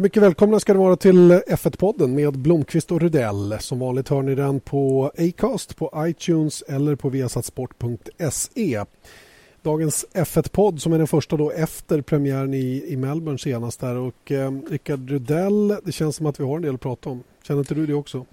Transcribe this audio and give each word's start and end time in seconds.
Ja, 0.00 0.02
mycket 0.02 0.22
välkomna 0.22 0.60
ska 0.60 0.72
det 0.72 0.78
vara 0.78 0.96
till 0.96 1.32
F1-podden 1.32 2.14
med 2.14 2.38
Blomqvist 2.38 2.92
och 2.92 3.00
Rudell. 3.00 3.56
Som 3.60 3.78
vanligt 3.78 4.08
hör 4.08 4.22
ni 4.22 4.34
den 4.34 4.60
på 4.60 5.12
Acast, 5.18 5.76
på 5.76 5.92
iTunes 5.96 6.62
eller 6.62 6.94
på 6.94 7.08
viasatsport.se. 7.08 8.84
Dagens 9.62 10.06
F1-podd 10.12 10.82
som 10.82 10.92
är 10.92 10.98
den 10.98 11.06
första 11.06 11.36
då 11.36 11.50
efter 11.50 12.00
premiären 12.00 12.54
i, 12.54 12.84
i 12.86 12.96
Melbourne 12.96 13.38
senast 13.38 13.80
där. 13.80 13.96
Och 13.96 14.32
eh, 14.32 14.52
Rickard 14.70 15.10
Rudell, 15.10 15.76
det 15.84 15.92
känns 15.92 16.16
som 16.16 16.26
att 16.26 16.40
vi 16.40 16.44
har 16.44 16.56
en 16.56 16.62
del 16.62 16.74
att 16.74 16.80
prata 16.80 17.10
om. 17.10 17.22
Känner 17.46 17.60
inte 17.60 17.74
du 17.74 17.86
det 17.86 17.94
också? 17.94 18.26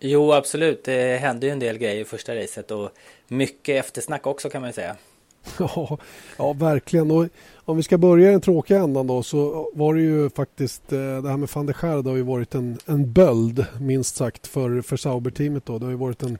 Jo, 0.00 0.32
absolut. 0.32 0.84
Det 0.84 1.16
hände 1.20 1.46
ju 1.46 1.52
en 1.52 1.58
del 1.58 1.78
grejer 1.78 2.00
i 2.00 2.04
första 2.04 2.36
racet 2.36 2.70
och 2.70 2.90
mycket 3.28 3.84
eftersnack 3.84 4.26
också 4.26 4.50
kan 4.50 4.62
man 4.62 4.72
säga. 4.72 4.96
Ja, 5.58 5.98
ja, 6.38 6.52
verkligen. 6.52 7.10
Och 7.10 7.28
om 7.64 7.76
vi 7.76 7.82
ska 7.82 7.98
börja 7.98 8.28
i 8.28 8.32
den 8.32 8.40
tråkiga 8.40 8.78
ändan 8.78 9.06
då 9.06 9.22
så 9.22 9.70
var 9.74 9.94
det 9.94 10.00
ju 10.00 10.30
faktiskt 10.30 10.92
eh, 10.92 10.98
det 10.98 11.28
här 11.28 11.36
med 11.36 11.48
van 11.54 11.66
der 11.66 11.72
Schaar, 11.72 12.02
det 12.02 12.10
har 12.10 12.16
ju 12.16 12.22
varit 12.22 12.54
en, 12.54 12.78
en 12.86 13.12
böld 13.12 13.66
minst 13.80 14.16
sagt 14.16 14.46
för, 14.46 14.80
för 14.80 14.96
Sauber-teamet 14.96 15.66
då. 15.66 15.78
Det 15.78 15.84
har 15.86 15.90
ju 15.90 15.98
varit 15.98 16.22
en 16.22 16.38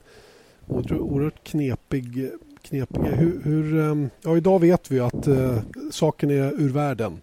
oerhört 0.67 1.43
knepig 1.43 2.31
knepig. 2.65 2.99
Hur, 2.99 3.41
hur, 3.43 3.79
ehm, 3.79 4.09
ja, 4.21 4.37
idag 4.37 4.59
vet 4.59 4.91
vi 4.91 4.99
att 4.99 5.27
uh, 5.27 5.57
saken 5.91 6.29
är 6.31 6.61
ur 6.61 6.69
världen. 6.69 7.21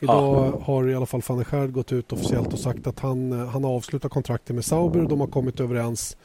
Idag 0.00 0.52
ja. 0.54 0.60
har 0.62 0.88
i 0.88 0.94
alla 0.94 1.06
fall 1.06 1.22
van 1.28 1.38
der 1.38 1.44
Schaar 1.44 1.66
gått 1.66 1.92
ut 1.92 2.12
officiellt 2.12 2.52
och 2.52 2.58
sagt 2.58 2.86
att 2.86 3.00
han, 3.00 3.32
han 3.32 3.64
har 3.64 3.70
avslutat 3.70 4.12
kontraktet 4.12 4.54
med 4.54 4.64
Sauber. 4.64 5.00
De 5.00 5.20
har 5.20 5.26
kommit 5.26 5.60
överens 5.60 6.16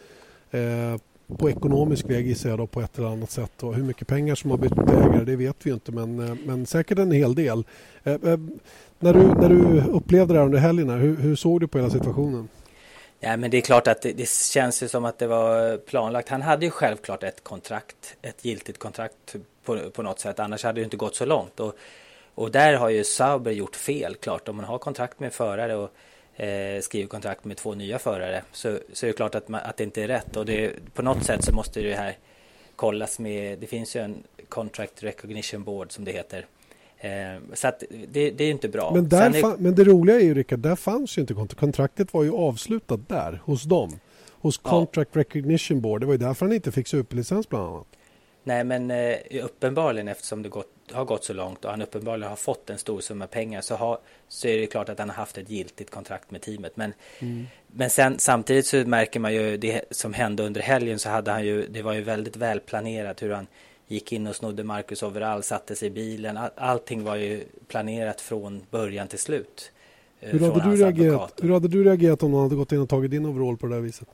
uh, 0.53 0.99
på 1.37 1.49
ekonomisk 1.49 2.09
väg 2.09 2.27
gissar 2.27 2.49
jag 2.49 2.59
då 2.59 2.67
på 2.67 2.81
ett 2.81 2.97
eller 2.97 3.07
annat 3.07 3.31
sätt. 3.31 3.63
Och 3.63 3.75
hur 3.75 3.83
mycket 3.83 4.07
pengar 4.07 4.35
som 4.35 4.51
har 4.51 4.57
bytt 4.57 4.71
ägare 4.71 5.23
det 5.23 5.35
vet 5.35 5.55
vi 5.63 5.71
inte 5.71 5.91
men, 5.91 6.19
eh, 6.19 6.35
men 6.45 6.65
säkert 6.65 6.99
en 6.99 7.11
hel 7.11 7.35
del. 7.35 7.63
Eh, 8.03 8.13
eh, 8.13 8.37
när, 8.99 9.13
du, 9.13 9.19
när 9.19 9.49
du 9.49 9.81
upplevde 9.81 10.33
det 10.33 10.39
här 10.39 10.45
under 10.45 10.59
helgen, 10.59 10.89
hur, 10.89 11.15
hur 11.15 11.35
såg 11.35 11.59
du 11.59 11.67
på 11.67 11.77
hela 11.77 11.89
situationen? 11.89 12.49
Ja, 13.19 13.37
men 13.37 13.51
det 13.51 13.57
är 13.57 13.61
klart 13.61 13.87
att 13.87 14.01
det, 14.01 14.11
det, 14.11 14.29
känns 14.29 14.83
ju 14.83 14.87
som 14.87 15.05
att 15.05 15.19
det 15.19 15.27
var 15.27 15.77
planlagt. 15.77 16.29
Han 16.29 16.41
hade 16.41 16.65
ju 16.65 16.71
självklart 16.71 17.23
ett 17.23 17.43
kontrakt, 17.43 18.15
ett 18.21 18.45
giltigt 18.45 18.79
kontrakt 18.79 19.35
på, 19.65 19.89
på 19.89 20.01
något 20.01 20.19
sätt. 20.19 20.39
Annars 20.39 20.63
hade 20.63 20.81
det 20.81 20.83
inte 20.83 20.97
gått 20.97 21.15
så 21.15 21.25
långt. 21.25 21.59
Och, 21.59 21.75
och 22.35 22.51
där 22.51 22.73
har 22.73 22.89
ju 22.89 23.03
Sauber 23.03 23.51
gjort 23.51 23.75
fel 23.75 24.15
klart. 24.15 24.49
Om 24.49 24.55
man 24.55 24.65
har 24.65 24.77
kontrakt 24.77 25.19
med 25.19 25.33
förare 25.33 25.75
och 25.75 25.93
eh, 26.35 26.81
skriver 26.81 27.07
kontrakt 27.07 27.45
med 27.45 27.57
två 27.57 27.73
nya 27.73 27.99
förare 27.99 28.43
så, 28.51 28.79
så 28.93 29.05
är 29.05 29.07
det 29.07 29.13
klart 29.13 29.35
att, 29.35 29.47
man, 29.47 29.61
att 29.63 29.77
det 29.77 29.83
inte 29.83 30.03
är 30.03 30.07
rätt. 30.07 30.37
Och 30.37 30.45
det, 30.45 30.71
på 30.93 31.01
något 31.01 31.23
sätt 31.23 31.43
så 31.43 31.53
måste 31.53 31.81
det 31.81 31.95
här 31.95 32.17
kollas 32.75 33.19
med, 33.19 33.59
det 33.59 33.67
finns 33.67 33.95
ju 33.95 33.99
en 34.01 34.23
Contract 34.49 35.03
Recognition 35.03 35.63
Board 35.63 35.91
som 35.91 36.05
det 36.05 36.11
heter. 36.11 36.45
Eh, 36.97 37.11
så 37.53 37.67
att 37.67 37.83
det, 38.07 38.31
det, 38.31 38.43
är 38.43 38.51
inte 38.51 38.69
bra. 38.69 38.91
Men, 38.93 39.09
där 39.09 39.35
är... 39.35 39.57
men 39.57 39.75
det 39.75 39.83
roliga 39.83 40.15
är 40.15 40.23
ju 40.23 40.33
Rickard, 40.33 40.59
där 40.59 40.75
fanns 40.75 41.17
ju 41.17 41.21
inte 41.21 41.33
kontraktet. 41.33 41.59
Kontraktet 41.59 42.13
var 42.13 42.23
ju 42.23 42.31
avslutat 42.31 43.09
där, 43.09 43.41
hos 43.43 43.63
dem. 43.63 43.99
Hos 44.29 44.57
Contract 44.57 45.09
ja. 45.13 45.19
Recognition 45.19 45.81
Board. 45.81 46.01
Det 46.01 46.05
var 46.05 46.13
ju 46.13 46.17
därför 46.17 46.45
han 46.45 46.53
inte 46.53 46.71
fick 46.71 46.87
superlicens 46.87 47.49
bland 47.49 47.67
annat. 47.67 47.87
Nej, 48.43 48.63
men 48.63 48.91
eh, 48.91 49.17
uppenbarligen 49.43 50.07
eftersom 50.07 50.43
det 50.43 50.49
gått, 50.49 50.72
har 50.91 51.05
gått 51.05 51.23
så 51.23 51.33
långt 51.33 51.65
och 51.65 51.71
han 51.71 51.81
uppenbarligen 51.81 52.29
har 52.29 52.35
fått 52.35 52.69
en 52.69 52.77
stor 52.77 53.01
summa 53.01 53.27
pengar 53.27 53.61
så, 53.61 53.75
har, 53.75 53.97
så 54.27 54.47
är 54.47 54.57
det 54.57 54.67
klart 54.67 54.89
att 54.89 54.99
han 54.99 55.09
har 55.09 55.15
haft 55.15 55.37
ett 55.37 55.49
giltigt 55.49 55.91
kontrakt 55.91 56.31
med 56.31 56.41
teamet. 56.41 56.77
Men, 56.77 56.93
mm. 57.19 57.47
men 57.67 57.89
sen, 57.89 58.19
samtidigt 58.19 58.65
så 58.65 58.77
märker 58.77 59.19
man 59.19 59.33
ju 59.33 59.57
det 59.57 59.81
som 59.91 60.13
hände 60.13 60.43
under 60.43 60.61
helgen 60.61 60.99
så 60.99 61.09
hade 61.09 61.31
han 61.31 61.45
ju, 61.45 61.67
det 61.67 61.81
var 61.81 61.93
ju 61.93 62.01
väldigt 62.01 62.35
välplanerat 62.35 63.21
hur 63.21 63.31
han 63.31 63.47
gick 63.87 64.11
in 64.11 64.27
och 64.27 64.35
snodde 64.35 64.63
Marcus 64.63 65.03
overall, 65.03 65.43
satte 65.43 65.75
sig 65.75 65.87
i 65.87 65.91
bilen. 65.91 66.37
All, 66.37 66.49
allting 66.55 67.03
var 67.03 67.15
ju 67.15 67.43
planerat 67.67 68.21
från 68.21 68.61
början 68.69 69.07
till 69.07 69.19
slut. 69.19 69.71
Eh, 70.19 70.31
hur 70.31 70.39
hade, 70.39 70.69
du 70.69 70.75
reagerat, 70.75 71.39
hur 71.41 71.53
hade 71.53 71.67
du 71.67 71.83
reagerat 71.83 72.23
om 72.23 72.33
han 72.33 72.43
hade 72.43 72.55
gått 72.55 72.71
in 72.71 72.79
och 72.79 72.89
tagit 72.89 73.11
din 73.11 73.25
overall 73.25 73.57
på 73.57 73.67
det 73.67 73.75
där 73.75 73.81
viset? 73.81 74.07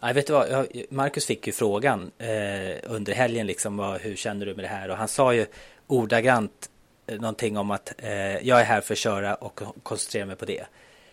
Nej, 0.00 0.14
vet 0.14 0.26
du 0.26 0.32
vad? 0.32 0.66
Marcus 0.90 1.26
fick 1.26 1.46
ju 1.46 1.52
frågan 1.52 2.10
eh, 2.18 2.76
under 2.82 3.12
helgen 3.12 3.46
liksom, 3.46 3.76
vad, 3.76 4.00
hur 4.00 4.16
känner 4.16 4.46
du 4.46 4.54
med 4.54 4.64
det 4.64 4.68
här? 4.68 4.88
Och 4.88 4.96
han 4.96 5.08
sa 5.08 5.34
ju 5.34 5.46
ordagrant 5.86 6.70
eh, 7.06 7.20
någonting 7.20 7.56
om 7.56 7.70
att 7.70 7.94
eh, 7.98 8.38
jag 8.38 8.60
är 8.60 8.64
här 8.64 8.80
för 8.80 8.94
att 8.94 8.98
köra 8.98 9.34
och 9.34 9.60
koncentrera 9.82 10.26
mig 10.26 10.36
på 10.36 10.44
det. 10.44 10.64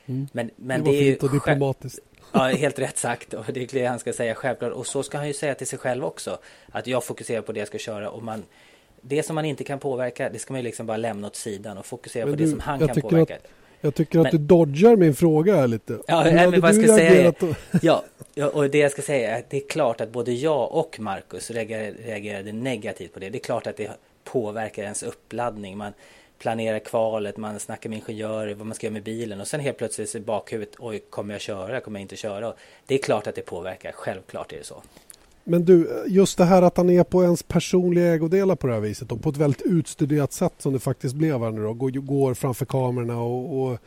Mm. 0.06 0.28
Men, 0.32 0.52
men 0.56 0.84
det, 0.84 0.92
det 0.92 0.98
är 0.98 1.04
fint 1.04 1.24
och 1.24 1.32
diplomatiskt. 1.32 2.00
Ja, 2.32 2.40
helt 2.40 2.80
rätt 2.80 2.98
sagt. 2.98 3.34
Och 3.34 3.46
det 3.54 3.64
är 3.64 3.68
det 3.80 3.86
han 3.86 4.00
ska 4.00 4.14
säga 4.14 4.36
självklart. 4.36 4.72
Och 4.72 4.88
så 4.88 5.04
ska 5.04 5.18
han 5.18 5.28
ju 5.28 5.34
säga 5.34 5.56
till 5.56 5.68
sig 5.68 5.80
själv 5.80 6.06
också. 6.06 6.38
Att 6.72 6.88
jag 6.88 7.04
fokuserar 7.04 7.42
på 7.42 7.52
det 7.52 7.60
jag 7.60 7.68
ska 7.68 7.78
köra. 7.78 8.10
Och 8.10 8.24
man, 8.24 8.44
det 9.02 9.24
som 9.24 9.36
man 9.36 9.46
inte 9.46 9.64
kan 9.64 9.80
påverka, 9.80 10.30
det 10.30 10.40
ska 10.40 10.54
man 10.54 10.60
ju 10.60 10.64
liksom 10.64 10.86
bara 10.86 10.98
lämna 10.98 11.28
åt 11.28 11.36
sidan 11.36 11.78
och 11.78 11.86
fokusera 11.86 12.26
men 12.26 12.34
på 12.34 12.38
du, 12.38 12.44
det 12.44 12.50
som 12.50 12.60
han 12.60 12.88
kan 12.88 13.02
påverka. 13.02 13.36
Att, 13.36 13.48
jag 13.82 13.96
tycker 13.96 14.18
men, 14.18 14.26
att 14.26 14.32
du 14.32 14.38
dodgar 14.38 14.96
min 14.96 15.16
fråga 15.16 15.56
här 15.56 15.68
lite. 15.68 16.00
Ja, 16.08 16.24
nej, 16.24 16.34
men 16.34 16.62
vad 16.62 16.70
jag 16.70 16.84
ska 16.84 16.96
säga 16.96 17.12
är, 17.12 17.34
ja, 17.82 18.50
och 18.54 18.70
det 18.70 18.78
jag 18.78 18.92
ska 18.92 19.02
säga 19.02 19.36
är 19.36 19.40
att 19.40 19.50
det 19.50 19.58
är 19.58 19.68
klart 19.70 20.02
att 20.02 20.12
både 20.12 20.32
jag 20.32 20.72
och 20.72 21.00
Marcus 21.00 21.52
reagerade 21.52 22.52
negativt 22.52 23.14
på 23.14 23.20
det. 23.20 23.30
Det 23.30 23.38
är 23.38 23.44
klart 23.44 23.68
att 23.68 23.78
det 23.78 23.92
påverkar 24.24 24.84
ens 24.84 25.04
uppladdning. 25.04 25.78
Man 25.78 25.94
planerar 26.40 26.80
kvalet, 26.80 27.38
man 27.38 27.60
snackar 27.60 27.90
med 27.90 27.98
ingenjörer, 27.98 28.54
vad 28.54 28.68
man 28.68 28.76
ska 28.76 28.88
göra 28.88 28.94
med 28.94 29.04
bilen 29.04 29.42
och 29.42 29.48
sen 29.48 29.60
helt 29.60 29.78
plötsligt 29.78 30.16
i 30.16 30.20
bakhuvudet, 30.20 30.76
oj, 30.80 31.00
kommer 31.10 31.34
jag 31.34 31.42
köra, 31.42 31.80
kommer 31.80 32.00
jag 32.00 32.04
inte 32.04 32.16
köra? 32.16 32.54
Det 32.86 32.96
är 32.96 33.00
klart 33.00 33.28
att 33.28 33.36
det 33.36 33.42
påverkar, 33.42 33.92
självklart 33.92 34.54
är 34.54 34.58
det 34.58 34.64
så. 34.64 34.84
Men 35.48 35.66
du, 35.66 36.06
just 36.08 36.38
det 36.38 36.46
här 36.46 36.62
att 36.62 36.78
han 36.78 36.90
är 36.90 37.04
på 37.04 37.24
ens 37.24 37.44
personliga 37.44 38.14
ägodelar 38.14 38.56
på 38.56 38.68
det 38.68 38.74
här 38.74 38.80
viset 38.80 39.12
och 39.12 39.22
på 39.22 39.30
ett 39.30 39.38
väldigt 39.38 39.62
utstuderat 39.62 40.34
sätt 40.34 40.54
som 40.58 40.74
det 40.74 40.80
faktiskt 40.80 41.16
blev 41.16 41.40
här 41.40 41.52
nu 41.52 41.64
då, 41.64 41.74
går, 41.74 41.90
går 41.90 42.34
framför 42.34 42.66
kamerorna 42.66 43.22
och, 43.22 43.64
och, 43.64 43.78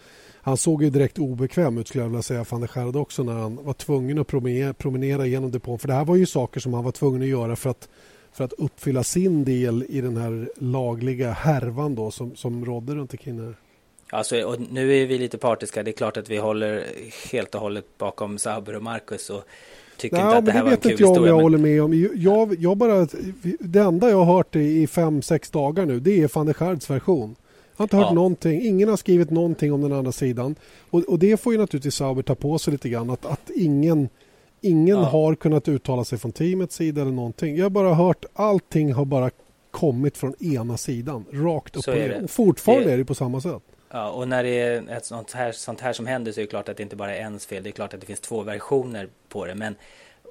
han 0.42 0.56
såg 0.56 0.82
ju 0.82 0.91
direkt 0.91 1.18
obekväm 1.18 1.78
ut 1.78 1.88
skulle 1.88 2.04
jag 2.04 2.08
vilja 2.08 2.22
säga, 2.22 2.44
van 2.50 2.60
der 2.60 2.68
Schärd 2.68 2.97
också 2.97 3.22
när 3.22 3.32
han 3.32 3.64
var 3.64 3.72
tvungen 3.72 4.18
att 4.18 4.26
promenera, 4.26 4.74
promenera 4.74 5.26
genom 5.26 5.50
depån. 5.50 5.78
För 5.78 5.88
det 5.88 5.94
här 5.94 6.04
var 6.04 6.16
ju 6.16 6.26
saker 6.26 6.60
som 6.60 6.74
han 6.74 6.84
var 6.84 6.92
tvungen 6.92 7.22
att 7.22 7.28
göra 7.28 7.56
för 7.56 7.70
att, 7.70 7.88
för 8.32 8.44
att 8.44 8.52
uppfylla 8.52 9.04
sin 9.04 9.44
del 9.44 9.84
i 9.88 10.00
den 10.00 10.16
här 10.16 10.50
lagliga 10.56 11.30
härvan 11.30 11.94
då 11.94 12.10
som, 12.10 12.36
som 12.36 12.64
rådde 12.64 12.94
runt 12.94 13.12
omkring 13.12 13.41
här. 13.41 13.54
Alltså, 14.10 14.42
och 14.42 14.56
nu 14.70 14.97
är 14.97 15.06
vi 15.06 15.18
lite 15.18 15.38
partiska. 15.38 15.82
Det 15.82 15.91
är 15.91 15.92
klart 15.92 16.16
att 16.16 16.30
vi 16.30 16.36
håller 16.36 16.84
helt 17.32 17.54
och 17.54 17.60
hållet 17.60 17.98
bakom 17.98 18.38
Sauber 18.38 18.76
och 18.76 18.82
Marcus. 18.82 19.30
Och 19.30 19.44
tycker 19.98 20.16
Nej, 20.16 20.26
inte 20.26 20.36
att 20.38 20.44
det 20.44 20.53
här 20.53 20.62
var 20.62 20.70
en 20.70 20.76
kul 20.76 20.91
historia. 20.91 21.12
Det 21.12 21.20
vet 21.20 21.20
inte 21.20 21.28
jag 21.28 21.34
om 21.34 21.38
jag 21.38 21.42
håller 21.42 21.59
med 21.59 21.82
om. 21.82 22.12
Jag, 22.16 22.56
jag 22.59 22.76
bara, 22.76 23.06
det 23.60 23.78
enda 23.78 24.10
jag 24.10 24.25
har 24.25 24.36
hört 24.36 24.56
i 24.56 24.86
fem, 24.86 25.22
sex 25.22 25.50
dagar 25.50 25.86
nu 25.86 26.00
det 26.00 26.22
är 26.22 26.31
van 26.34 26.47
der 26.47 26.53
Schards 26.53 26.91
version. 26.91 27.36
Jag 27.76 27.81
har 27.81 27.84
inte 27.84 27.97
hört 27.97 28.06
ja. 28.06 28.14
någonting. 28.14 28.62
Ingen 28.62 28.88
har 28.88 28.97
skrivit 28.97 29.31
någonting 29.31 29.72
om 29.72 29.82
den 29.82 29.92
andra 29.92 30.12
sidan. 30.12 30.54
Och, 30.91 31.00
och 31.00 31.19
det 31.19 31.41
får 31.41 31.53
ju 31.53 31.59
naturligtvis 31.59 31.94
Sauber 31.94 32.22
ta 32.22 32.34
på 32.34 32.59
sig 32.59 32.72
lite 32.72 32.88
grann. 32.88 33.10
Att, 33.10 33.26
att 33.26 33.50
ingen, 33.54 34.09
ingen 34.60 34.98
ja. 34.98 35.04
har 35.04 35.34
kunnat 35.34 35.69
uttala 35.69 36.04
sig 36.04 36.19
från 36.19 36.32
teamets 36.32 36.75
sida 36.75 37.03
eller 37.03 37.12
någonting. 37.12 37.56
Jag 37.56 37.65
har 37.65 37.70
bara 37.70 37.94
hört 37.94 38.25
allting 38.34 38.92
har 38.92 39.04
bara 39.04 39.30
kommit 39.70 40.16
från 40.16 40.34
ena 40.41 40.76
sidan. 40.76 41.25
Rakt 41.32 41.76
upp 41.76 41.88
och 41.88 41.94
ner. 41.94 42.20
Och 42.25 42.30
fortfarande 42.30 42.84
det... 42.84 42.92
är 42.92 42.98
det 42.98 43.04
på 43.04 43.15
samma 43.15 43.41
sätt. 43.41 43.62
Ja, 43.91 44.10
och 44.10 44.28
när 44.28 44.43
det 44.43 44.60
är 44.60 44.88
ett 44.91 45.04
sånt 45.04 45.32
här, 45.32 45.53
sånt 45.53 45.81
här 45.81 45.93
som 45.93 46.06
händer 46.06 46.32
så 46.32 46.41
är 46.41 46.43
det 46.43 46.50
klart 46.50 46.69
att 46.69 46.76
det 46.76 46.82
inte 46.82 46.97
bara 46.97 47.16
är 47.16 47.21
ens 47.21 47.47
fel. 47.47 47.62
Det 47.62 47.71
är 47.71 47.72
klart 47.72 47.94
att 47.94 48.00
det 48.00 48.06
finns 48.06 48.21
två 48.21 48.43
versioner 48.43 49.09
på 49.28 49.47
det. 49.47 49.54
Men 49.54 49.76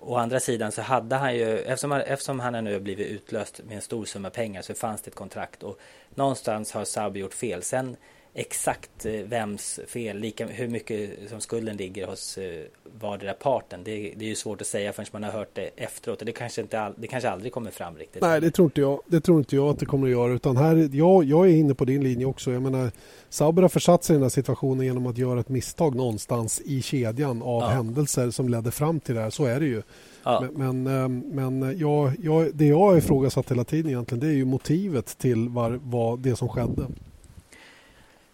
å 0.01 0.15
andra 0.15 0.39
sidan 0.39 0.71
så 0.71 0.81
hade 0.81 1.15
han 1.15 1.35
ju, 1.35 1.59
eftersom 1.59 1.91
han, 1.91 2.01
eftersom 2.01 2.39
han 2.39 2.63
nu 2.63 2.73
har 2.73 2.79
blivit 2.79 3.07
utlöst 3.07 3.61
med 3.67 3.75
en 3.75 3.81
stor 3.81 4.05
summa 4.05 4.29
pengar 4.29 4.61
så 4.61 4.73
fanns 4.73 5.01
det 5.01 5.09
ett 5.09 5.15
kontrakt. 5.15 5.63
Och 5.63 5.79
någonstans 6.15 6.71
har 6.71 6.85
Saab 6.85 7.17
gjort 7.17 7.33
fel. 7.33 7.63
Sen 7.63 7.97
exakt 8.33 9.05
eh, 9.05 9.11
vems 9.11 9.79
fel, 9.87 10.19
lika, 10.19 10.47
hur 10.47 10.67
mycket 10.67 11.29
som 11.29 11.41
skulden 11.41 11.77
ligger 11.77 12.07
hos 12.07 12.37
eh, 12.37 12.63
vardera 12.99 13.33
parten. 13.33 13.83
Det, 13.83 14.13
det 14.17 14.25
är 14.25 14.29
ju 14.29 14.35
svårt 14.35 14.61
att 14.61 14.67
säga 14.67 14.93
förrän 14.93 15.07
man 15.11 15.23
har 15.23 15.31
hört 15.31 15.49
det 15.53 15.69
efteråt. 15.75 16.19
Och 16.19 16.25
det 16.25 16.31
kanske, 16.31 16.61
inte 16.61 16.79
all, 16.79 16.93
det 16.97 17.07
kanske 17.07 17.29
aldrig 17.29 17.51
kommer 17.51 17.71
fram 17.71 17.95
riktigt. 17.95 18.21
Nej, 18.21 18.41
det 18.41 18.51
tror 18.51 18.65
inte 18.65 18.81
jag. 18.81 18.99
Det 19.07 19.21
tror 19.21 19.39
inte 19.39 19.55
jag 19.55 19.69
att 19.69 19.79
det 19.79 19.85
kommer 19.85 20.07
att 20.07 20.11
göra. 20.11 20.33
Utan 20.33 20.57
här, 20.57 20.89
jag, 20.93 21.23
jag 21.23 21.49
är 21.49 21.53
inne 21.53 21.73
på 21.73 21.85
din 21.85 22.03
linje 22.03 22.25
också. 22.25 22.51
Jag 22.51 22.61
menar, 22.61 22.91
Sauber 23.29 23.61
har 23.61 23.69
försatt 23.69 24.03
sig 24.03 24.13
i 24.13 24.15
den 24.15 24.23
här 24.23 24.29
situationen 24.29 24.85
genom 24.85 25.07
att 25.07 25.17
göra 25.17 25.39
ett 25.39 25.49
misstag 25.49 25.95
någonstans 25.95 26.61
i 26.65 26.81
kedjan 26.81 27.41
av 27.41 27.61
ja. 27.61 27.67
händelser 27.67 28.31
som 28.31 28.49
ledde 28.49 28.71
fram 28.71 28.99
till 28.99 29.15
det 29.15 29.21
här. 29.21 29.29
Så 29.29 29.45
är 29.45 29.59
det 29.59 29.65
ju. 29.65 29.81
Ja. 30.23 30.47
Men, 30.53 30.83
men, 30.83 31.03
ehm, 31.03 31.19
men 31.59 31.79
jag, 31.79 32.11
jag, 32.23 32.55
det 32.55 32.65
jag 32.65 32.79
har 32.79 32.97
ifrågasatt 32.97 33.51
hela 33.51 33.63
tiden 33.63 33.91
egentligen 33.91 34.19
det 34.19 34.27
är 34.27 34.37
ju 34.37 34.45
motivet 34.45 35.17
till 35.17 35.49
var, 35.49 35.79
vad 35.83 36.19
det 36.19 36.35
som 36.35 36.49
skedde. 36.49 36.87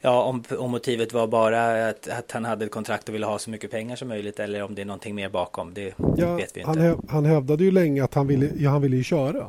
Ja, 0.05 0.23
om, 0.23 0.43
om 0.59 0.71
motivet 0.71 1.13
var 1.13 1.27
bara 1.27 1.87
att, 1.87 2.07
att, 2.07 2.31
han 2.31 2.45
hade 2.45 2.65
ett 2.65 2.71
kontrakt 2.71 3.09
och 3.09 3.15
ville 3.15 3.25
ha 3.25 3.39
så 3.39 3.49
mycket 3.49 3.71
pengar 3.71 3.95
som 3.95 4.07
möjligt 4.07 4.39
eller 4.39 4.63
om 4.63 4.75
det 4.75 4.81
är 4.81 4.85
någonting 4.85 5.15
mer 5.15 5.29
bakom, 5.29 5.73
det 5.73 5.93
ja, 6.17 6.35
vet 6.35 6.57
vi 6.57 6.61
inte. 6.61 6.81
Han, 6.81 7.07
han 7.09 7.25
hävdade 7.25 7.63
ju 7.63 7.71
länge 7.71 8.03
att 8.03 8.13
han 8.13 8.27
ville, 8.27 8.49
ja, 8.57 8.69
han 8.69 8.81
ville 8.81 8.95
ju 8.95 9.03
köra. 9.03 9.47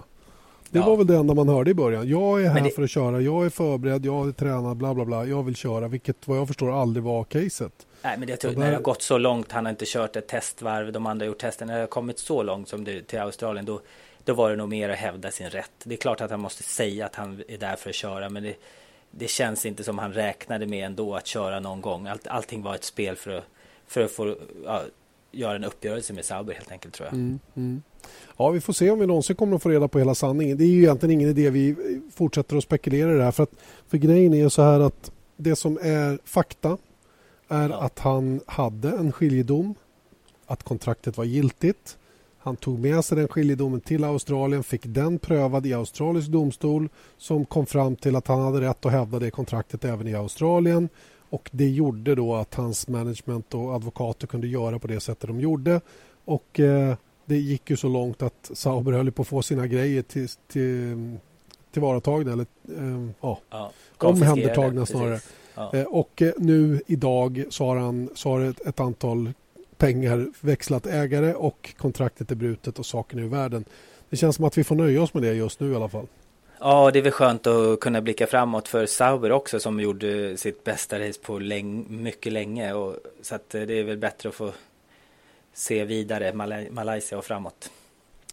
Det 0.71 0.79
ja. 0.79 0.87
var 0.87 0.97
väl 0.97 1.07
det 1.07 1.17
enda 1.17 1.35
man 1.35 1.49
hörde 1.49 1.71
i 1.71 1.75
början. 1.75 2.09
Jag 2.09 2.43
är 2.43 2.49
här 2.49 2.61
det... 2.61 2.71
för 2.71 2.83
att 2.83 2.91
köra, 2.91 3.21
jag 3.21 3.47
är 3.47 3.51
förberedd, 3.51 4.07
jag 4.07 4.29
är 4.29 4.33
tränad, 4.33 4.77
bla 4.77 4.95
bla 4.95 5.05
bla. 5.05 5.25
Jag 5.25 5.43
vill 5.43 5.57
köra, 5.57 5.89
vilket 5.89 6.29
vad 6.29 6.39
jag 6.39 6.47
förstår 6.47 6.81
aldrig 6.81 7.05
var 7.05 7.25
caset. 7.25 7.87
Nej, 8.03 8.19
men 8.19 8.29
jag 8.29 8.41
tror, 8.41 8.51
där... 8.51 8.59
när 8.59 8.71
det 8.71 8.77
har 8.77 8.83
gått 8.83 9.03
så 9.03 9.19
långt, 9.19 9.53
han 9.53 9.65
har 9.65 9.71
inte 9.71 9.85
kört 9.87 10.17
ett 10.17 10.29
testvarv, 10.29 10.93
de 10.93 11.07
andra 11.07 11.25
har 11.25 11.29
gjort 11.29 11.39
testen, 11.39 11.69
när 11.69 11.75
det 11.75 11.81
har 11.81 11.87
kommit 11.87 12.19
så 12.19 12.43
långt 12.43 12.69
som 12.69 12.85
det, 12.85 13.07
till 13.07 13.19
Australien, 13.19 13.65
då, 13.65 13.81
då 14.25 14.35
var 14.35 14.51
det 14.51 14.57
nog 14.57 14.69
mer 14.69 14.89
att 14.89 14.99
hävda 14.99 15.31
sin 15.31 15.51
rätt. 15.51 15.71
Det 15.85 15.95
är 15.95 15.99
klart 15.99 16.21
att 16.21 16.31
han 16.31 16.41
måste 16.41 16.63
säga 16.63 17.07
att 17.07 17.15
han 17.15 17.43
är 17.49 17.59
där 17.59 17.77
för 17.77 17.91
att 17.91 17.97
köra, 17.97 18.29
men 18.29 18.43
det, 18.43 18.55
det 19.19 19.29
känns 19.29 19.67
inte 19.67 19.85
som 19.85 19.99
han 19.99 20.13
räknade 20.13 20.67
med 20.67 20.87
ändå 20.87 21.15
att 21.15 21.27
köra 21.27 21.61
någon 21.61 21.81
gång. 21.81 22.07
Allt, 22.07 22.27
allting 22.27 22.63
var 22.63 22.75
ett 22.75 22.85
spel 22.85 23.17
för 23.17 23.31
att, 23.31 23.45
för 23.87 24.01
att 24.01 24.11
få 24.11 24.37
ja, 24.65 24.83
göra 25.33 25.57
en 25.57 25.65
uppgörelse 25.65 26.13
med 26.13 26.25
Sauber 26.25 26.55
helt 26.55 26.73
enkelt 26.73 26.95
tror 26.95 27.07
jag. 27.07 27.15
Mm, 27.15 27.39
mm. 27.57 27.83
Ja, 28.37 28.51
vi 28.51 28.61
får 28.61 28.73
se 28.73 28.91
om 28.91 28.99
vi 28.99 29.07
någonsin 29.07 29.37
kommer 29.37 29.57
att 29.57 29.63
få 29.63 29.69
reda 29.69 29.89
på 29.89 29.99
hela 29.99 30.15
sanningen. 30.15 30.59
Det 30.59 30.65
är 30.65 30.69
ju 30.69 30.83
egentligen 30.83 31.11
ingen 31.11 31.29
idé 31.29 31.51
vi 31.51 31.77
fortsätter 32.15 32.57
att 32.57 32.65
spekulera 32.65 33.13
i 33.13 33.17
det 33.17 33.25
här. 33.25 33.33
För, 33.33 33.43
att, 33.43 33.53
för 33.89 33.99
grejen 33.99 34.35
är 34.35 34.49
så 34.49 34.63
här 34.63 34.81
att 34.81 35.13
det 35.37 35.57
som 35.57 35.79
är 35.83 36.19
fakta 36.25 36.79
är 37.49 37.69
ja. 37.69 37.81
att 37.81 37.99
han 37.99 38.41
hade 38.47 38.89
en 38.89 39.13
skiljedom, 39.13 39.75
att 40.47 40.63
kontraktet 40.63 41.17
var 41.17 41.25
giltigt. 41.25 41.99
Han 42.45 42.57
tog 42.57 42.79
med 42.79 43.05
sig 43.05 43.17
den 43.17 43.29
skiljedomen 43.29 43.81
till 43.81 44.05
Australien, 44.05 44.63
fick 44.63 44.83
den 44.85 45.19
prövad 45.19 45.67
i 45.67 45.75
australisk 45.75 46.29
domstol 46.29 46.89
som 47.17 47.45
kom 47.45 47.67
fram 47.67 47.97
till 47.97 48.17
att 48.17 48.27
han 48.27 48.41
hade 48.41 48.61
rätt 48.61 48.87
att 48.87 48.93
hävda 48.93 49.19
det 49.19 49.31
kontraktet 49.31 49.85
även 49.85 50.09
i 50.09 50.15
Australien. 50.15 50.89
Och 51.31 51.51
Det 51.53 51.69
gjorde 51.69 52.15
då 52.15 52.35
att 52.35 52.55
hans 52.55 52.89
management 52.89 53.55
och 53.55 53.75
advokater 53.75 54.27
kunde 54.27 54.47
göra 54.47 54.79
på 54.79 54.87
det 54.87 55.01
sättet 55.01 55.29
de 55.29 55.41
gjorde. 55.41 55.81
Och 56.25 56.61
eh, 56.61 56.95
Det 57.25 57.37
gick 57.37 57.71
ju 57.71 57.77
så 57.77 57.89
långt 57.89 58.23
att 58.23 58.51
Sauber 58.53 58.93
höll 58.93 59.13
på 59.13 59.23
att 59.23 59.29
få 59.29 59.43
sina 59.43 59.67
grejer 59.67 60.03
till, 60.03 60.29
till, 60.29 61.17
tillvaratagna 61.73 62.33
eller 62.33 62.47
eh, 62.79 63.09
ja, 63.21 63.39
ja, 63.51 63.73
omhändertagna 63.99 64.87
snarare. 64.87 65.21
Ja. 65.55 65.71
Eh, 65.75 65.85
och 65.85 66.23
eh, 66.23 66.33
nu 66.39 66.83
idag 66.87 67.45
så 67.51 67.65
har, 67.67 67.77
han, 67.77 68.09
så 68.15 68.31
har 68.31 68.41
ett, 68.41 68.67
ett 68.67 68.81
antal 68.81 69.33
pengar 69.85 70.27
växlat 70.41 70.87
ägare 70.87 71.35
och 71.35 71.75
kontraktet 71.77 72.31
är 72.31 72.35
brutet 72.35 72.79
och 72.79 72.87
saken 72.87 73.19
är 73.19 73.23
ur 73.23 73.29
världen. 73.29 73.65
Det 74.11 74.17
känns 74.17 74.37
som 74.37 74.45
att 74.45 74.59
vi 74.59 74.65
får 74.65 74.77
nöja 74.77 75.03
oss 75.03 75.15
med 75.15 75.23
det 75.23 75.33
just 75.33 75.61
nu 75.61 75.73
i 75.73 75.77
alla 75.77 75.89
fall. 75.89 76.07
Ja, 76.59 76.91
det 76.91 76.99
är 76.99 77.03
väl 77.03 77.13
skönt 77.13 77.47
att 77.47 77.81
kunna 77.81 78.01
blicka 78.01 78.27
framåt 78.27 78.69
för 78.69 78.87
Sauber 78.87 79.33
också 79.33 79.61
som 79.61 79.81
gjorde 79.81 80.37
sitt 80.37 80.65
bästa 80.65 81.01
race 81.01 81.21
på 81.21 81.39
läng 81.39 82.03
mycket 82.03 82.33
länge. 82.33 82.73
Och, 82.73 82.97
så 83.23 83.35
att 83.35 83.55
eh, 83.55 83.63
det 83.63 83.75
är 83.75 83.85
väl 83.85 83.99
bättre 83.99 84.29
att 84.29 84.35
få 84.35 84.53
se 85.55 85.85
vidare 85.85 86.33
Malaysia 86.71 87.19
och 87.19 87.25
framåt. 87.25 87.71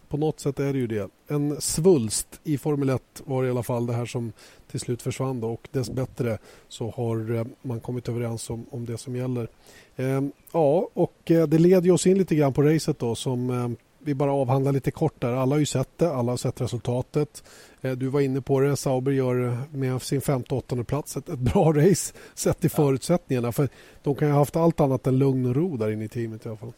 På 0.08 0.16
något 0.16 0.40
sätt 0.40 0.60
är 0.60 0.72
det 0.72 0.78
ju 0.78 0.86
det. 0.86 1.10
En 1.28 1.60
svulst 1.60 2.40
i 2.44 2.58
Formel 2.58 2.88
1 2.88 3.01
var 3.24 3.44
i 3.44 3.50
alla 3.50 3.62
fall 3.62 3.86
det 3.86 3.92
här 3.92 4.06
som 4.06 4.32
till 4.70 4.80
slut 4.80 5.02
försvann 5.02 5.40
då, 5.40 5.48
och 5.52 5.68
dessbättre 5.72 6.38
så 6.68 6.90
har 6.90 7.34
eh, 7.34 7.44
man 7.62 7.80
kommit 7.80 8.08
överens 8.08 8.50
om, 8.50 8.66
om 8.70 8.86
det 8.86 8.98
som 8.98 9.16
gäller. 9.16 9.48
Ehm, 9.96 10.32
ja, 10.52 10.88
och 10.94 11.30
eh, 11.30 11.46
det 11.46 11.58
leder 11.58 11.90
oss 11.90 12.06
in 12.06 12.18
lite 12.18 12.34
grann 12.34 12.52
på 12.52 12.62
racet 12.62 12.98
då 12.98 13.14
som 13.14 13.50
eh, 13.50 13.68
vi 13.98 14.14
bara 14.14 14.32
avhandlar 14.32 14.72
lite 14.72 14.90
kort 14.90 15.20
där. 15.20 15.32
Alla 15.32 15.54
har 15.54 15.60
ju 15.60 15.66
sett 15.66 15.98
det, 15.98 16.12
alla 16.12 16.32
har 16.32 16.36
sett 16.36 16.60
resultatet. 16.60 17.44
Du 17.80 18.06
var 18.08 18.20
inne 18.20 18.40
på 18.40 18.60
det, 18.60 18.76
Sauber 18.76 19.12
gör 19.12 19.58
med 19.70 20.02
sin 20.02 20.20
femte 20.20 20.54
och 20.54 20.58
åttonde 20.58 20.84
plats 20.84 21.16
ett, 21.16 21.28
ett 21.28 21.38
bra 21.38 21.72
race 21.76 22.14
sett 22.34 22.60
till 22.60 22.70
förutsättningarna. 22.70 23.52
För 23.52 23.68
de 24.02 24.14
kan 24.14 24.28
ju 24.28 24.32
ha 24.32 24.40
haft 24.40 24.56
allt 24.56 24.80
annat 24.80 25.06
än 25.06 25.18
lugn 25.18 25.46
och 25.46 25.56
ro 25.56 25.76
där 25.76 25.90
inne 25.90 26.04
i 26.04 26.08
teamet 26.08 26.46
i 26.46 26.48
alla 26.48 26.58
fall. 26.58 26.72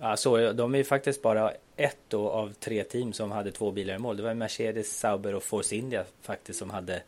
Ja, 0.00 0.16
så 0.16 0.52
de 0.52 0.74
är 0.74 0.78
ju 0.78 0.84
faktiskt 0.84 1.22
bara 1.22 1.52
ett 1.76 2.14
av 2.14 2.52
tre 2.52 2.84
team 2.84 3.12
som 3.12 3.30
hade 3.30 3.50
två 3.50 3.70
bilar 3.70 3.94
i 3.94 3.98
mål. 3.98 4.16
Det 4.16 4.22
var 4.22 4.34
Mercedes, 4.34 4.98
Sauber 4.98 5.34
och 5.34 5.42
Force 5.42 5.76
India 5.76 6.04
faktiskt 6.22 6.58
som 6.58 6.70
hade 6.70 7.02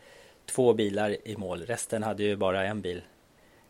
två 0.47 0.75
bilar 0.75 1.17
i 1.25 1.37
mål. 1.37 1.63
Resten 1.67 2.03
hade 2.03 2.23
ju 2.23 2.37
bara 2.37 2.67
en 2.67 2.81
bil. 2.81 3.03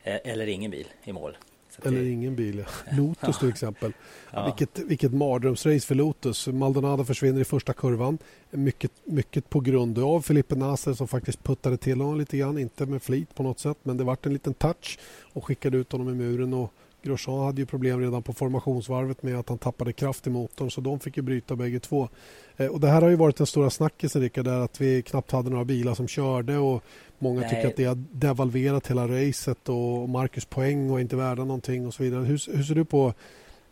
Eh, 0.02 0.18
eller 0.24 0.46
ingen 0.46 0.70
bil 0.70 0.86
i 1.04 1.12
mål. 1.12 1.36
Eller 1.82 2.00
det... 2.00 2.08
ingen 2.08 2.36
bil. 2.36 2.64
Lotus 2.92 3.38
till 3.38 3.48
exempel. 3.48 3.92
Ja. 4.32 4.44
Vilket, 4.44 4.78
vilket 4.78 5.12
mardrömsrace 5.12 5.86
för 5.86 5.94
Lotus. 5.94 6.46
Maldonado 6.46 7.04
försvinner 7.04 7.40
i 7.40 7.44
första 7.44 7.72
kurvan. 7.72 8.18
Mycket, 8.50 8.92
mycket 9.04 9.50
på 9.50 9.60
grund 9.60 9.98
av 9.98 10.20
Felipe 10.20 10.54
Nasser 10.54 10.92
som 10.92 11.08
faktiskt 11.08 11.44
puttade 11.44 11.76
till 11.76 12.00
honom 12.00 12.18
lite 12.18 12.36
grann. 12.36 12.58
Inte 12.58 12.86
med 12.86 13.02
flit 13.02 13.34
på 13.34 13.42
något 13.42 13.58
sätt 13.58 13.78
men 13.82 13.96
det 13.96 14.04
vart 14.04 14.26
en 14.26 14.32
liten 14.32 14.54
touch 14.54 14.98
och 15.32 15.44
skickade 15.44 15.78
ut 15.78 15.92
honom 15.92 16.08
i 16.08 16.14
muren. 16.14 16.54
Och 16.54 16.72
Grosjean 17.02 17.44
hade 17.44 17.60
ju 17.60 17.66
problem 17.66 18.00
redan 18.00 18.22
på 18.22 18.32
formationsvarvet 18.32 19.22
med 19.22 19.38
att 19.38 19.48
han 19.48 19.58
tappade 19.58 19.92
kraft 19.92 20.26
i 20.26 20.30
motorn 20.30 20.70
så 20.70 20.80
de 20.80 21.00
fick 21.00 21.16
ju 21.16 21.22
bryta 21.22 21.56
bägge 21.56 21.80
två. 21.80 22.08
Eh, 22.56 22.66
och 22.66 22.80
det 22.80 22.88
här 22.88 23.02
har 23.02 23.08
ju 23.08 23.16
varit 23.16 23.36
den 23.36 23.46
stora 23.46 23.70
snackisen 23.70 24.22
Rickard, 24.22 24.44
där 24.44 24.60
att 24.60 24.80
vi 24.80 25.02
knappt 25.02 25.30
hade 25.30 25.50
några 25.50 25.64
bilar 25.64 25.94
som 25.94 26.08
körde 26.08 26.56
och 26.56 26.84
många 27.18 27.40
Nej. 27.40 27.50
tycker 27.50 27.68
att 27.68 27.76
det 27.76 27.84
har 27.84 28.04
devalverat 28.12 28.86
hela 28.86 29.08
racet 29.08 29.68
och 29.68 30.08
Marcus 30.08 30.44
poäng 30.44 30.90
och 30.90 31.00
inte 31.00 31.16
värda 31.16 31.44
någonting 31.44 31.86
och 31.86 31.94
så 31.94 32.02
vidare. 32.02 32.24
Hur, 32.24 32.56
hur 32.56 32.62
ser 32.62 32.74
du 32.74 32.84
på, 32.84 33.14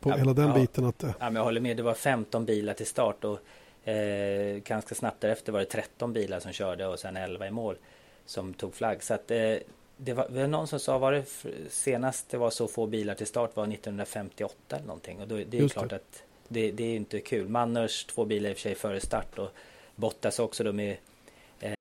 på 0.01 0.11
ja, 0.11 0.17
hela 0.17 0.33
den 0.33 0.49
ja, 0.49 0.55
biten? 0.55 0.85
Att, 0.85 1.03
ja, 1.03 1.13
men 1.21 1.35
jag 1.35 1.45
håller 1.45 1.61
med, 1.61 1.77
det 1.77 1.83
var 1.83 1.95
15 1.95 2.45
bilar 2.45 2.75
till 2.75 2.87
start 2.87 3.25
och 3.25 3.39
eh, 3.89 4.57
ganska 4.57 4.95
snabbt 4.95 5.21
därefter 5.21 5.53
var 5.53 5.61
det 5.61 5.67
13 5.67 6.13
bilar 6.13 6.41
som 6.41 6.53
körde 6.53 6.87
och 6.87 6.99
sen 6.99 7.17
11 7.17 7.47
i 7.47 7.51
mål 7.51 7.77
som 8.27 8.55
tog 8.55 8.75
flagg. 8.75 9.03
Så 9.03 9.15
att, 9.15 9.31
eh, 9.31 9.55
det 10.01 10.13
var, 10.13 10.27
det 10.29 10.41
var 10.41 10.47
någon 10.47 10.67
som 10.67 10.81
sa, 10.81 10.99
var 10.99 11.13
det 11.13 11.25
senast 11.71 12.31
det 12.31 12.37
var 12.37 12.51
så 12.51 12.69
få 12.69 12.87
bilar 12.87 13.15
till 13.15 13.27
start 13.27 13.57
var 13.57 13.65
1958 13.65 14.77
eller 14.77 14.87
någonting. 14.87 15.21
Och 15.21 15.29
då, 15.29 15.37
det 15.37 15.55
är 15.55 15.61
Just 15.63 15.75
klart 15.75 15.91
det. 15.91 15.97
att 15.97 16.23
det, 16.49 16.71
det, 16.71 16.85
är 16.85 16.97
inte 16.97 17.21
kul. 17.21 17.49
Manners 17.49 18.05
två 18.05 18.25
bilar 18.25 18.51
i 18.51 18.53
och 18.53 18.57
för 18.57 18.63
sig 18.63 18.75
före 18.75 19.01
start 19.01 19.39
och 19.39 19.49
Bottas 19.97 20.39
också 20.39 20.65
då 20.65 20.73
med 20.73 20.97
eh... 21.61 21.73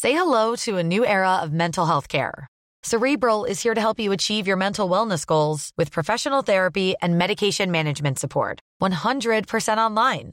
Say 0.00 0.12
hello 0.12 0.56
to 0.56 0.78
a 0.78 0.82
new 0.82 1.04
era 1.04 1.44
of 1.44 1.50
mental 1.50 1.86
health 1.86 2.08
care. 2.08 2.46
Cerebral 2.84 3.46
is 3.50 3.64
here 3.64 3.74
to 3.74 3.80
help 3.80 4.00
you 4.00 4.14
achieve 4.14 4.48
your 4.48 4.56
mental 4.56 4.90
wellness 4.90 5.26
goals 5.26 5.70
with 5.76 5.92
professional 5.92 6.42
therapy 6.42 6.94
and 7.02 7.18
medication 7.18 7.70
management 7.70 8.18
support. 8.18 8.58
100% 8.82 9.90
online. 9.90 10.32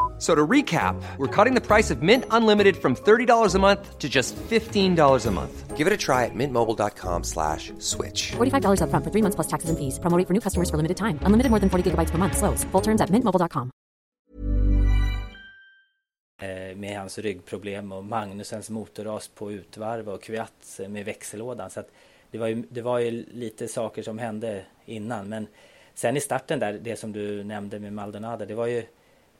So 0.21 0.35
to 0.35 0.45
recap, 0.45 1.01
we're 1.17 1.35
cutting 1.35 1.55
the 1.55 1.65
price 1.65 1.89
of 1.89 2.03
Mint 2.03 2.25
Unlimited 2.29 2.77
from 2.77 2.95
$30 2.95 3.55
a 3.55 3.59
month 3.59 3.97
to 3.97 4.07
just 4.07 4.35
$15 4.35 5.25
a 5.25 5.31
month. 5.31 5.75
Give 5.75 5.87
it 5.87 5.93
a 5.93 5.97
try 5.97 6.25
at 6.25 6.35
mintmobile.com 6.35 7.23
slash 7.23 7.73
switch. 7.79 8.33
$45 8.33 8.83
up 8.83 8.91
front 8.91 9.03
for 9.03 9.09
three 9.09 9.23
months 9.23 9.35
plus 9.35 9.47
taxes 9.47 9.71
and 9.71 9.79
fees. 9.79 9.97
Promoting 9.97 10.27
for 10.27 10.33
new 10.33 10.39
customers 10.39 10.69
for 10.69 10.77
limited 10.77 10.97
time. 10.97 11.17
Unlimited 11.23 11.49
more 11.49 11.59
than 11.59 11.69
40 11.69 11.89
gigabytes 11.89 12.11
per 12.11 12.19
month. 12.19 12.37
Slows. 12.37 12.63
Full 12.65 12.81
terms 12.81 13.01
at 13.01 13.09
mintmobile.com. 13.09 13.71
Eh, 16.41 16.75
med 16.75 16.97
hans 16.99 17.17
ryggproblem 17.17 17.91
och 17.91 18.03
Magnusens 18.03 18.69
motorras 18.69 19.27
på 19.27 19.51
utvarv 19.51 20.09
och 20.09 20.23
Kviat 20.23 20.79
med 20.87 21.05
växellådan. 21.05 21.69
Så 21.69 21.83
det, 22.31 22.37
var 22.37 22.47
ju, 22.47 22.63
det 22.69 22.81
var 22.81 22.99
ju 22.99 23.25
lite 23.31 23.67
saker 23.67 24.03
som 24.03 24.19
hände 24.19 24.63
innan. 24.85 25.29
Men 25.29 25.47
sen 25.93 26.17
i 26.17 26.21
starten 26.21 26.59
där, 26.59 26.73
det 26.73 26.95
som 26.95 27.11
du 27.11 27.43
nämnde 27.43 27.79
med 27.79 27.93
Maldonado, 27.93 28.45
det 28.45 28.55
var 28.55 28.67
ju 28.67 28.83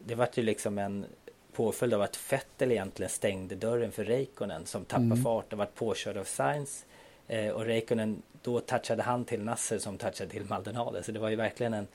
det 0.05 0.15
var 0.15 0.29
ju 0.34 0.43
liksom 0.43 0.77
en 0.77 1.05
påföljd 1.53 1.93
av 1.93 2.01
att 2.01 2.31
Vettel 2.31 2.72
egentligen 2.72 3.10
stängde 3.10 3.55
dörren 3.55 3.91
för 3.91 4.03
Reikonen 4.03 4.65
som 4.65 4.86
tappade 4.86 5.05
mm. 5.05 5.24
fart 5.24 5.53
och 5.53 5.60
var 5.60 5.65
påkörd 5.65 6.17
av 6.17 6.24
Sainz. 6.24 6.86
Eh, 7.27 7.50
och 7.50 7.65
Reikonen, 7.65 8.22
då 8.41 8.60
touchade 8.60 9.03
han 9.03 9.25
till 9.25 9.41
Nasser 9.41 9.79
som 9.79 9.98
touchade 9.98 10.29
till 10.29 10.46
Maldonado. 10.46 11.03
Så 11.03 11.12
det 11.12 11.20
var 11.20 11.29
ju 11.29 11.36
verkligen 11.36 11.74
en, 11.74 11.88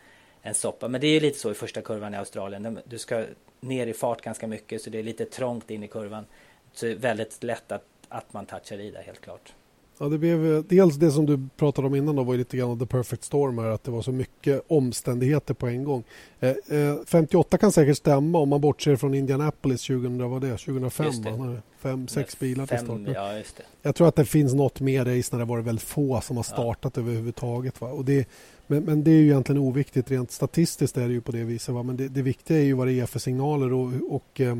en 0.42 0.54
soppa. 0.54 0.88
Men 0.88 1.00
det 1.00 1.06
är 1.06 1.12
ju 1.12 1.20
lite 1.20 1.38
så 1.38 1.50
i 1.50 1.54
första 1.54 1.82
kurvan 1.82 2.14
i 2.14 2.16
Australien. 2.16 2.80
Du 2.84 2.98
ska 2.98 3.24
ner 3.60 3.86
i 3.86 3.92
fart 3.92 4.22
ganska 4.22 4.46
mycket 4.46 4.82
så 4.82 4.90
det 4.90 4.98
är 4.98 5.02
lite 5.02 5.24
trångt 5.24 5.70
in 5.70 5.82
i 5.82 5.88
kurvan. 5.88 6.26
Så 6.72 6.86
det 6.86 6.92
är 6.92 6.96
väldigt 6.96 7.42
lätt 7.42 7.72
att, 7.72 7.84
att 8.08 8.32
man 8.32 8.46
touchar 8.46 8.80
i 8.80 8.90
där 8.90 9.02
helt 9.02 9.20
klart. 9.20 9.52
Ja, 9.98 10.08
det 10.08 10.18
blev 10.18 10.64
dels 10.68 10.96
det 10.96 11.10
som 11.10 11.26
du 11.26 11.48
pratade 11.56 11.86
om 11.86 11.94
innan 11.94 12.16
då 12.16 12.22
var 12.22 12.36
lite 12.36 12.56
grann 12.56 12.78
the 12.78 12.86
perfect 12.86 13.24
storm 13.24 13.58
här, 13.58 13.66
att 13.66 13.84
det 13.84 13.90
var 13.90 14.02
så 14.02 14.12
mycket 14.12 14.62
omständigheter 14.68 15.54
på 15.54 15.66
en 15.66 15.84
gång. 15.84 16.04
Eh, 16.40 16.50
eh, 16.50 16.96
58 17.06 17.58
kan 17.58 17.72
säkert 17.72 17.96
stämma 17.96 18.38
om 18.38 18.48
man 18.48 18.60
bortser 18.60 18.96
från 18.96 19.14
Indianapolis 19.14 19.86
2000, 19.86 20.30
vad 20.30 20.42
det, 20.42 20.56
2005. 20.56 21.06
Just 21.06 21.24
det. 21.24 21.62
Fem, 21.78 22.08
sex 22.08 22.38
bilar 22.38 22.66
till 22.66 22.78
start. 22.78 23.00
Ja, 23.14 23.36
just 23.38 23.56
det. 23.56 23.62
Jag 23.82 23.94
tror 23.94 24.08
att 24.08 24.16
det 24.16 24.24
finns 24.24 24.54
något 24.54 24.80
mer 24.80 25.04
race 25.04 25.28
när 25.32 25.38
det 25.38 25.44
varit 25.44 25.64
väldigt 25.64 25.84
få 25.84 26.20
som 26.20 26.36
har 26.36 26.44
startat 26.44 26.92
ja. 26.96 27.02
överhuvudtaget. 27.02 27.80
Va? 27.80 27.88
Och 27.88 28.04
det, 28.04 28.28
men, 28.66 28.84
men, 28.84 29.04
det 29.04 29.10
är 29.10 29.20
ju 29.20 29.24
egentligen 29.24 29.60
oviktigt. 29.60 30.10
Rent 30.10 30.30
statistiskt 30.30 30.96
är 30.96 31.06
det 31.06 31.12
ju 31.12 31.20
på 31.20 31.32
det 31.32 31.44
viset. 31.44 31.74
Va? 31.74 31.82
Men 31.82 31.96
det, 31.96 32.08
det 32.08 32.22
viktiga 32.22 32.58
är 32.58 32.62
ju 32.62 32.72
vad 32.72 32.86
det 32.86 33.00
är 33.00 33.06
för 33.06 33.18
signaler 33.18 33.72
och, 33.72 33.92
och 34.08 34.40
eh, 34.40 34.56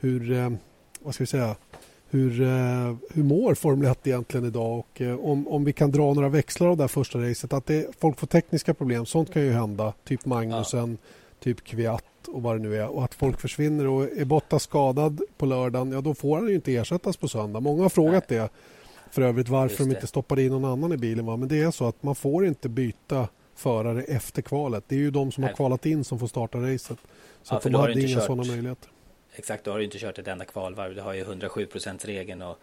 hur, 0.00 0.32
eh, 0.32 0.50
vad 1.00 1.14
ska 1.14 1.22
vi 1.22 1.28
säga, 1.28 1.56
hur, 2.10 2.42
eh, 2.42 2.94
hur 3.10 3.22
mår 3.22 3.54
Formel 3.54 3.90
1 3.90 4.06
egentligen 4.06 4.46
idag 4.46 4.78
och 4.78 5.00
eh, 5.00 5.18
om, 5.18 5.48
om 5.48 5.64
vi 5.64 5.72
kan 5.72 5.90
dra 5.90 6.14
några 6.14 6.28
växlar 6.28 6.68
av 6.68 6.76
det 6.76 6.82
här 6.82 6.88
första 6.88 7.18
racet. 7.18 7.52
Att 7.52 7.66
det, 7.66 7.86
folk 8.00 8.18
får 8.18 8.26
tekniska 8.26 8.74
problem, 8.74 9.06
sånt 9.06 9.32
kan 9.32 9.42
ju 9.42 9.52
hända. 9.52 9.92
Typ 10.04 10.26
Magnusen, 10.26 10.90
ja. 10.90 11.08
typ 11.44 11.64
Kviat 11.64 12.04
och 12.28 12.42
vad 12.42 12.56
det 12.56 12.62
nu 12.62 12.76
är. 12.76 12.88
Och 12.88 13.04
att 13.04 13.14
folk 13.14 13.40
försvinner 13.40 13.86
och 13.86 14.02
är 14.02 14.24
Bottas 14.24 14.62
skadad 14.62 15.20
på 15.36 15.46
lördagen, 15.46 15.92
ja 15.92 16.00
då 16.00 16.14
får 16.14 16.36
han 16.36 16.48
ju 16.48 16.54
inte 16.54 16.76
ersättas 16.76 17.16
på 17.16 17.28
söndag. 17.28 17.60
Många 17.60 17.82
har 17.82 17.88
frågat 17.88 18.30
Nej. 18.30 18.38
det 18.38 18.48
för 19.10 19.22
övrigt 19.22 19.48
varför 19.48 19.84
de 19.84 19.90
inte 19.90 20.06
stoppade 20.06 20.42
in 20.42 20.52
någon 20.52 20.64
annan 20.64 20.92
i 20.92 20.96
bilen. 20.96 21.26
Va? 21.26 21.36
Men 21.36 21.48
det 21.48 21.60
är 21.60 21.70
så 21.70 21.88
att 21.88 22.02
man 22.02 22.14
får 22.14 22.46
inte 22.46 22.68
byta 22.68 23.28
förare 23.54 24.02
efter 24.02 24.42
kvalet. 24.42 24.84
Det 24.88 24.94
är 24.94 24.98
ju 24.98 25.10
de 25.10 25.32
som 25.32 25.40
Nej. 25.40 25.50
har 25.50 25.56
kvalat 25.56 25.86
in 25.86 26.04
som 26.04 26.18
får 26.18 26.26
starta 26.26 26.58
racet. 26.58 26.98
Så 27.42 27.54
ja, 27.54 27.60
de 27.64 27.74
hade 27.74 28.02
inga 28.02 28.20
sådana 28.20 28.44
möjligheter. 28.44 28.90
Exakt, 29.36 29.64
då 29.64 29.70
har 29.70 29.78
du 29.78 29.84
inte 29.84 29.98
kört 29.98 30.18
ett 30.18 30.28
enda 30.28 30.44
kvalvarv. 30.44 30.94
Du 30.94 31.00
har 31.00 31.12
ju 31.12 31.20
107 31.20 31.66
regeln 32.02 32.42
och, 32.42 32.58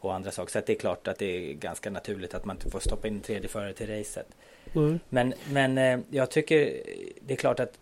och 0.00 0.14
andra 0.14 0.30
saker. 0.30 0.52
Så 0.52 0.60
det 0.66 0.72
är 0.72 0.76
klart 0.76 1.08
att 1.08 1.18
det 1.18 1.26
är 1.26 1.54
ganska 1.54 1.90
naturligt 1.90 2.34
att 2.34 2.44
man 2.44 2.56
inte 2.56 2.70
får 2.70 2.80
stoppa 2.80 3.08
in 3.08 3.14
en 3.14 3.20
tredje 3.20 3.48
förare 3.48 3.72
till 3.72 3.98
racet. 3.98 4.26
Mm. 4.74 5.00
Men, 5.08 5.34
men 5.52 5.78
eh, 5.78 6.00
jag 6.10 6.30
tycker 6.30 6.82
det 7.20 7.34
är 7.34 7.36
klart 7.36 7.60
att 7.60 7.78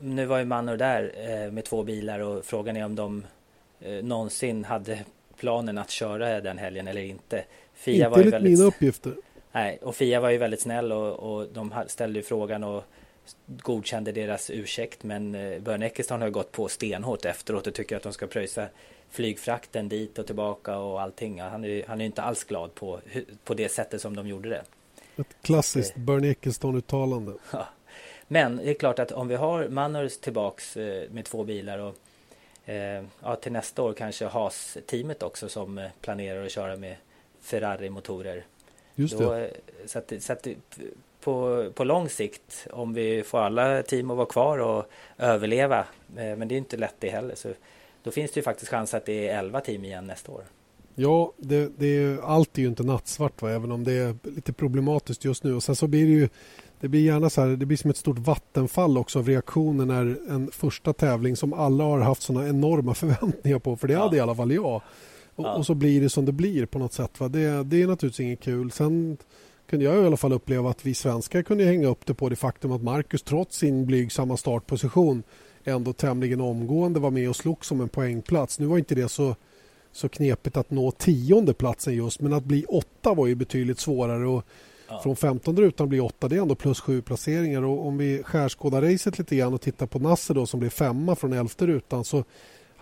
nu 0.00 0.26
var 0.26 0.38
ju 0.38 0.44
Manor 0.44 0.76
där 0.76 1.12
eh, 1.16 1.52
med 1.52 1.64
två 1.64 1.82
bilar 1.82 2.20
och 2.20 2.44
frågan 2.44 2.76
är 2.76 2.84
om 2.84 2.94
de 2.94 3.24
eh, 3.80 4.04
någonsin 4.04 4.64
hade 4.64 5.04
planen 5.36 5.78
att 5.78 5.90
köra 5.90 6.40
den 6.40 6.58
helgen 6.58 6.88
eller 6.88 7.02
inte. 7.02 7.44
Fia 7.74 7.94
inte 7.94 8.08
var 8.08 8.18
enligt 8.18 8.34
väldigt... 8.34 8.52
mina 8.52 8.68
uppgifter. 8.68 9.12
Nej, 9.52 9.78
och 9.82 9.96
Fia 9.96 10.20
var 10.20 10.30
ju 10.30 10.38
väldigt 10.38 10.60
snäll 10.60 10.92
och, 10.92 11.12
och 11.12 11.48
de 11.52 11.74
ställde 11.86 12.18
ju 12.18 12.22
frågan 12.22 12.64
och 12.64 12.84
godkände 13.46 14.12
deras 14.12 14.50
ursäkt 14.50 15.02
men 15.02 15.34
eh, 15.34 15.58
Björn 15.58 15.82
Eckeston 15.82 16.22
har 16.22 16.30
gått 16.30 16.52
på 16.52 16.68
stenhårt 16.68 17.24
efteråt 17.24 17.66
och 17.66 17.74
tycker 17.74 17.96
att 17.96 18.02
de 18.02 18.12
ska 18.12 18.26
pröjsa 18.26 18.66
flygfrakten 19.10 19.88
dit 19.88 20.18
och 20.18 20.26
tillbaka 20.26 20.78
och 20.78 21.00
allting. 21.00 21.40
Han 21.40 21.64
är, 21.64 21.84
han 21.86 22.00
är 22.00 22.04
inte 22.04 22.22
alls 22.22 22.44
glad 22.44 22.74
på, 22.74 23.00
på 23.44 23.54
det 23.54 23.68
sättet 23.68 24.00
som 24.00 24.16
de 24.16 24.26
gjorde 24.26 24.48
det. 24.48 24.62
Ett 25.16 25.36
klassiskt 25.42 25.94
Björn 25.94 26.24
Eckeston-uttalande. 26.24 27.34
Ja. 27.52 27.68
Men 28.28 28.56
det 28.56 28.70
är 28.70 28.74
klart 28.74 28.98
att 28.98 29.12
om 29.12 29.28
vi 29.28 29.34
har 29.34 29.68
Manners 29.68 30.18
tillbaks 30.18 30.76
eh, 30.76 31.10
med 31.10 31.24
två 31.24 31.44
bilar 31.44 31.78
och 31.78 31.94
eh, 32.70 33.04
ja, 33.22 33.36
till 33.36 33.52
nästa 33.52 33.82
år 33.82 33.92
kanske 33.92 34.26
Haas-teamet 34.26 35.22
också 35.22 35.48
som 35.48 35.88
planerar 36.00 36.44
att 36.44 36.52
köra 36.52 36.76
med 36.76 36.96
Ferrari-motorer. 37.40 38.44
Just 38.94 39.18
det. 39.18 39.24
Då, 39.24 39.48
så 39.86 39.98
att, 39.98 40.12
så 40.18 40.32
att 40.32 40.46
på, 41.24 41.66
på 41.74 41.84
lång 41.84 42.08
sikt 42.08 42.66
om 42.70 42.94
vi 42.94 43.22
får 43.22 43.38
alla 43.38 43.82
team 43.82 44.10
att 44.10 44.16
vara 44.16 44.26
kvar 44.26 44.58
och 44.58 44.84
överleva. 45.18 45.78
Eh, 46.16 46.36
men 46.36 46.48
det 46.48 46.54
är 46.54 46.56
inte 46.56 46.76
lätt 46.76 46.94
det 46.98 47.10
heller. 47.10 47.34
Så 47.34 47.48
då 48.02 48.10
finns 48.10 48.32
det 48.32 48.38
ju 48.38 48.44
faktiskt 48.44 48.70
chans 48.70 48.94
att 48.94 49.06
det 49.06 49.28
är 49.28 49.38
11 49.38 49.60
team 49.60 49.84
igen 49.84 50.06
nästa 50.06 50.32
år. 50.32 50.42
Ja, 50.94 51.32
det, 51.36 51.72
det 51.78 51.86
är, 51.86 52.18
allt 52.22 52.58
är 52.58 52.62
ju 52.62 52.68
inte 52.68 52.82
nattsvart 52.82 53.42
va? 53.42 53.50
även 53.50 53.72
om 53.72 53.84
det 53.84 53.92
är 53.92 54.16
lite 54.22 54.52
problematiskt 54.52 55.24
just 55.24 55.44
nu. 55.44 55.54
Och 55.54 55.62
sen 55.62 55.76
så 55.76 55.86
blir 55.86 56.06
det 56.06 56.12
ju 56.12 56.28
det 56.80 56.88
blir 56.88 57.00
gärna 57.00 57.30
så 57.30 57.40
här, 57.40 57.48
det 57.48 57.66
blir 57.66 57.76
som 57.76 57.90
ett 57.90 57.96
stort 57.96 58.18
vattenfall 58.18 58.98
också 58.98 59.18
av 59.18 59.28
reaktioner 59.28 59.84
när 59.84 60.30
en 60.30 60.50
första 60.50 60.92
tävling 60.92 61.36
som 61.36 61.52
alla 61.52 61.84
har 61.84 62.00
haft 62.00 62.22
såna 62.22 62.48
enorma 62.48 62.94
förväntningar 62.94 63.58
på, 63.58 63.76
för 63.76 63.88
det 63.88 63.94
ja. 63.94 64.02
hade 64.02 64.16
i 64.16 64.20
alla 64.20 64.34
fall 64.34 64.52
jag. 64.52 64.82
Och, 65.34 65.44
ja. 65.44 65.54
och, 65.54 65.66
så 65.66 65.74
blir 65.74 66.00
det 66.00 66.08
som 66.08 66.24
det 66.24 66.32
blir 66.32 66.66
på 66.66 66.78
något 66.78 66.92
sätt. 66.92 67.20
Va? 67.20 67.28
Det, 67.28 67.62
det 67.62 67.82
är 67.82 67.86
naturligtvis 67.86 68.20
inget 68.20 68.40
kul. 68.40 68.70
Sen 68.70 69.16
kunde 69.72 69.84
jag 69.84 70.02
i 70.02 70.06
alla 70.06 70.16
fall 70.16 70.32
uppleva 70.32 70.70
att 70.70 70.86
vi 70.86 70.94
svenskar 70.94 71.42
kunde 71.42 71.64
hänga 71.64 71.88
upp 71.88 72.06
det 72.06 72.14
på 72.14 72.28
det 72.28 72.36
faktum 72.36 72.72
att 72.72 72.82
Marcus 72.82 73.22
trots 73.22 73.56
sin 73.56 73.86
blygsamma 73.86 74.36
startposition 74.36 75.22
ändå 75.64 75.92
tämligen 75.92 76.40
omgående 76.40 77.00
var 77.00 77.10
med 77.10 77.28
och 77.28 77.36
slog 77.36 77.64
som 77.64 77.80
en 77.80 77.88
poängplats. 77.88 78.58
Nu 78.58 78.66
var 78.66 78.78
inte 78.78 78.94
det 78.94 79.08
så, 79.08 79.36
så 79.92 80.08
knepigt 80.08 80.56
att 80.56 80.70
nå 80.70 80.90
tionde 80.90 81.54
platsen 81.54 81.94
just 81.94 82.20
men 82.20 82.32
att 82.32 82.44
bli 82.44 82.64
åtta 82.64 83.14
var 83.14 83.26
ju 83.26 83.34
betydligt 83.34 83.78
svårare. 83.78 84.26
Och 84.26 84.44
ja. 84.88 85.00
Från 85.02 85.16
15 85.16 85.56
rutan 85.56 85.88
bli 85.88 86.00
åtta 86.00 86.28
det 86.28 86.36
är 86.36 86.42
ändå 86.42 86.54
plus 86.54 86.80
sju 86.80 87.02
placeringar. 87.02 87.62
Och 87.62 87.86
om 87.86 87.98
vi 87.98 88.22
skärskådar 88.22 88.82
racet 88.82 89.18
lite 89.18 89.36
grann 89.36 89.54
och 89.54 89.60
tittar 89.60 89.86
på 89.86 89.98
Nasser 89.98 90.34
då 90.34 90.46
som 90.46 90.60
blev 90.60 90.70
femma 90.70 91.16
från 91.16 91.32
elfte 91.32 91.66
rutan 91.66 92.04
så 92.04 92.24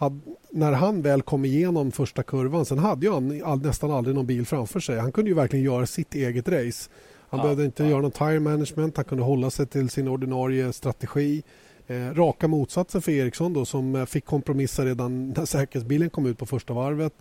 hade, 0.00 0.20
när 0.50 0.72
han 0.72 1.02
väl 1.02 1.22
kom 1.22 1.44
igenom 1.44 1.92
första 1.92 2.22
kurvan, 2.22 2.64
sen 2.64 2.78
hade 2.78 3.06
ju 3.06 3.12
han 3.12 3.42
all, 3.44 3.62
nästan 3.62 3.90
aldrig 3.90 4.16
någon 4.16 4.26
bil 4.26 4.46
framför 4.46 4.80
sig. 4.80 4.98
Han 4.98 5.12
kunde 5.12 5.30
ju 5.30 5.34
verkligen 5.34 5.64
göra 5.64 5.86
sitt 5.86 6.14
eget 6.14 6.48
race. 6.48 6.90
Han 7.28 7.38
ja, 7.38 7.42
behövde 7.42 7.64
inte 7.64 7.82
ja. 7.82 7.90
göra 7.90 8.00
någon 8.00 8.10
tire 8.10 8.40
management, 8.40 8.96
han 8.96 9.04
kunde 9.04 9.24
hålla 9.24 9.50
sig 9.50 9.66
till 9.66 9.90
sin 9.90 10.08
ordinarie 10.08 10.72
strategi. 10.72 11.42
Eh, 11.86 12.14
raka 12.14 12.48
motsatsen 12.48 13.02
för 13.02 13.12
Eriksson 13.12 13.52
då, 13.52 13.64
som 13.64 13.94
eh, 13.94 14.04
fick 14.04 14.24
kompromissa 14.24 14.84
redan 14.84 15.28
när 15.28 15.44
säkerhetsbilen 15.44 16.10
kom 16.10 16.26
ut 16.26 16.38
på 16.38 16.46
första 16.46 16.74
varvet. 16.74 17.12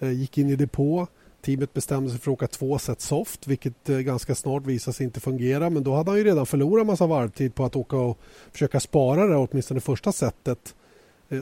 Eh, 0.00 0.12
gick 0.12 0.38
in 0.38 0.50
i 0.50 0.56
depå. 0.56 1.06
Teamet 1.42 1.72
bestämde 1.72 2.10
sig 2.10 2.18
för 2.18 2.30
att 2.30 2.34
åka 2.34 2.46
två 2.46 2.78
set 2.78 3.00
soft 3.00 3.46
vilket 3.46 3.88
eh, 3.88 3.98
ganska 3.98 4.34
snart 4.34 4.66
visade 4.66 4.94
sig 4.94 5.04
inte 5.04 5.20
fungera. 5.20 5.70
Men 5.70 5.82
då 5.82 5.94
hade 5.94 6.10
han 6.10 6.18
ju 6.18 6.24
redan 6.24 6.46
förlorat 6.46 6.86
massa 6.86 7.06
varvtid 7.06 7.54
på 7.54 7.64
att 7.64 7.76
åka 7.76 7.96
och 7.96 8.18
försöka 8.52 8.80
spara 8.80 9.26
det 9.26 9.36
åtminstone 9.36 9.80
första 9.80 10.12
setet 10.12 10.74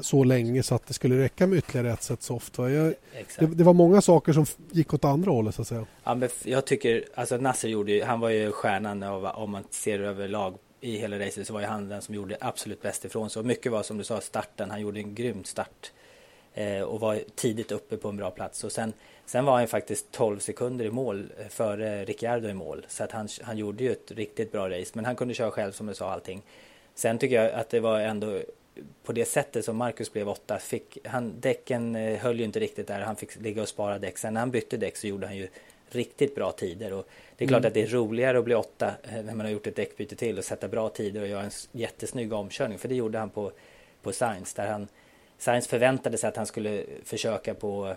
så 0.03 0.25
länge 0.25 0.63
så 0.63 0.75
att 0.75 0.87
det 0.87 0.95
skulle 0.95 1.19
räcka 1.19 1.47
med 1.47 1.59
ytterligare 1.59 1.93
ett 1.93 2.03
set 2.03 2.23
soft. 2.23 2.59
Jag, 2.59 2.95
det, 3.39 3.47
det, 3.47 3.65
var 3.65 3.73
många 3.73 4.01
saker 4.01 4.33
som 4.33 4.47
gick 4.71 4.95
åt 4.95 5.05
andra 5.05 5.31
hållet 5.31 5.55
så 5.55 5.63
att 5.63 5.69
säga. 5.69 5.87
Ja, 6.05 6.15
men 6.15 6.29
jag 6.45 6.65
tycker, 6.65 7.05
alltså 7.15 7.37
Nasser 7.37 7.69
gjorde 7.69 7.93
ju, 7.93 8.03
han 8.03 8.21
var 8.21 8.29
ju 8.29 8.53
stjärnan 8.53 9.03
av, 9.03 9.25
om 9.25 9.51
man 9.51 9.65
ser 9.71 10.01
överlag 10.01 10.55
i 10.81 10.97
hela 10.99 11.19
racet 11.19 11.47
så 11.47 11.53
var 11.53 11.61
ju 11.61 11.67
han 11.67 11.89
den 11.89 12.03
som 12.03 12.15
gjorde 12.15 12.37
absolut 12.41 12.83
bäst 12.83 13.05
ifrån 13.05 13.31
sig. 13.31 13.41
Och 13.41 13.47
mycket 13.47 13.73
var 13.73 13.83
som 13.83 13.99
du 13.99 14.05
sa 14.05 14.21
starten, 14.21 14.71
han 14.71 14.81
gjorde 14.81 15.01
en 15.01 15.15
grym 15.15 15.45
start. 15.45 15.93
Eh, 16.55 16.83
och 16.83 17.01
var 17.01 17.21
tidigt 17.35 17.73
uppe 17.73 17.97
på 17.97 18.09
en 18.09 18.17
bra 18.17 18.31
plats. 18.31 18.65
Och 18.65 18.73
sen, 18.73 18.93
sen 19.27 19.45
var 19.45 19.59
han 19.59 19.69
faktiskt 19.69 20.13
12 20.13 20.39
sekunder 20.39 20.85
i 20.85 20.91
mål 20.91 21.33
eh, 21.39 21.49
före 21.49 22.05
Ricciardo 22.05 22.49
i 22.49 22.55
mål. 22.55 22.87
Så 22.89 23.05
att 23.05 23.13
han, 23.13 23.29
han 23.43 23.59
gjorde 23.59 23.85
ju 23.85 23.93
ett 23.93 24.11
riktigt 24.11 24.53
bra 24.53 24.71
race. 24.71 24.91
Men 24.95 25.05
han 25.05 25.17
kunde 25.17 25.35
köra 25.35 25.51
själv 25.51 25.73
som 25.73 25.87
du 25.87 25.95
sa 25.95 26.11
allting. 26.11 26.43
Sen 26.95 27.19
tycker 27.19 27.43
jag 27.43 27.53
att 27.53 27.71
det 27.71 27.81
var 27.81 28.01
ändå 28.01 28.41
på 29.03 29.13
det 29.13 29.25
sättet 29.25 29.65
som 29.65 29.77
Marcus 29.77 30.13
blev 30.13 30.29
åtta, 30.29 30.59
fick, 30.59 30.99
han, 31.05 31.41
däcken 31.41 31.97
eh, 31.97 32.19
höll 32.19 32.39
ju 32.39 32.45
inte 32.45 32.61
riktigt 32.61 32.87
där, 32.87 33.01
han 33.01 33.17
fick 33.17 33.37
ligga 33.37 33.63
och 33.63 33.69
spara 33.69 33.99
däck. 33.99 34.19
Sen 34.19 34.35
när 34.35 34.41
han 34.41 34.51
bytte 34.51 34.77
däck 34.77 34.97
så 34.97 35.07
gjorde 35.07 35.27
han 35.27 35.37
ju 35.37 35.49
riktigt 35.91 36.35
bra 36.35 36.53
tider. 36.53 36.93
Och 36.93 37.09
det 37.37 37.45
är 37.45 37.49
klart 37.49 37.59
mm. 37.59 37.69
att 37.69 37.75
det 37.75 37.83
är 37.83 37.87
roligare 37.87 38.39
att 38.39 38.45
bli 38.45 38.55
åtta 38.55 38.93
eh, 39.03 39.23
när 39.23 39.35
man 39.35 39.41
har 39.41 39.53
gjort 39.53 39.67
ett 39.67 39.77
däckbyte 39.77 40.17
till 40.17 40.39
och 40.39 40.45
sätta 40.45 40.69
bra 40.69 40.89
tider 40.89 41.23
och 41.23 41.29
göra 41.29 41.43
en 41.43 41.51
jättesnygg 41.73 42.33
omkörning. 42.33 42.79
För 42.79 42.89
det 42.89 42.95
gjorde 42.95 43.19
han 43.19 43.31
på, 43.31 43.53
på 44.03 44.13
Science. 44.13 44.63
Där 44.63 44.69
han, 44.69 44.89
Science 45.39 45.69
förväntade 45.69 46.19
sig 46.19 46.29
att 46.29 46.37
han 46.37 46.47
skulle 46.47 46.85
försöka 47.05 47.55
på 47.55 47.95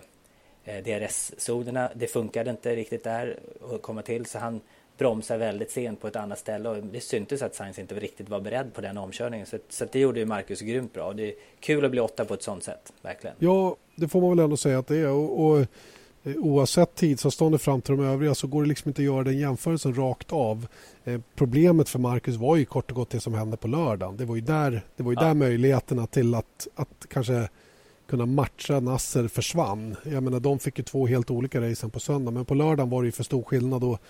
eh, 0.64 0.84
DRS-zonerna. 0.84 1.90
Det 1.94 2.06
funkade 2.06 2.50
inte 2.50 2.76
riktigt 2.76 3.04
där 3.04 3.38
att 3.72 3.82
komma 3.82 4.02
till 4.02 4.26
så 4.26 4.38
han 4.38 4.60
bromsar 4.98 5.38
väldigt 5.38 5.70
sent 5.70 6.00
på 6.00 6.08
ett 6.08 6.16
annat 6.16 6.38
ställe 6.38 6.68
och 6.68 6.76
det 6.76 7.00
syntes 7.00 7.42
att 7.42 7.54
Sainz 7.54 7.78
inte 7.78 7.94
riktigt 7.94 8.28
var 8.28 8.40
beredd 8.40 8.74
på 8.74 8.80
den 8.80 8.98
omkörningen. 8.98 9.46
Så, 9.46 9.58
så 9.68 9.84
det 9.92 10.00
gjorde 10.00 10.20
ju 10.20 10.26
Marcus 10.26 10.60
grymt 10.60 10.92
bra. 10.92 11.12
Det 11.12 11.28
är 11.28 11.34
kul 11.60 11.84
att 11.84 11.90
bli 11.90 12.00
åtta 12.00 12.24
på 12.24 12.34
ett 12.34 12.42
sånt 12.42 12.64
sätt, 12.64 12.92
verkligen. 13.02 13.36
Ja, 13.38 13.76
det 13.96 14.08
får 14.08 14.20
man 14.20 14.30
väl 14.30 14.38
ändå 14.38 14.56
säga 14.56 14.78
att 14.78 14.86
det 14.86 14.96
är. 14.96 15.10
Och, 15.10 15.46
och 15.46 15.58
eh, 16.22 16.36
oavsett 16.36 16.94
tidsavståndet 16.94 17.62
fram 17.62 17.80
till 17.80 17.96
de 17.96 18.04
övriga 18.04 18.34
så 18.34 18.46
går 18.46 18.62
det 18.62 18.68
liksom 18.68 18.88
inte 18.88 19.02
att 19.02 19.06
göra 19.06 19.24
den 19.24 19.38
jämförelsen 19.38 19.94
rakt 19.94 20.32
av. 20.32 20.66
Eh, 21.04 21.20
problemet 21.34 21.88
för 21.88 21.98
Marcus 21.98 22.36
var 22.36 22.56
ju 22.56 22.64
kort 22.64 22.90
och 22.90 22.96
gott 22.96 23.10
det 23.10 23.20
som 23.20 23.34
hände 23.34 23.56
på 23.56 23.68
lördagen. 23.68 24.16
Det 24.16 24.24
var 24.24 24.34
ju 24.34 24.40
där, 24.40 24.82
det 24.96 25.02
var 25.02 25.12
ju 25.12 25.18
ja. 25.20 25.26
där 25.26 25.34
möjligheterna 25.34 26.06
till 26.06 26.34
att, 26.34 26.68
att 26.74 27.06
kanske 27.08 27.48
kunna 28.06 28.26
matcha 28.26 28.80
Nasser 28.80 29.28
försvann. 29.28 29.96
Jag 30.04 30.22
menar, 30.22 30.40
de 30.40 30.58
fick 30.58 30.78
ju 30.78 30.84
två 30.84 31.06
helt 31.06 31.30
olika 31.30 31.60
racen 31.60 31.90
på 31.90 32.00
söndag 32.00 32.30
men 32.30 32.44
på 32.44 32.54
lördagen 32.54 32.90
var 32.90 33.02
det 33.02 33.06
ju 33.06 33.12
för 33.12 33.24
stor 33.24 33.42
skillnad. 33.42 33.84
Och 33.84 34.00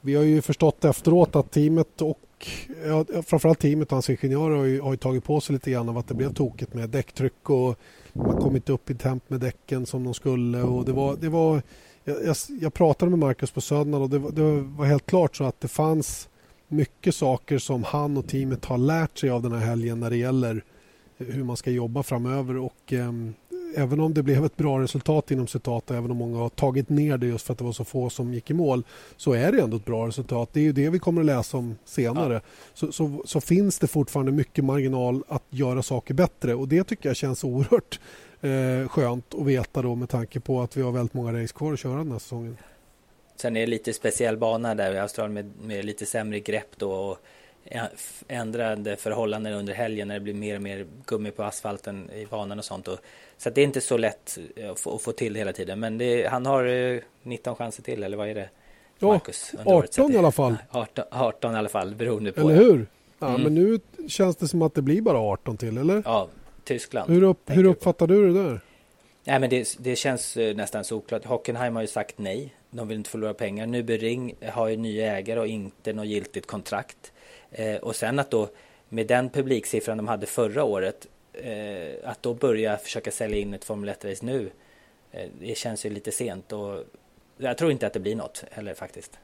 vi 0.00 0.14
har 0.14 0.22
ju 0.22 0.42
förstått 0.42 0.84
efteråt 0.84 1.36
att 1.36 1.50
teamet 1.50 2.02
och 2.02 2.46
ja, 2.86 3.04
framförallt 3.22 3.58
teamet 3.58 3.88
och 3.88 3.92
hans 3.92 4.10
ingenjörer 4.10 4.56
har 4.56 4.64
ju, 4.64 4.80
har 4.80 4.90
ju 4.90 4.96
tagit 4.96 5.24
på 5.24 5.40
sig 5.40 5.52
lite 5.52 5.70
grann 5.70 5.88
av 5.88 5.98
att 5.98 6.08
det 6.08 6.14
blev 6.14 6.34
tokigt 6.34 6.74
med 6.74 6.90
däcktryck 6.90 7.50
och 7.50 7.78
man 8.12 8.36
kom 8.36 8.56
inte 8.56 8.72
upp 8.72 8.90
i 8.90 8.94
temp 8.94 9.30
med 9.30 9.40
däcken 9.40 9.86
som 9.86 10.04
de 10.04 10.14
skulle. 10.14 10.62
Och 10.62 10.84
det 10.84 10.92
var, 10.92 11.16
det 11.16 11.28
var, 11.28 11.62
jag, 12.04 12.36
jag 12.60 12.74
pratade 12.74 13.10
med 13.10 13.18
Marcus 13.18 13.50
på 13.50 13.60
söndagen 13.60 14.02
och 14.02 14.10
det 14.10 14.18
var, 14.18 14.30
det 14.30 14.60
var 14.60 14.86
helt 14.86 15.06
klart 15.06 15.36
så 15.36 15.44
att 15.44 15.60
det 15.60 15.68
fanns 15.68 16.28
mycket 16.68 17.14
saker 17.14 17.58
som 17.58 17.84
han 17.84 18.16
och 18.16 18.28
teamet 18.28 18.64
har 18.64 18.78
lärt 18.78 19.18
sig 19.18 19.30
av 19.30 19.42
den 19.42 19.52
här 19.52 19.66
helgen 19.66 20.00
när 20.00 20.10
det 20.10 20.16
gäller 20.16 20.64
hur 21.18 21.44
man 21.44 21.56
ska 21.56 21.70
jobba 21.70 22.02
framöver. 22.02 22.56
Och, 22.56 22.92
eh, 22.92 23.12
även 23.76 24.00
om 24.00 24.14
det 24.14 24.22
blev 24.22 24.44
ett 24.44 24.56
bra 24.56 24.80
resultat 24.80 25.30
inom 25.30 25.46
citat 25.46 25.90
och 25.90 25.96
även 25.96 26.10
om 26.10 26.16
många 26.16 26.38
har 26.38 26.48
tagit 26.48 26.88
ner 26.88 27.18
det 27.18 27.26
just 27.26 27.46
för 27.46 27.52
att 27.52 27.58
det 27.58 27.64
var 27.64 27.72
så 27.72 27.84
få 27.84 28.10
som 28.10 28.34
gick 28.34 28.50
i 28.50 28.54
mål 28.54 28.84
så 29.16 29.32
är 29.32 29.52
det 29.52 29.60
ändå 29.60 29.76
ett 29.76 29.84
bra 29.84 30.06
resultat. 30.06 30.50
Det 30.52 30.60
är 30.60 30.64
ju 30.64 30.72
det 30.72 30.90
vi 30.90 30.98
kommer 30.98 31.20
att 31.20 31.26
läsa 31.26 31.56
om 31.56 31.78
senare. 31.84 32.34
Ja. 32.34 32.40
Så, 32.74 32.92
så, 32.92 33.22
så, 33.24 33.40
finns 33.40 33.78
det 33.78 33.86
fortfarande 33.86 34.32
mycket 34.32 34.64
marginal 34.64 35.22
att 35.28 35.44
göra 35.50 35.82
saker 35.82 36.14
bättre 36.14 36.54
och 36.54 36.68
det 36.68 36.84
tycker 36.84 37.08
jag 37.08 37.16
känns 37.16 37.44
oerhört 37.44 38.00
eh, 38.40 38.88
skönt 38.88 39.34
att 39.34 39.46
veta 39.46 39.82
då 39.82 39.94
med 39.94 40.08
tanke 40.08 40.40
på 40.40 40.60
att 40.60 40.76
vi 40.76 40.82
har 40.82 40.92
väldigt 40.92 41.14
många 41.14 41.42
race 41.42 41.54
kvar 41.54 41.72
att 41.72 41.78
köra 41.78 41.98
den 41.98 42.12
här 42.12 42.18
säsongen. 42.18 42.56
Sen 43.36 43.56
är 43.56 43.60
det 43.60 43.66
lite 43.66 43.92
speciell 43.92 44.36
bana 44.36 44.74
där 44.74 44.94
i 44.94 44.98
Australien 44.98 45.34
med, 45.34 45.52
med 45.66 45.84
lite 45.84 46.06
sämre 46.06 46.40
grepp 46.40 46.70
då 46.76 46.92
och 46.92 47.18
ändrade 48.28 48.96
förhållanden 48.96 49.52
under 49.52 49.74
helgen 49.74 50.08
när 50.08 50.14
det 50.14 50.20
blir 50.20 50.34
mer 50.34 50.56
och 50.56 50.62
mer 50.62 50.86
gummi 51.06 51.30
på 51.30 51.42
asfalten 51.42 52.10
i 52.10 52.26
banan 52.26 52.58
och 52.58 52.64
sånt. 52.64 52.88
Och, 52.88 52.98
så 53.38 53.50
det 53.50 53.60
är 53.60 53.64
inte 53.64 53.80
så 53.80 53.96
lätt 53.96 54.38
att 54.70 54.80
få, 54.80 54.94
att 54.94 55.02
få 55.02 55.12
till 55.12 55.34
hela 55.34 55.52
tiden. 55.52 55.80
Men 55.80 55.98
det, 55.98 56.26
han 56.26 56.46
har 56.46 56.64
19 57.22 57.50
eh, 57.52 57.56
chanser 57.56 57.82
till, 57.82 58.02
eller 58.02 58.16
vad 58.16 58.28
är 58.28 58.34
det? 58.34 58.48
Marcus, 58.98 59.54
ja, 59.64 59.74
18 59.74 60.12
i 60.12 60.16
alla 60.16 60.32
fall. 60.32 60.56
18, 60.70 61.04
18 61.10 61.54
i 61.54 61.58
alla 61.58 61.68
fall, 61.68 61.94
beroende 61.94 62.32
på. 62.32 62.40
Eller 62.40 62.54
hur? 62.54 62.86
Ja, 63.18 63.28
mm. 63.28 63.42
Men 63.42 63.54
nu 63.54 63.80
känns 64.08 64.36
det 64.36 64.48
som 64.48 64.62
att 64.62 64.74
det 64.74 64.82
blir 64.82 65.02
bara 65.02 65.18
18 65.18 65.56
till, 65.56 65.78
eller? 65.78 66.02
Ja, 66.04 66.28
Tyskland. 66.64 67.10
Hur, 67.10 67.22
upp, 67.22 67.40
hur 67.46 67.64
uppfattar 67.64 68.06
du 68.06 68.32
det 68.32 68.42
där? 68.42 68.60
Nej, 69.24 69.40
men 69.40 69.50
det, 69.50 69.76
det 69.78 69.96
känns 69.96 70.36
eh, 70.36 70.56
nästan 70.56 70.84
såklart. 70.84 71.24
Hockenheim 71.24 71.74
har 71.74 71.82
ju 71.82 71.88
sagt 71.88 72.18
nej. 72.18 72.54
De 72.70 72.88
vill 72.88 72.98
inte 72.98 73.10
förlora 73.10 73.34
pengar. 73.34 73.66
Nubering 73.66 74.34
har 74.52 74.68
ju 74.68 74.76
nya 74.76 75.16
ägare 75.16 75.40
och 75.40 75.46
inte 75.46 75.92
något 75.92 76.06
giltigt 76.06 76.46
kontrakt. 76.46 77.12
Eh, 77.50 77.76
och 77.76 77.96
sen 77.96 78.18
att 78.18 78.30
då 78.30 78.48
med 78.88 79.06
den 79.06 79.30
publiksiffran 79.30 79.96
de 79.96 80.08
hade 80.08 80.26
förra 80.26 80.64
året 80.64 81.06
eh, 81.38 82.10
att 82.10 82.22
då 82.22 82.34
börja 82.34 82.76
försöka 82.76 83.10
sälja 83.10 83.38
in 83.38 83.54
ett 83.54 83.64
Formel 83.64 83.88
1-race 83.88 84.26
nu 84.26 84.50
eh, 85.10 85.28
det 85.40 85.58
känns 85.58 85.86
ju 85.86 85.90
lite 85.90 86.12
sent 86.12 86.52
och 86.52 86.84
jag 87.36 87.58
tror 87.58 87.70
inte 87.70 87.86
att 87.86 87.92
det 87.92 88.00
blir 88.00 88.16
något 88.16 88.44
heller 88.50 88.74
faktiskt. 88.74 89.18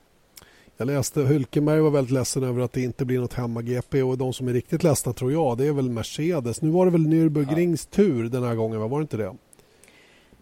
Jag 0.76 0.86
läste 0.86 1.20
Hülkenberg 1.20 1.80
var 1.80 1.90
väldigt 1.90 2.12
ledsen 2.12 2.42
över 2.42 2.62
att 2.62 2.72
det 2.72 2.82
inte 2.82 3.04
blir 3.04 3.18
något 3.18 3.34
hemma-GP 3.34 4.02
och 4.02 4.18
de 4.18 4.32
som 4.32 4.48
är 4.48 4.52
riktigt 4.52 4.82
ledsna 4.82 5.12
tror 5.12 5.32
jag 5.32 5.58
det 5.58 5.66
är 5.66 5.72
väl 5.72 5.90
Mercedes. 5.90 6.62
Nu 6.62 6.70
var 6.70 6.84
det 6.84 6.92
väl 6.92 7.06
Nürburgrings 7.06 7.88
ja. 7.90 7.96
tur 7.96 8.28
den 8.28 8.42
här 8.42 8.54
gången, 8.54 8.80
var 8.80 8.98
det 8.98 9.02
inte 9.02 9.16
det? 9.16 9.34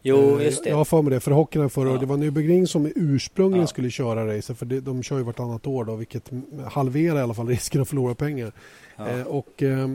Jo, 0.03 0.39
eh, 0.39 0.45
just 0.45 0.65
det. 0.65 0.71
Jag 0.71 0.77
har 0.77 0.85
för 0.85 1.03
mig 1.03 1.11
det. 1.11 1.21
För 1.21 1.31
hockeyn 1.31 1.71
förra 1.71 1.91
ja. 1.91 1.99
Det 1.99 2.07
var 2.07 2.17
Nürburgring 2.17 2.67
som 2.67 2.93
ursprungligen 2.97 3.63
ja. 3.63 3.67
skulle 3.67 3.91
köra 3.91 4.37
racet. 4.37 4.59
För 4.59 4.67
det, 4.67 4.81
de 4.81 5.03
kör 5.03 5.19
ju 5.19 5.25
vartannat 5.25 5.67
år 5.67 5.85
då, 5.85 5.97
vilket 5.97 6.31
halverar 6.71 7.19
i 7.19 7.23
alla 7.23 7.35
fall 7.35 7.49
risken 7.49 7.83
att 7.83 7.89
förlora 7.89 8.15
pengar. 8.15 8.53
Ja. 8.97 9.09
Eh, 9.09 9.27
och 9.27 9.63
eh, 9.63 9.81
eh, 9.81 9.89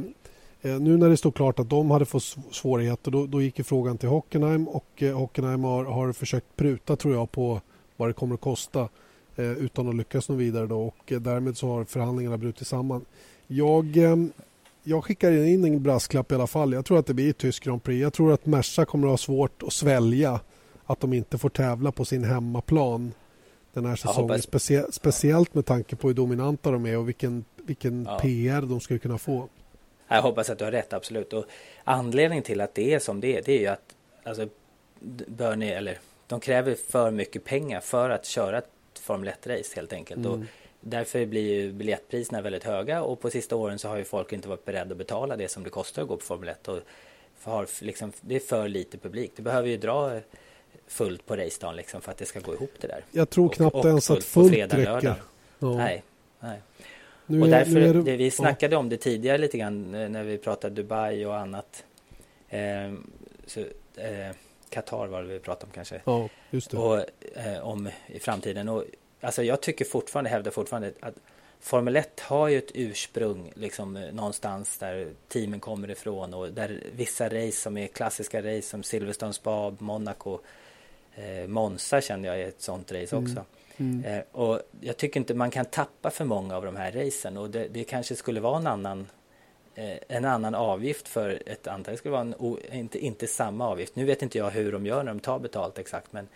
nu 0.62 0.98
när 0.98 1.10
det 1.10 1.18
stod 1.18 1.36
klart 1.36 1.60
att 1.60 1.70
de 1.70 1.92
hade 1.92 2.06
fått 2.06 2.24
svårigheter 2.52 3.12
då, 3.12 3.26
då 3.26 3.42
gick 3.42 3.66
frågan 3.66 3.98
till 3.98 4.10
Hockenheim 4.10 4.68
och 4.68 5.04
eh, 5.04 5.18
Hockenheim 5.18 5.64
har, 5.64 5.86
har 5.86 6.14
försökt 6.14 6.56
pruta 6.56 6.96
tror 6.96 7.14
jag 7.14 7.32
på 7.32 7.62
vad 7.98 8.10
det 8.10 8.14
kommer 8.14 8.36
att 8.36 8.42
kosta 8.42 8.90
eh, 9.36 9.52
utan 9.52 9.90
att 9.90 9.96
lyckas 9.96 10.30
något 10.30 10.40
vidare 10.40 10.68
då 10.68 10.82
och 10.82 11.14
därmed 11.22 11.58
så 11.58 11.68
har 11.68 11.84
förhandlingarna 11.84 12.38
brutit 12.38 12.68
samman. 12.68 13.06
Jag 13.48 13.98
jag 14.84 15.04
skickar 15.04 15.32
in 15.32 15.66
en 15.66 15.84
brasklapp 15.84 16.32
i 16.32 16.36
alla 16.36 16.48
fall. 16.48 16.74
Jag 16.74 16.86
tror 16.86 17.00
att 17.00 17.06
det 17.06 17.14
blir 17.14 17.30
ett 17.30 17.38
tysk 17.38 17.64
Grand 17.64 17.84
Prix. 17.84 18.02
Jag 18.02 18.14
tror 18.14 18.34
att 18.34 18.46
Merca 18.46 18.86
kommer 18.86 19.08
att 19.08 19.12
ha 19.12 19.18
svårt 19.18 19.64
att 19.64 19.74
svälja 19.74 20.40
att 20.86 21.00
de 21.00 21.14
inte 21.14 21.38
får 21.38 21.50
tävla 21.50 21.92
på 21.92 22.06
sin 22.06 22.24
hemmaplan 22.24 23.12
den 23.74 23.86
här 23.86 23.96
säsongen. 23.96 24.42
Specie 24.42 24.86
speciellt 24.92 25.54
med 25.54 25.66
tanke 25.66 25.96
på 25.96 26.08
hur 26.08 26.16
dominanta 26.16 26.72
de 26.72 26.86
är 26.86 26.98
och 26.98 27.08
vilken, 27.08 27.46
vilken 27.66 28.06
ja. 28.06 28.20
PR 28.20 28.62
de 28.62 28.80
skulle 28.80 29.00
kunna 29.00 29.18
få. 29.18 29.48
Jag 30.08 30.22
hoppas 30.22 30.50
att 30.50 30.60
du 30.60 30.66
har 30.66 30.72
rätt, 30.72 30.94
absolut. 30.94 31.34
Och 31.34 31.46
anledningen 31.84 32.44
till 32.44 32.62
att 32.62 32.76
det 32.76 32.94
är 32.94 33.00
som 33.00 33.20
det 33.22 33.38
är, 33.38 33.42
det 33.42 33.52
är 33.52 33.60
ju 33.60 33.68
att 33.68 33.96
alltså, 34.24 34.48
Bernie, 35.28 35.78
eller 35.78 36.00
de 36.28 36.40
kräver 36.40 36.76
för 36.76 37.12
mycket 37.12 37.44
pengar 37.44 37.80
för 37.80 38.10
att 38.10 38.26
köra 38.26 38.58
ett 38.58 38.70
Formel 39.00 39.30
1-race 39.30 39.76
helt 39.76 39.94
enkelt. 39.94 40.26
Mm. 40.26 40.32
Och 40.32 40.40
Därför 40.82 41.26
blir 41.26 41.54
ju 41.54 41.72
biljettpriserna 41.72 42.42
väldigt 42.42 42.64
höga 42.64 43.04
och 43.04 43.22
på 43.22 43.30
sista 43.30 43.56
åren 43.56 43.80
så 43.80 43.88
har 43.88 43.98
ju 43.98 44.04
folk 44.04 44.34
inte 44.34 44.48
varit 44.48 44.66
beredda 44.66 44.92
att 44.92 44.98
betala 44.98 45.36
det 45.36 45.48
som 45.48 45.64
det 45.64 45.70
kostar 45.70 46.02
att 46.02 46.08
gå 46.08 46.18
på 46.18 46.26
Formel 46.26 46.50
1. 46.50 46.68
Och 46.68 46.80
har 47.44 47.68
liksom, 47.84 48.12
det 48.22 48.36
är 48.36 48.40
för 48.40 48.68
lite 48.68 48.98
publik. 48.98 49.32
Det 49.36 49.42
behöver 49.42 49.70
ju 49.70 49.78
dra 49.78 50.20
fullt 50.88 51.26
på 51.26 51.36
racedagen 51.36 51.76
liksom 51.76 52.02
för 52.02 52.12
att 52.12 52.18
det 52.18 52.26
ska 52.26 52.40
gå 52.40 52.54
ihop 52.54 52.72
det 52.80 52.88
där. 52.88 53.04
Jag 53.12 53.30
tror 53.30 53.50
knappt 53.50 53.76
och, 53.76 53.80
och 53.80 53.86
ens 53.86 54.12
att 54.12 54.24
fullt 54.24 54.54
räcker. 54.54 55.16
Ja. 55.60 55.78
Nej, 55.78 56.04
nej. 56.40 56.62
Nu 57.28 57.42
och 57.42 57.48
därför, 57.48 57.82
är, 57.82 57.94
det, 57.94 58.18
vi 58.18 58.32
snackade 58.32 58.76
om 58.76 58.90
det 58.90 58.98
tidigare 58.98 59.38
lite 59.38 59.58
grann 59.58 59.96
eh, 59.96 60.10
när 60.10 60.24
vi 60.24 60.38
pratade 60.38 60.76
Dubai 60.76 61.26
och 61.26 61.38
annat. 61.38 61.84
Eh, 62.50 62.94
så, 63.46 63.60
eh, 63.96 64.36
Qatar 64.70 65.08
var 65.08 65.22
det 65.24 65.28
vi 65.28 65.40
pratade 65.40 65.66
om 65.66 65.72
kanske. 65.72 66.02
Ja, 66.06 66.30
just 66.50 66.72
det. 66.72 66.78
Och, 66.78 67.06
eh, 67.36 67.68
om 67.68 67.90
i 68.08 68.20
framtiden. 68.20 68.70
Och 68.70 68.84
alltså 69.22 69.44
jag 69.44 69.62
tycker 69.62 69.86
fortfarande, 69.86 70.30
hävdar 70.30 70.52
fortfarande 70.52 70.92
att 71.00 71.16
Formel 71.60 71.96
1 71.96 72.20
har 72.20 72.48
ju 72.48 72.58
ett 72.58 72.72
ursprung 72.74 73.52
liksom 73.56 73.98
eh, 73.98 74.14
någonstans 74.14 74.78
där 74.78 75.08
teamen 75.28 75.60
kommer 75.60 75.92
ifrån 75.92 76.34
och 76.34 76.50
där 76.50 76.84
vissa 76.96 77.26
race 77.26 77.52
som 77.52 77.78
är 77.78 77.88
klassiska 77.88 78.40
race 78.42 78.62
som 78.62 78.84
Silverstone 78.84 79.34
Spa, 79.34 79.76
Monaco, 79.80 80.40
eh, 81.16 81.48
Monza 81.48 82.02
känner 82.02 82.30
jag 82.30 82.42
är 82.42 82.48
ett 82.48 82.62
sånt 82.62 82.92
race 82.92 83.16
mm. 83.16 83.24
också. 83.24 83.40
Mm. 83.40 83.46
Mm. 83.78 84.06
Eh, 84.06 84.24
och 84.32 84.62
jag 84.82 84.98
tycker 84.98 85.20
inte 85.20 85.34
man 85.34 85.52
kan 85.52 85.66
tappa 85.66 86.10
för 86.10 86.26
många 86.26 86.56
av 86.56 86.66
de 86.66 86.76
här 86.76 86.92
racen 86.92 87.38
och 87.38 87.50
det, 87.50 87.68
det 87.68 87.84
kanske 87.84 88.16
skulle 88.16 88.40
vara 88.40 88.58
en 88.58 88.68
annan 88.68 89.08
eh, 89.76 89.98
en 90.08 90.26
annan 90.26 90.56
avgift 90.56 91.08
för 91.08 91.44
ett 91.46 91.68
antal. 91.68 91.92
Det 91.92 91.98
skulle 91.98 92.12
vara 92.12 92.22
en, 92.22 92.64
inte, 92.72 93.00
inte 93.00 93.28
samma 93.28 93.68
avgift. 93.68 93.96
Nu 93.96 94.06
vet 94.06 94.22
inte 94.22 94.38
jag 94.38 94.50
hur 94.50 94.72
de 94.72 94.86
gör 94.86 95.04
när 95.04 95.14
de 95.14 95.20
tar 95.20 95.40
betalt 95.40 95.80
exakt 95.80 96.14
men 96.14 96.28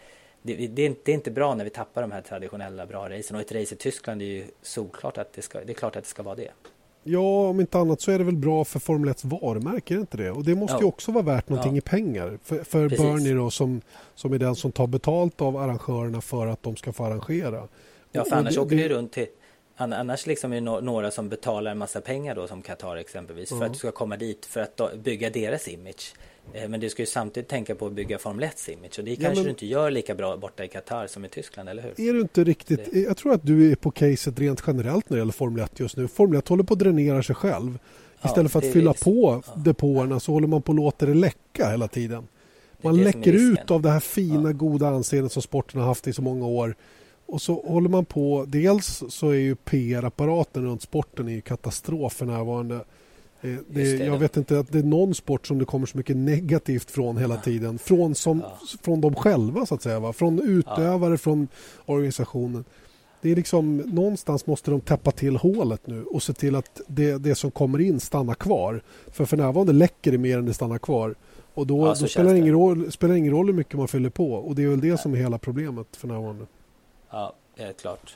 det, 0.41 0.55
det, 0.55 0.85
är, 0.85 0.95
det, 1.03 1.11
är, 1.11 1.15
inte 1.15 1.31
bra 1.31 1.55
när 1.55 1.63
vi 1.63 1.69
tappar 1.69 2.01
de 2.01 2.11
här 2.11 2.21
traditionella 2.21 2.85
bra 2.85 3.09
racen 3.09 3.35
och 3.35 3.41
ett 3.41 3.51
race 3.51 3.75
i 3.75 3.77
Tyskland 3.77 4.21
är 4.21 4.25
ju 4.25 4.45
såklart 4.61 5.17
att 5.17 5.33
det 5.33 5.41
ska, 5.41 5.63
det 5.63 5.71
är 5.71 5.73
klart 5.73 5.95
att 5.95 6.03
det 6.03 6.09
ska 6.09 6.23
vara 6.23 6.35
det. 6.35 6.51
Ja, 7.03 7.49
om 7.49 7.59
inte 7.59 7.77
annat 7.77 8.01
så 8.01 8.11
är 8.11 8.17
det 8.17 8.23
väl 8.23 8.35
bra 8.35 8.65
för 8.65 8.79
Formel 8.79 9.09
1 9.09 9.23
varumärke, 9.23 9.93
är 9.93 9.95
det 9.95 10.01
inte 10.01 10.17
det? 10.17 10.31
Och 10.31 10.43
det 10.43 10.55
måste 10.55 10.75
ja. 10.75 10.79
ju 10.79 10.85
också 10.85 11.11
vara 11.11 11.23
värt 11.23 11.49
någonting 11.49 11.75
ja. 11.75 11.77
i 11.77 11.81
pengar. 11.81 12.39
För, 12.43 12.63
för 12.63 12.89
Bernie 12.89 13.33
då, 13.33 13.51
som, 13.51 13.81
som 14.15 14.33
är 14.33 14.37
den 14.37 14.55
som 14.55 14.71
tar 14.71 14.87
betalt 14.87 15.41
av 15.41 15.57
arrangörerna 15.57 16.21
för 16.21 16.47
att 16.47 16.63
de 16.63 16.75
ska 16.75 16.93
få 16.93 17.05
arrangera. 17.05 17.67
Ja, 18.11 18.25
för 18.25 18.35
annars 18.35 18.55
det, 18.55 18.61
åker 18.61 18.75
det 18.75 18.89
runt 18.89 19.11
till 19.11 19.27
Annars 19.77 20.25
liksom 20.25 20.53
är 20.53 20.55
det 20.55 20.81
några 20.81 21.11
som 21.11 21.29
betalar 21.29 21.71
en 21.71 21.77
massa 21.77 22.01
pengar 22.01 22.35
då 22.35 22.47
som 22.47 22.61
Qatar 22.61 22.95
exempelvis 22.95 23.51
uh 23.51 23.57
för 23.57 23.65
att 23.65 23.73
du 23.73 23.79
ska 23.79 23.91
komma 23.91 24.17
dit 24.17 24.45
för 24.45 24.61
att 24.61 24.95
bygga 24.95 25.29
deras 25.29 25.67
image. 25.67 26.13
Eh, 26.53 26.69
men 26.69 26.79
du 26.79 26.89
ska 26.89 27.01
ju 27.01 27.07
samtidigt 27.07 27.49
tänka 27.49 27.75
på 27.75 27.85
att 27.87 27.93
bygga 27.93 28.17
Formel 28.17 28.43
1 28.43 28.69
image 28.69 28.99
och 28.99 29.05
det 29.05 29.15
kanske 29.15 29.35
men... 29.35 29.43
du 29.43 29.49
inte 29.49 29.65
gör 29.65 29.91
lika 29.91 30.15
bra 30.15 30.37
borta 30.37 30.63
i 30.65 30.67
Qatar 30.67 31.07
som 31.07 31.25
i 31.25 31.29
Tyskland, 31.29 31.69
eller 31.69 31.83
hur? 31.83 32.09
Är 32.09 32.13
du 32.13 32.21
inte 32.21 32.43
riktigt... 32.43 32.91
Det... 32.91 32.99
Jag 32.99 33.17
tror 33.17 33.33
att 33.33 33.45
du 33.45 33.71
är 33.71 33.75
på 33.75 33.91
caset 33.91 34.39
rent 34.39 34.63
generellt 34.67 35.09
när 35.09 35.17
det 35.17 35.21
gäller 35.21 35.33
Formel 35.33 35.63
1 35.63 35.79
just 35.79 35.97
nu. 35.97 36.07
Formel 36.07 36.39
1 36.39 36.47
håller 36.47 36.63
på 36.63 36.73
att 36.73 36.79
dränera 36.79 37.23
sig 37.23 37.35
själv. 37.35 37.79
Istället 38.25 38.53
ja, 38.53 38.61
för 38.61 38.67
att 38.67 38.73
fylla 38.73 38.93
på 38.93 39.43
ja. 39.45 39.53
depåerna 39.55 40.19
så 40.19 40.31
håller 40.31 40.47
man 40.47 40.61
på 40.61 40.71
att 40.71 40.75
låta 40.75 41.05
det 41.05 41.13
läcka 41.13 41.69
hela 41.69 41.87
tiden. 41.87 42.27
Man 42.81 42.97
läcker 42.97 43.33
ut 43.33 43.71
av 43.71 43.81
det 43.81 43.89
här 43.89 43.99
fina, 43.99 44.49
ja. 44.49 44.53
goda 44.53 44.87
anseendet 44.87 45.31
som 45.31 45.41
sporten 45.41 45.79
har 45.79 45.87
haft 45.87 46.07
i 46.07 46.13
så 46.13 46.21
många 46.21 46.45
år. 46.45 46.75
Och 47.25 47.41
så 47.41 47.61
håller 47.67 47.89
man 47.89 48.05
på... 48.05 48.45
Dels 48.47 49.03
så 49.09 49.29
är 49.29 49.35
ju 49.35 49.55
PR-apparaten 49.55 50.65
runt 50.65 50.81
sporten 50.81 51.29
är 51.29 51.41
katastrof 51.41 52.13
för 52.13 52.25
närvarande. 52.25 52.79
Det, 53.41 53.59
det, 53.67 54.05
jag 54.05 54.17
vet 54.17 54.37
inte 54.37 54.59
att 54.59 54.71
det 54.71 54.79
är 54.79 54.83
någon 54.83 55.15
sport 55.15 55.47
som 55.47 55.59
det 55.59 55.65
kommer 55.65 55.85
så 55.85 55.97
mycket 55.97 56.17
negativt 56.17 56.91
från 56.91 57.17
hela 57.17 57.37
tiden. 57.37 57.79
Från, 57.79 58.15
som, 58.15 58.39
ja. 58.39 58.59
från 58.81 59.01
dem 59.01 59.15
själva 59.15 59.65
så 59.65 59.75
att 59.75 59.81
säga. 59.81 59.99
Va? 59.99 60.13
Från 60.13 60.39
utövare, 60.39 61.13
ja. 61.13 61.17
från 61.17 61.47
organisationen. 61.85 62.65
Det 63.21 63.31
är 63.31 63.35
liksom, 63.35 63.77
någonstans 63.77 64.47
måste 64.47 64.71
de 64.71 64.81
täppa 64.81 65.11
till 65.11 65.35
hålet 65.35 65.87
nu 65.87 66.03
och 66.03 66.23
se 66.23 66.33
till 66.33 66.55
att 66.55 66.81
det, 66.87 67.17
det 67.17 67.35
som 67.35 67.51
kommer 67.51 67.81
in 67.81 67.99
stannar 67.99 68.33
kvar. 68.33 68.81
För 69.11 69.25
för 69.25 69.37
närvarande 69.37 69.73
läcker 69.73 70.11
det 70.11 70.17
mer 70.17 70.37
än 70.37 70.45
det 70.45 70.53
stannar 70.53 70.77
kvar. 70.77 71.15
Och 71.53 71.67
då, 71.67 71.87
ja, 71.87 71.95
då 71.99 72.07
spelar, 72.07 72.33
det 72.33 72.39
ingen 72.39 72.53
roll, 72.53 72.91
spelar 72.91 73.15
ingen 73.15 73.33
roll 73.33 73.45
hur 73.45 73.53
mycket 73.53 73.77
man 73.77 73.87
fyller 73.87 74.09
på. 74.09 74.33
Och 74.33 74.55
det 74.55 74.63
är 74.63 74.67
väl 74.67 74.81
det 74.81 74.97
som 74.97 75.13
är 75.13 75.17
hela 75.17 75.37
problemet 75.37 75.95
för 75.95 76.07
närvarande. 76.07 76.45
Ja, 77.09 77.33
är 77.55 77.73
klart. 77.73 78.15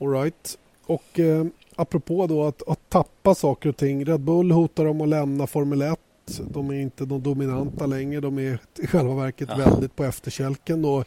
All 0.00 0.08
right. 0.08 0.58
Och 0.92 1.20
eh, 1.20 1.46
apropå 1.76 2.26
då 2.26 2.44
att, 2.44 2.68
att 2.68 2.90
tappa 2.90 3.34
saker 3.34 3.68
och 3.68 3.76
ting. 3.76 4.04
Red 4.04 4.20
Bull 4.20 4.50
hotar 4.50 4.86
om 4.86 5.00
att 5.00 5.08
lämna 5.08 5.46
Formel 5.46 5.82
1. 5.82 5.98
De 6.50 6.70
är 6.70 6.74
inte 6.74 7.04
de 7.04 7.22
dominanta 7.22 7.86
längre. 7.86 8.20
De 8.20 8.38
är 8.38 8.58
i 8.78 8.86
själva 8.86 9.14
verket 9.14 9.48
ja. 9.50 9.56
väldigt 9.56 9.96
på 9.96 10.04
efterkälken. 10.04 10.82
Då. 10.82 11.04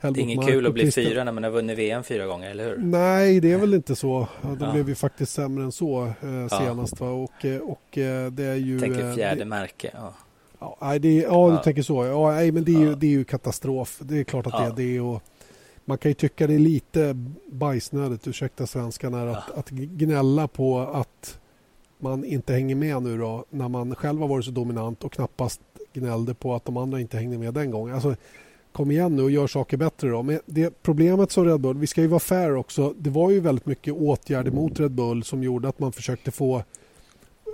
det 0.00 0.08
är 0.08 0.18
inget 0.18 0.46
kul 0.46 0.66
att 0.66 0.74
bli 0.74 0.90
fyra 0.92 1.24
när 1.24 1.32
man 1.32 1.44
har 1.44 1.50
vunnit 1.50 1.78
VM 1.78 2.02
fyra 2.04 2.26
gånger, 2.26 2.50
eller 2.50 2.64
hur? 2.64 2.76
Nej, 2.76 3.40
det 3.40 3.52
är 3.52 3.58
väl 3.58 3.74
inte 3.74 3.96
så. 3.96 4.28
De 4.42 4.56
ja. 4.60 4.72
blev 4.72 4.88
ju 4.88 4.94
faktiskt 4.94 5.32
sämre 5.32 5.64
än 5.64 5.72
så 5.72 6.04
eh, 6.04 6.58
senast. 6.58 7.00
Va? 7.00 7.08
Och, 7.08 7.44
eh, 7.44 7.60
och 7.60 7.98
eh, 7.98 8.30
det 8.30 8.44
är 8.44 8.54
ju... 8.54 8.80
Tänker 8.80 9.08
eh, 9.08 9.14
fjärde 9.14 9.38
det, 9.38 9.44
märke. 9.44 9.90
Ja. 9.94 10.14
Ja, 10.80 10.98
det, 10.98 11.14
ja, 11.14 11.50
du 11.50 11.64
tänker 11.64 11.82
så. 11.82 12.04
Ja, 12.04 12.30
nej, 12.30 12.52
men 12.52 12.64
det 12.64 12.74
är, 12.74 12.80
ju, 12.80 12.94
det 12.94 13.06
är 13.06 13.10
ju 13.10 13.24
katastrof. 13.24 13.98
Det 14.02 14.18
är 14.18 14.24
klart 14.24 14.46
att 14.46 14.76
det 14.76 14.82
är 14.82 14.92
det. 14.92 15.00
Och, 15.00 15.22
man 15.84 15.98
kan 15.98 16.10
ju 16.10 16.14
tycka 16.14 16.46
det 16.46 16.54
är 16.54 16.58
lite 16.58 17.16
bajsnödigt, 17.46 18.26
ursäkta 18.26 18.66
svenskan, 18.66 19.14
är 19.14 19.26
att, 19.26 19.44
ja. 19.48 19.54
att 19.60 19.70
gnälla 19.70 20.48
på 20.48 20.78
att 20.80 21.38
man 21.98 22.24
inte 22.24 22.52
hänger 22.52 22.74
med 22.74 23.02
nu 23.02 23.18
då 23.18 23.44
när 23.50 23.68
man 23.68 23.94
själv 23.94 24.20
har 24.20 24.28
varit 24.28 24.44
så 24.44 24.50
dominant 24.50 25.04
och 25.04 25.12
knappast 25.12 25.60
gnällde 25.92 26.34
på 26.34 26.54
att 26.54 26.64
de 26.64 26.76
andra 26.76 27.00
inte 27.00 27.16
hängde 27.16 27.38
med 27.38 27.54
den 27.54 27.70
gången. 27.70 27.94
Alltså, 27.94 28.16
kom 28.72 28.90
igen 28.90 29.16
nu 29.16 29.22
och 29.22 29.30
gör 29.30 29.46
saker 29.46 29.76
bättre 29.76 30.08
då. 30.08 30.22
Men 30.22 30.40
det 30.46 30.82
problemet 30.82 31.32
som 31.32 31.44
Red 31.44 31.60
Bull, 31.60 31.78
vi 31.78 31.86
ska 31.86 32.00
ju 32.00 32.06
vara 32.06 32.20
fair 32.20 32.56
också, 32.56 32.94
det 32.98 33.10
var 33.10 33.30
ju 33.30 33.40
väldigt 33.40 33.66
mycket 33.66 33.94
åtgärder 33.94 34.50
mot 34.50 34.80
Red 34.80 34.90
Bull 34.90 35.24
som 35.24 35.42
gjorde 35.42 35.68
att 35.68 35.78
man 35.78 35.92
försökte 35.92 36.30
få 36.30 36.62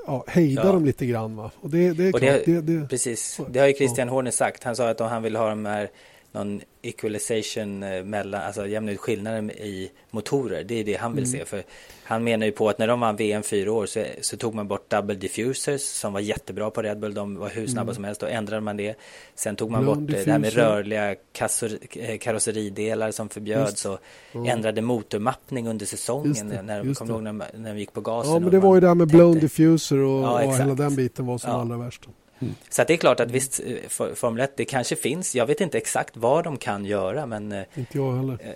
ja, 0.07 0.25
hejda 0.27 0.65
ja. 0.65 0.73
dem 0.73 0.85
lite 0.85 1.07
grann. 1.07 1.37
Va? 1.37 1.51
Och 1.61 1.71
det, 1.71 1.93
det 1.93 2.05
är 2.05 2.15
och 2.15 2.21
klart, 2.21 2.41
det, 2.45 2.61
det, 2.61 2.89
precis, 2.89 3.41
det 3.51 3.61
har 3.61 3.67
ju 3.67 3.75
Christian 3.75 4.09
ja. 4.09 4.15
Horner 4.15 4.31
sagt. 4.31 4.65
Han 4.65 4.77
sa 4.77 4.89
att 4.89 5.01
om 5.01 5.09
han 5.09 5.23
vill 5.23 5.37
ha 5.37 5.49
de 5.49 5.67
här 5.67 5.91
någon 6.33 6.61
equalization 6.83 7.83
eh, 7.83 8.05
mellan, 8.05 8.43
alltså 8.43 8.67
jämna 8.67 8.93
ut 8.93 9.01
skillnaden 9.01 9.51
i 9.51 9.91
motorer. 10.11 10.65
Det 10.65 10.75
är 10.75 10.85
det 10.85 10.95
han 10.95 11.15
vill 11.15 11.25
mm. 11.25 11.39
se. 11.39 11.45
För 11.45 11.63
han 12.03 12.25
menar 12.25 12.47
ju 12.47 12.53
på 12.53 12.69
att 12.69 12.79
när 12.79 12.89
de 12.89 13.01
vann 13.01 13.17
VM 13.17 13.43
fyra 13.43 13.73
år 13.73 13.87
så, 13.87 14.05
så, 14.21 14.37
tog 14.37 14.55
man 14.55 14.69
bort 14.69 14.91
double 14.91 15.15
diffusers 15.15 15.81
som 15.81 16.13
var 16.13 16.21
jättebra 16.21 16.71
på 16.71 16.83
Red 16.83 16.99
Bull. 16.99 17.15
De 17.15 17.37
var 17.37 17.49
hur 17.49 17.67
snabba 17.67 17.83
mm. 17.83 17.95
som 17.95 18.05
helst. 18.05 18.21
Då 18.21 18.27
ändrade 18.27 18.61
man 18.61 18.77
det. 18.77 18.95
Sen 19.35 19.57
tog 19.57 19.71
man 19.71 19.83
Blond 19.83 20.01
bort 20.01 20.09
diffuser. 20.09 20.27
det 20.27 20.33
här 20.33 20.39
med 20.39 20.55
rörliga 20.55 21.15
kassor, 21.33 21.71
eh, 21.91 22.19
karosseridelar 22.19 23.11
som 23.11 23.29
förbjöds. 23.29 23.85
Och 23.85 23.99
mm. 24.33 24.47
ändrade 24.47 24.83
motormappning 24.83 25.69
under 25.69 25.87
säsongen. 25.87 26.49
Det, 26.49 26.63
när, 26.63 26.95
kommer 26.95 27.13
ihåg 27.13 27.23
när, 27.23 27.57
när 27.57 27.75
vi 27.75 27.81
gick 27.81 27.93
på 27.93 28.01
gasen? 28.01 28.33
Ja, 28.33 28.39
men 28.39 28.51
det 28.51 28.59
var 28.59 28.75
ju 28.75 28.81
det 28.81 28.89
här 28.89 28.95
med 28.95 29.09
blown 29.09 29.39
diffuser 29.39 29.99
och, 29.99 30.25
ja, 30.25 30.45
och 30.45 30.57
hela 30.57 30.75
den 30.75 30.97
biten 30.97 31.27
var 31.27 31.39
som 31.39 31.51
ja. 31.51 31.61
allra 31.61 31.77
värst. 31.77 32.09
Mm. 32.41 32.55
Så 32.69 32.85
det 32.85 32.93
är 32.93 32.97
klart 32.97 33.21
att 33.21 33.31
visst, 33.31 33.61
eh, 33.67 33.89
Formel 34.15 34.41
1, 34.41 34.57
det 34.57 34.65
kanske 34.65 34.97
finns, 34.97 35.35
jag 35.35 35.47
vet 35.47 35.61
inte 35.61 35.79
exakt 35.79 36.17
vad 36.17 36.45
de 36.45 36.57
kan 36.57 36.85
göra 36.85 37.27
men 37.27 37.53
eh, 37.53 37.63
Inte 37.75 37.99
jag 37.99 38.17
heller. 38.17 38.39
Eh, 38.41 38.51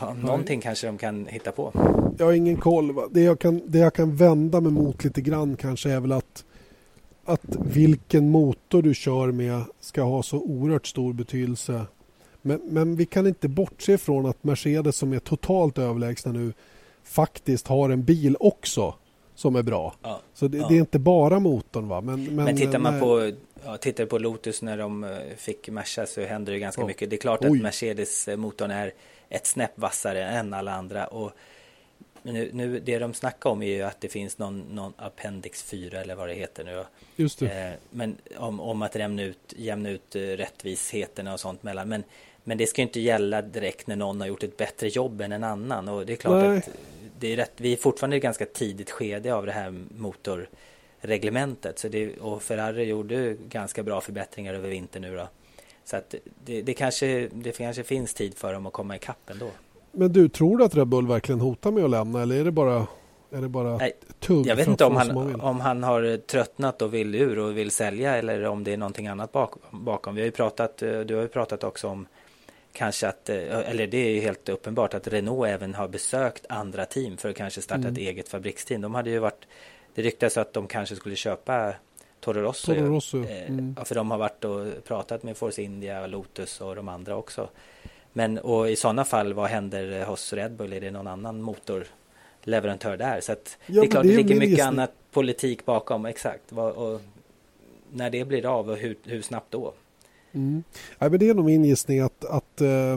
ja, 0.00 0.14
någonting 0.14 0.58
Nej. 0.58 0.62
kanske 0.62 0.86
de 0.86 0.98
kan 0.98 1.26
hitta 1.26 1.52
på. 1.52 1.72
Jag 2.18 2.26
har 2.26 2.32
ingen 2.32 2.56
koll. 2.56 2.92
Va? 2.92 3.02
Det, 3.10 3.20
jag 3.22 3.38
kan, 3.38 3.62
det 3.66 3.78
jag 3.78 3.94
kan 3.94 4.16
vända 4.16 4.60
mig 4.60 4.72
mot 4.72 5.04
lite 5.04 5.20
grann 5.20 5.56
kanske 5.56 5.90
är 5.90 6.00
väl 6.00 6.12
att, 6.12 6.44
att 7.24 7.56
vilken 7.58 8.30
motor 8.30 8.82
du 8.82 8.94
kör 8.94 9.32
med 9.32 9.62
ska 9.80 10.02
ha 10.02 10.22
så 10.22 10.36
oerhört 10.38 10.86
stor 10.86 11.12
betydelse. 11.12 11.86
Men, 12.42 12.60
men 12.64 12.96
vi 12.96 13.06
kan 13.06 13.26
inte 13.26 13.48
bortse 13.48 13.98
från 13.98 14.26
att 14.26 14.44
Mercedes 14.44 14.96
som 14.96 15.12
är 15.12 15.18
totalt 15.18 15.78
överlägsna 15.78 16.32
nu 16.32 16.52
faktiskt 17.04 17.68
har 17.68 17.90
en 17.90 18.04
bil 18.04 18.36
också 18.40 18.94
som 19.40 19.56
är 19.56 19.62
bra. 19.62 19.94
Ja, 20.02 20.20
så 20.34 20.48
det, 20.48 20.58
ja. 20.58 20.68
det, 20.68 20.74
är 20.74 20.80
inte 20.80 20.98
bara 20.98 21.38
motorn. 21.38 21.88
Va? 21.88 22.00
Men, 22.00 22.24
men, 22.24 22.44
men 22.44 22.56
tittar 22.56 22.78
man 22.78 22.92
när... 22.92 23.00
på, 23.00 23.32
ja, 23.64 23.76
tittar 23.76 24.06
på 24.06 24.18
Lotus 24.18 24.62
när 24.62 24.78
de 24.78 25.04
eh, 25.04 25.10
fick 25.36 25.68
Merca 25.68 26.06
så 26.06 26.20
händer 26.20 26.52
det 26.52 26.58
ganska 26.58 26.84
mycket. 26.84 27.10
Det 27.10 27.16
är 27.16 27.20
klart 27.20 27.40
Oj. 27.42 27.48
att 27.48 27.62
Mercedes-motorn 27.62 28.70
är 28.70 28.92
ett 29.28 29.46
snäpp 29.46 29.78
vassare 29.78 30.24
än 30.24 30.54
alla 30.54 30.72
andra. 30.74 31.06
Och 31.06 31.32
nu, 32.22 32.50
nu, 32.52 32.80
det 32.80 32.98
de 32.98 33.14
snackar 33.14 33.50
om 33.50 33.62
är 33.62 33.76
ju 33.76 33.82
att 33.82 34.00
det 34.00 34.08
finns 34.08 34.38
någon, 34.38 34.60
någon 34.60 34.92
Appendix 34.96 35.62
4 35.62 36.00
eller 36.00 36.14
vad 36.14 36.28
det 36.28 36.34
heter 36.34 36.64
nu. 36.64 36.84
Just 37.16 37.38
det. 37.38 37.68
Eh, 37.68 37.74
men 37.90 38.16
om, 38.36 38.60
om 38.60 38.82
att 38.82 38.94
jämna 38.94 39.22
ut, 39.22 39.54
jämna 39.56 39.90
ut 39.90 40.16
eh, 40.16 40.20
rättvisheterna 40.20 41.32
och 41.32 41.40
sånt 41.40 41.62
mellan. 41.62 41.88
Men, 41.88 42.04
men 42.44 42.58
det 42.58 42.66
ska 42.66 42.82
inte 42.82 43.00
gälla 43.00 43.42
direkt 43.42 43.86
när 43.86 43.96
någon 43.96 44.20
har 44.20 44.28
gjort 44.28 44.42
ett 44.42 44.56
bättre 44.56 44.88
jobb 44.88 45.20
än 45.20 45.32
en 45.32 45.44
annan. 45.44 45.88
Och 45.88 46.06
det 46.06 46.12
är 46.12 46.16
klart 46.16 46.44
Nej. 46.44 46.58
att 46.58 46.68
det 47.20 47.32
är 47.32 47.36
rätt, 47.36 47.52
vi 47.56 47.72
är 47.72 47.76
fortfarande 47.76 48.16
i 48.16 48.18
ett 48.18 48.22
ganska 48.22 48.46
tidigt 48.46 48.90
skede 48.90 49.34
av 49.34 49.46
det 49.46 49.52
här 49.52 49.74
motorreglementet. 49.96 51.78
Så 51.78 51.88
det, 51.88 52.16
och 52.16 52.42
Ferrari 52.42 52.84
gjorde 52.84 53.36
ganska 53.48 53.82
bra 53.82 54.00
förbättringar 54.00 54.54
över 54.54 54.68
vintern 54.68 55.02
nu 55.02 55.16
då. 55.16 55.28
Så 55.84 55.96
att 55.96 56.14
det, 56.44 56.62
det, 56.62 56.74
kanske, 56.74 57.28
det 57.32 57.52
kanske 57.52 57.82
finns 57.82 58.14
tid 58.14 58.34
för 58.34 58.52
dem 58.52 58.66
att 58.66 58.72
komma 58.72 58.96
ikapp 58.96 59.30
ändå. 59.30 59.50
Men 59.92 60.12
du, 60.12 60.28
tror 60.28 60.58
du 60.58 60.64
att 60.64 60.74
Red 60.74 60.86
Bull 60.86 61.06
verkligen 61.06 61.40
hotar 61.40 61.70
med 61.70 61.84
att 61.84 61.90
lämna 61.90 62.22
eller 62.22 62.40
är 62.40 62.44
det 62.44 62.50
bara, 62.50 62.86
är 63.30 63.40
det 63.40 63.48
bara 63.48 63.76
Nej, 63.76 63.92
tugg? 64.18 64.46
Jag 64.46 64.56
vet 64.56 64.68
inte 64.68 64.84
om 64.84 64.96
han, 64.96 65.40
om 65.40 65.60
han 65.60 65.82
har 65.82 66.16
tröttnat 66.16 66.82
och 66.82 66.94
vill 66.94 67.14
ur 67.14 67.38
och 67.38 67.56
vill 67.56 67.70
sälja 67.70 68.16
eller 68.16 68.44
om 68.44 68.64
det 68.64 68.72
är 68.72 68.76
någonting 68.76 69.06
annat 69.06 69.32
bak, 69.32 69.54
bakom. 69.70 70.14
Vi 70.14 70.20
har 70.20 70.26
ju 70.26 70.32
pratat, 70.32 70.76
du 70.76 71.14
har 71.14 71.22
ju 71.22 71.28
pratat 71.28 71.64
också 71.64 71.88
om 71.88 72.06
kanske 72.72 73.08
att, 73.08 73.28
eh, 73.28 73.70
eller 73.70 73.86
det 73.86 73.98
är 73.98 74.10
ju 74.10 74.20
helt 74.20 74.48
uppenbart 74.48 74.94
att 74.94 75.08
Renault 75.08 75.48
även 75.48 75.74
har 75.74 75.88
besökt 75.88 76.46
andra 76.48 76.84
team 76.84 77.16
för 77.16 77.28
att 77.28 77.36
kanske 77.36 77.62
starta 77.62 77.80
mm. 77.80 77.92
ett 77.92 77.98
eget 77.98 78.28
fabriksteam. 78.28 78.80
De 78.80 78.94
hade 78.94 79.10
ju 79.10 79.18
varit, 79.18 79.44
det 79.94 80.02
ryktas 80.02 80.36
att 80.36 80.52
de 80.52 80.66
kanske 80.66 80.96
skulle 80.96 81.16
köpa 81.16 81.74
Toro 82.20 82.40
Rosso. 82.40 82.74
Toro 82.74 82.86
Rosso. 82.86 83.24
Eh, 83.24 83.48
mm. 83.48 83.76
för 83.84 83.94
de 83.94 84.10
har 84.10 84.18
varit 84.18 84.44
och 84.44 84.84
pratat 84.84 85.22
med 85.22 85.36
Force 85.36 85.62
India, 85.62 86.06
Lotus 86.06 86.60
och 86.60 86.76
de 86.76 86.88
andra 86.88 87.16
också. 87.16 87.48
Men 88.12 88.38
och 88.38 88.70
i 88.70 88.76
sådana 88.76 89.04
fall, 89.04 89.32
vad 89.32 89.48
händer 89.48 90.04
hos 90.04 90.32
Red 90.32 90.52
Bull? 90.52 90.72
Är 90.72 90.80
det 90.80 90.90
någon 90.90 91.06
annan 91.06 91.42
motorleverantör 91.42 92.96
där? 92.96 93.20
Så 93.20 93.32
att 93.32 93.58
ja, 93.66 93.80
det 93.80 93.86
är 93.86 93.90
klart, 93.90 94.02
det, 94.02 94.08
det 94.08 94.16
ligger 94.16 94.34
mycket 94.34 94.66
annat 94.66 94.92
politik 95.10 95.64
bakom, 95.64 96.06
exakt. 96.06 96.52
Och, 96.52 97.00
när 97.92 98.10
det 98.10 98.24
blir 98.24 98.46
av 98.46 98.70
och 98.70 98.76
hur, 98.76 98.96
hur 99.04 99.22
snabbt 99.22 99.50
då? 99.50 99.72
Mm. 100.32 100.62
Ja, 100.98 101.08
men 101.08 101.18
det 101.18 101.28
är 101.28 101.34
nog 101.34 101.44
min 101.44 101.64
gissning 101.64 102.00
att, 102.00 102.24
att 102.24 102.60
äh, 102.60 102.96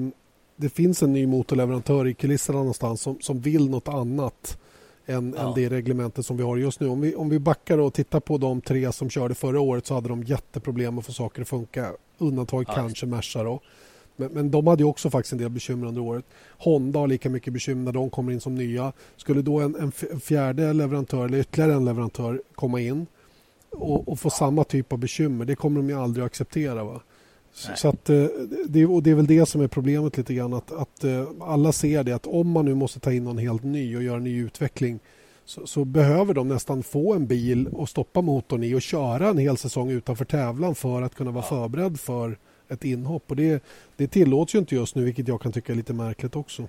det 0.56 0.70
finns 0.70 1.04
en 1.04 1.14
ny 1.14 1.28
motorleverantör 1.28 2.08
i 2.08 2.14
kulisserna 2.14 2.58
någonstans 2.58 3.02
som, 3.02 3.18
som 3.22 3.40
vill 3.40 3.70
något 3.70 3.88
annat 3.88 4.58
än, 5.06 5.36
ja. 5.38 5.48
än 5.48 5.54
det 5.56 5.70
reglementet 5.70 6.26
som 6.26 6.38
vi 6.38 6.44
har 6.44 6.58
just 6.58 6.80
nu. 6.80 6.88
Om 6.88 7.02
vi, 7.02 7.16
om 7.16 7.30
vi 7.30 7.40
backar 7.40 7.78
och 7.78 7.94
tittar 7.94 8.20
på 8.20 8.38
de 8.38 8.62
tre 8.62 8.92
som 8.92 9.10
körde 9.10 9.36
förra 9.36 9.60
året 9.60 9.86
så 9.86 9.94
hade 9.94 10.10
de 10.10 10.24
jätteproblem 10.24 11.00
att 11.00 11.06
få 11.06 11.12
saker 11.12 11.42
att 11.42 11.48
funka. 11.48 11.92
Undantaget 12.18 12.68
ja. 12.68 12.76
kanske 12.76 13.06
Merca 13.06 13.44
då. 13.44 13.60
Men, 14.16 14.32
men, 14.32 14.52
de 14.52 14.68
hade 14.68 14.84
också 14.84 15.10
faktiskt 15.10 15.34
en 15.34 15.40
del 15.40 15.50
bekymmer 15.50 15.88
under 15.88 16.02
året. 16.02 16.26
Honda 16.50 17.00
har 17.00 17.08
lika 17.08 17.30
mycket 17.30 17.54
bekymmer 17.54 17.84
när 17.84 17.92
de 17.92 18.10
kommer 18.10 18.32
in 18.32 18.42
som 18.42 18.56
nya. 18.56 18.94
Skulle 19.18 19.42
då 19.42 19.60
en, 19.60 19.76
en 19.76 20.20
fjärde 20.20 20.74
leverantör 20.74 21.26
eller 21.26 21.38
ytterligare 21.38 21.74
en 21.74 21.86
leverantör 21.86 22.42
komma 22.56 22.80
in 22.82 23.06
och, 23.70 24.08
och 24.08 24.20
få 24.20 24.30
samma 24.30 24.64
typ 24.64 24.94
av 24.94 25.00
bekymmer, 25.00 25.46
det 25.46 25.56
kommer 25.56 25.82
de 25.82 25.90
ju 25.90 26.00
aldrig 26.00 26.24
att 26.24 26.28
acceptera. 26.28 26.84
Va? 26.84 27.02
Så 27.54 27.88
att, 27.88 28.10
eh, 28.10 28.26
det, 28.68 28.86
och 28.86 29.04
det 29.04 29.12
är 29.12 29.16
väl 29.16 29.28
det 29.28 29.46
som 29.46 29.62
är 29.62 29.68
problemet 29.68 30.18
lite 30.18 30.34
grann. 30.34 30.54
Att, 30.54 30.72
att 30.72 31.04
eh, 31.04 31.28
alla 31.42 31.72
ser 31.72 32.04
det 32.04 32.12
att 32.12 32.28
om 32.28 32.50
man 32.50 32.66
nu 32.66 32.76
måste 32.76 33.00
ta 33.00 33.14
in 33.14 33.24
någon 33.24 33.38
helt 33.38 33.64
ny 33.64 33.98
och 33.98 34.04
göra 34.04 34.18
en 34.18 34.24
ny 34.24 34.40
utveckling 34.40 35.00
så, 35.46 35.68
så, 35.68 35.86
behöver 35.86 36.34
de 36.34 36.48
nästan 36.48 36.84
få 36.84 37.14
en 37.14 37.28
bil 37.28 37.68
och 37.68 37.90
stoppa 37.90 38.22
motorn 38.22 38.64
i 38.64 38.76
och 38.76 38.82
köra 38.82 39.28
en 39.28 39.38
hel 39.38 39.58
säsong 39.58 39.90
utanför 39.92 40.26
tävlan 40.26 40.76
för 40.76 41.02
att 41.02 41.16
kunna 41.16 41.32
vara 41.32 41.46
ja. 41.50 41.50
förberedd 41.50 42.00
för 42.00 42.38
ett 42.70 42.86
inhopp. 42.86 43.24
Och 43.28 43.36
det, 43.36 43.64
det 43.98 44.08
tillåts 44.08 44.56
ju 44.56 44.60
inte 44.60 44.76
just 44.76 44.96
nu 44.96 45.04
vilket 45.04 45.28
jag 45.28 45.42
kan 45.42 45.52
tycka 45.52 45.72
är 45.72 45.76
lite 45.76 45.94
märkligt 45.94 46.36
också. 46.36 46.68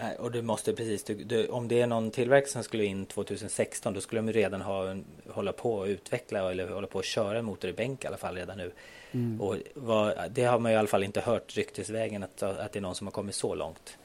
Nej, 0.00 0.16
och 0.16 0.30
du 0.30 0.42
måste 0.42 0.72
precis, 0.72 1.04
du, 1.04 1.14
du, 1.14 1.48
om 1.48 1.68
det 1.68 1.80
är 1.80 1.86
någon 1.86 2.10
tillverkare 2.10 2.50
som 2.50 2.62
skulle 2.62 2.84
in 2.84 3.06
2016 3.06 3.94
då 3.94 4.00
skulle 4.00 4.20
de 4.20 4.32
redan 4.32 4.60
ha, 4.60 4.96
hålla 5.28 5.52
på 5.52 5.82
att 5.82 5.88
utveckla 5.88 6.50
eller 6.50 6.68
hålla 6.68 6.86
på 6.86 6.98
att 6.98 7.04
köra 7.04 7.38
en 7.38 7.44
motor 7.44 7.70
i 7.70 7.72
bänk 7.72 8.04
i 8.04 8.06
alla 8.06 8.16
fall 8.16 8.34
redan 8.34 8.58
nu. 8.58 8.72
Mm. 9.12 9.40
Och 9.40 9.56
vad, 9.74 10.30
det 10.30 10.44
har 10.44 10.58
man 10.58 10.72
i 10.72 10.76
alla 10.76 10.88
fall 10.88 11.04
inte 11.04 11.20
hört 11.20 11.56
ryktesvägen 11.56 12.22
att, 12.22 12.42
att 12.42 12.72
det 12.72 12.78
är 12.78 12.80
någon 12.80 12.94
som 12.94 13.06
har 13.06 13.12
kommit 13.12 13.34
så 13.34 13.54
långt. 13.54 13.98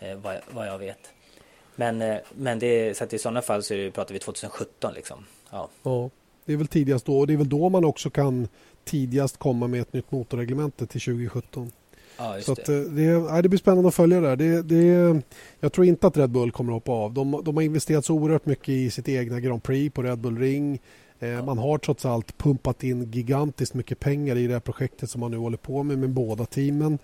Eh, 0.00 0.16
vad, 0.16 0.36
vad, 0.50 0.66
jag 0.66 0.78
vet. 0.78 1.12
Men, 1.76 2.02
eh, 2.02 2.16
men 2.34 2.58
det, 2.58 2.96
så 2.96 3.04
att 3.04 3.12
i 3.12 3.18
sådana 3.18 3.42
fall 3.42 3.62
så 3.62 3.74
det, 3.74 3.90
pratar 3.90 4.12
vi 4.12 4.18
2017 4.18 4.94
liksom. 4.94 5.24
Ja. 5.50 5.68
ja, 5.82 6.10
det 6.44 6.52
är 6.52 6.56
väl 6.56 6.66
tidigast 6.66 7.06
då 7.06 7.18
och 7.18 7.26
det 7.26 7.32
är 7.32 7.36
väl 7.36 7.48
då 7.48 7.68
man 7.68 7.84
också 7.84 8.10
kan 8.10 8.48
tidigast 8.84 9.36
komma 9.36 9.66
med 9.66 9.80
ett 9.80 9.92
nytt 9.92 10.10
motorreglemente 10.10 10.86
till 10.86 11.00
2017. 11.00 11.72
Ja, 12.18 12.36
så 12.40 12.54
det. 12.54 12.62
Att, 12.62 12.96
det, 12.96 13.18
nej, 13.18 13.42
det 13.42 13.48
blir 13.48 13.58
spännande 13.58 13.88
att 13.88 13.94
följa 13.94 14.20
det, 14.20 14.36
det, 14.36 14.62
det 14.62 15.22
Jag 15.60 15.72
tror 15.72 15.86
inte 15.86 16.06
att 16.06 16.16
Red 16.16 16.30
Bull 16.30 16.52
kommer 16.52 16.72
att 16.72 16.76
hoppa 16.76 16.92
av. 16.92 17.14
De, 17.14 17.42
de 17.44 17.56
har 17.56 17.62
investerat 17.62 18.04
så 18.04 18.14
oerhört 18.14 18.46
mycket 18.46 18.68
i 18.68 18.90
sitt 18.90 19.08
egna 19.08 19.40
Grand 19.40 19.62
Prix 19.62 19.94
på 19.94 20.02
Red 20.02 20.18
Bull 20.18 20.38
Ring. 20.38 20.80
Eh, 21.18 21.44
man 21.44 21.58
har 21.58 21.78
trots 21.78 22.04
allt 22.04 22.38
pumpat 22.38 22.84
in 22.84 23.10
gigantiskt 23.10 23.74
mycket 23.74 24.00
pengar 24.00 24.36
i 24.36 24.46
det 24.46 24.52
här 24.52 24.60
projektet 24.60 25.10
som 25.10 25.20
man 25.20 25.30
nu 25.30 25.36
håller 25.36 25.56
på 25.56 25.82
med 25.82 25.98
med 25.98 26.10
båda 26.10 26.44
teamen. 26.44 26.98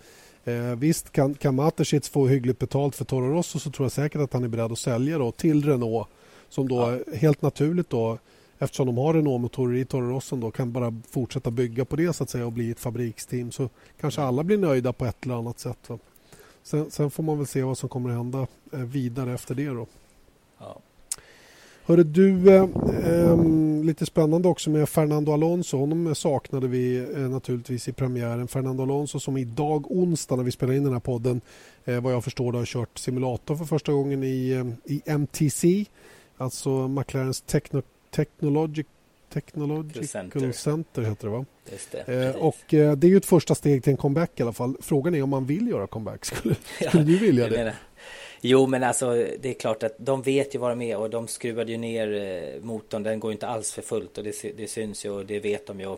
Eh, 0.45 0.75
visst, 0.77 1.13
kan, 1.13 1.35
kan 1.35 1.55
Mateschitz 1.55 2.09
få 2.09 2.27
hyggligt 2.27 2.59
betalt 2.59 2.95
för 2.95 3.05
Toro 3.05 3.35
Rosso 3.35 3.59
så 3.59 3.71
tror 3.71 3.85
jag 3.85 3.93
säkert 3.93 4.21
att 4.21 4.33
han 4.33 4.45
är 4.45 4.49
beredd 4.49 4.73
att 4.73 4.79
sälja 4.79 5.19
då 5.19 5.33
till 5.33 5.65
Renault 5.65 6.09
som 6.49 6.69
då 6.69 7.01
ja. 7.07 7.17
helt 7.17 7.43
naturligt 7.43 7.91
då 7.91 8.19
eftersom 8.63 8.87
de 8.87 8.97
har 8.99 9.15
Renault-motorer 9.15 9.77
i 9.77 9.85
Toro 9.85 10.11
Rosso 10.11 10.37
då 10.37 10.51
kan 10.51 10.73
bara 10.73 10.95
fortsätta 11.11 11.51
bygga 11.51 11.85
på 11.85 11.97
det 11.97 12.13
så 12.13 12.23
att 12.23 12.31
säga 12.31 12.47
och 12.47 12.53
bli 12.53 12.71
ett 12.71 12.81
fabriksteam 12.81 13.51
så 13.51 13.69
kanske 14.01 14.23
alla 14.23 14.45
blir 14.45 14.59
nöjda 14.59 14.93
på 14.93 15.05
ett 15.05 15.25
eller 15.25 15.35
annat 15.35 15.59
sätt. 15.59 15.91
Sen, 16.63 16.91
sen, 16.91 17.11
får 17.11 17.23
man 17.23 17.39
väl 17.39 17.47
se 17.47 17.63
vad 17.63 17.79
som 17.79 17.89
kommer 17.89 18.11
att 18.11 18.17
hända 18.17 18.47
eh, 18.73 18.79
vidare 18.79 19.35
efter 19.35 19.55
det 19.55 19.67
då. 19.67 19.87
Ja. 20.59 20.79
Hörru 21.85 22.05
du, 22.05 22.55
eh, 22.55 22.69
eh, 23.05 23.45
lite 23.85 24.07
spännande 24.07 24.49
också 24.49 24.71
med 24.71 24.89
Fernando 24.89 25.33
Alonso. 25.33 25.79
Honom 25.79 26.15
saknade 26.15 26.69
vi 26.69 26.97
eh, 26.97 27.19
naturligtvis 27.19 27.89
i 27.89 27.93
premiären. 27.93 28.49
Fernando 28.49 28.83
Alonso 28.83 29.21
som 29.21 29.37
idag 29.37 29.91
onsdag 29.91 30.37
när 30.37 30.45
vi 30.45 30.51
spelar 30.51 30.75
in 30.75 30.85
den 30.85 30.93
här 30.93 31.01
podden 31.01 31.41
eh, 31.85 32.01
vad 32.01 32.13
jag 32.13 32.25
förstår 32.25 32.53
har 32.53 32.65
kört 32.65 32.99
simulator 32.99 33.57
för 33.57 33.65
första 33.65 33.93
gången 33.93 34.23
i, 34.23 34.51
eh, 34.51 34.93
i 34.95 35.03
MTC. 35.05 35.87
Alltså 36.37 36.89
McLarens 36.89 37.41
Techno, 37.41 37.83
Technologic 38.15 38.87
Technological 39.33 40.07
Center. 40.07 40.53
Center 40.53 41.03
heter 41.03 41.27
det 41.27 41.33
va? 41.33 41.45
Det, 42.07 42.09
eh, 42.09 42.37
och 42.37 42.75
eh, 42.75 42.93
det 42.93 43.07
är 43.07 43.09
ju 43.09 43.17
ett 43.17 43.27
första 43.27 43.55
steg 43.55 43.85
till 43.85 43.91
en 43.91 43.97
comeback 43.97 44.41
i 44.41 44.43
alla 44.43 44.53
fall. 44.53 44.77
Frågan 44.81 45.15
är 45.15 45.23
om 45.23 45.31
man 45.31 45.47
vill 45.47 45.69
göra 45.69 45.87
comeback. 45.87 46.25
Skulle, 46.25 46.55
skulle 46.89 47.05
du 47.05 47.19
vilja 47.19 47.49
det? 47.49 47.75
Jo, 48.41 48.67
men 48.67 48.83
alltså 48.83 49.27
det 49.41 49.49
är 49.49 49.55
klart 49.55 49.83
att 49.83 49.95
de 49.99 50.23
vet 50.23 50.55
ju 50.55 50.59
vad 50.59 50.71
de 50.71 50.83
är 50.83 50.97
och 50.97 51.11
de 51.11 51.29
skruvade 51.29 51.73
ju 51.73 51.79
ner 51.79 52.15
eh, 52.15 52.65
motorn. 52.65 53.03
Den 53.03 53.21
går 53.21 53.33
inte 53.33 53.47
alls 53.47 53.73
för 53.73 53.83
fullt 53.83 54.19
och 54.19 54.25
det, 54.25 54.57
det 54.57 54.71
syns 54.71 55.05
ju 55.05 55.11
och 55.11 55.27
det 55.27 55.41
vet 55.41 55.67
de 55.67 55.81
ju. 55.81 55.97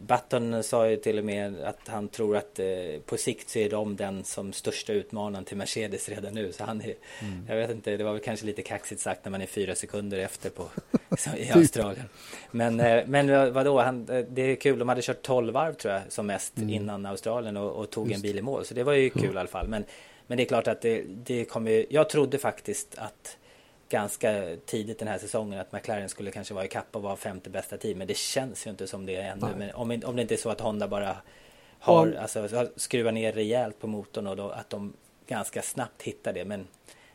Button 0.00 0.62
sa 0.62 0.88
ju 0.88 0.96
till 0.96 1.18
och 1.18 1.24
med 1.24 1.60
att 1.64 1.88
han 1.88 2.08
tror 2.08 2.36
att 2.36 2.58
eh, 2.58 2.66
på 3.06 3.16
sikt 3.16 3.50
så 3.50 3.58
är 3.58 3.70
de 3.70 3.96
den 3.96 4.24
som 4.24 4.52
största 4.52 4.92
utmanaren 4.92 5.44
till 5.44 5.56
Mercedes 5.56 6.08
redan 6.08 6.34
nu. 6.34 6.52
Så 6.52 6.64
han 6.64 6.80
är, 6.80 6.94
mm. 7.20 7.46
jag 7.48 7.56
vet 7.56 7.70
inte, 7.70 7.96
det 7.96 8.04
var 8.04 8.12
väl 8.12 8.22
kanske 8.22 8.46
lite 8.46 8.62
kaxigt 8.62 9.00
sagt 9.00 9.24
när 9.24 9.30
man 9.30 9.42
är 9.42 9.46
fyra 9.46 9.74
sekunder 9.74 10.18
efter 10.18 10.50
på, 10.50 10.68
i 11.36 11.50
Australien. 11.50 12.08
Men, 12.50 12.80
eh, 12.80 13.02
men 13.06 13.52
vadå, 13.52 13.80
han, 13.80 14.04
det 14.06 14.42
är 14.42 14.56
kul, 14.56 14.78
de 14.78 14.88
hade 14.88 15.02
kört 15.02 15.22
12 15.22 15.52
varv 15.52 15.74
tror 15.74 15.94
jag 15.94 16.02
som 16.08 16.26
mest 16.26 16.56
mm. 16.56 16.70
innan 16.70 17.06
Australien 17.06 17.56
och, 17.56 17.72
och 17.72 17.90
tog 17.90 18.08
Just. 18.08 18.16
en 18.16 18.22
bil 18.22 18.38
i 18.38 18.42
mål. 18.42 18.64
Så 18.64 18.74
det 18.74 18.82
var 18.82 18.92
ju 18.92 19.10
kul 19.10 19.22
mm. 19.22 19.36
i 19.36 19.38
alla 19.38 19.48
fall. 19.48 19.68
Men, 19.68 19.84
men 20.26 20.36
det 20.36 20.44
är 20.44 20.48
klart 20.48 20.68
att 20.68 20.80
det, 20.80 21.02
det 21.06 21.44
kommer, 21.44 21.86
jag 21.88 22.08
trodde 22.08 22.38
faktiskt 22.38 22.94
att 22.98 23.36
ganska 23.88 24.56
tidigt 24.66 24.98
den 24.98 25.08
här 25.08 25.18
säsongen 25.18 25.60
att 25.60 25.72
McLaren 25.72 26.08
skulle 26.08 26.30
kanske 26.30 26.54
vara 26.54 26.64
i 26.64 26.68
kapp 26.68 26.86
och 26.96 27.02
vara 27.02 27.16
femte 27.16 27.50
bästa 27.50 27.76
team. 27.76 27.98
Men 27.98 28.06
det 28.06 28.16
känns 28.16 28.66
ju 28.66 28.70
inte 28.70 28.86
som 28.86 29.06
det 29.06 29.16
ännu. 29.16 29.46
Men 29.58 29.74
om, 29.74 30.00
om 30.04 30.16
det 30.16 30.22
inte 30.22 30.34
är 30.34 30.38
så 30.38 30.50
att 30.50 30.60
Honda 30.60 30.88
bara 30.88 31.16
har, 31.78 32.06
ja. 32.06 32.20
alltså, 32.20 32.68
skruvat 32.76 33.14
ner 33.14 33.32
rejält 33.32 33.80
på 33.80 33.86
motorn 33.86 34.26
och 34.26 34.36
då, 34.36 34.50
att 34.50 34.70
de 34.70 34.92
ganska 35.26 35.62
snabbt 35.62 36.02
hittar 36.02 36.32
det. 36.32 36.44
Men 36.44 36.66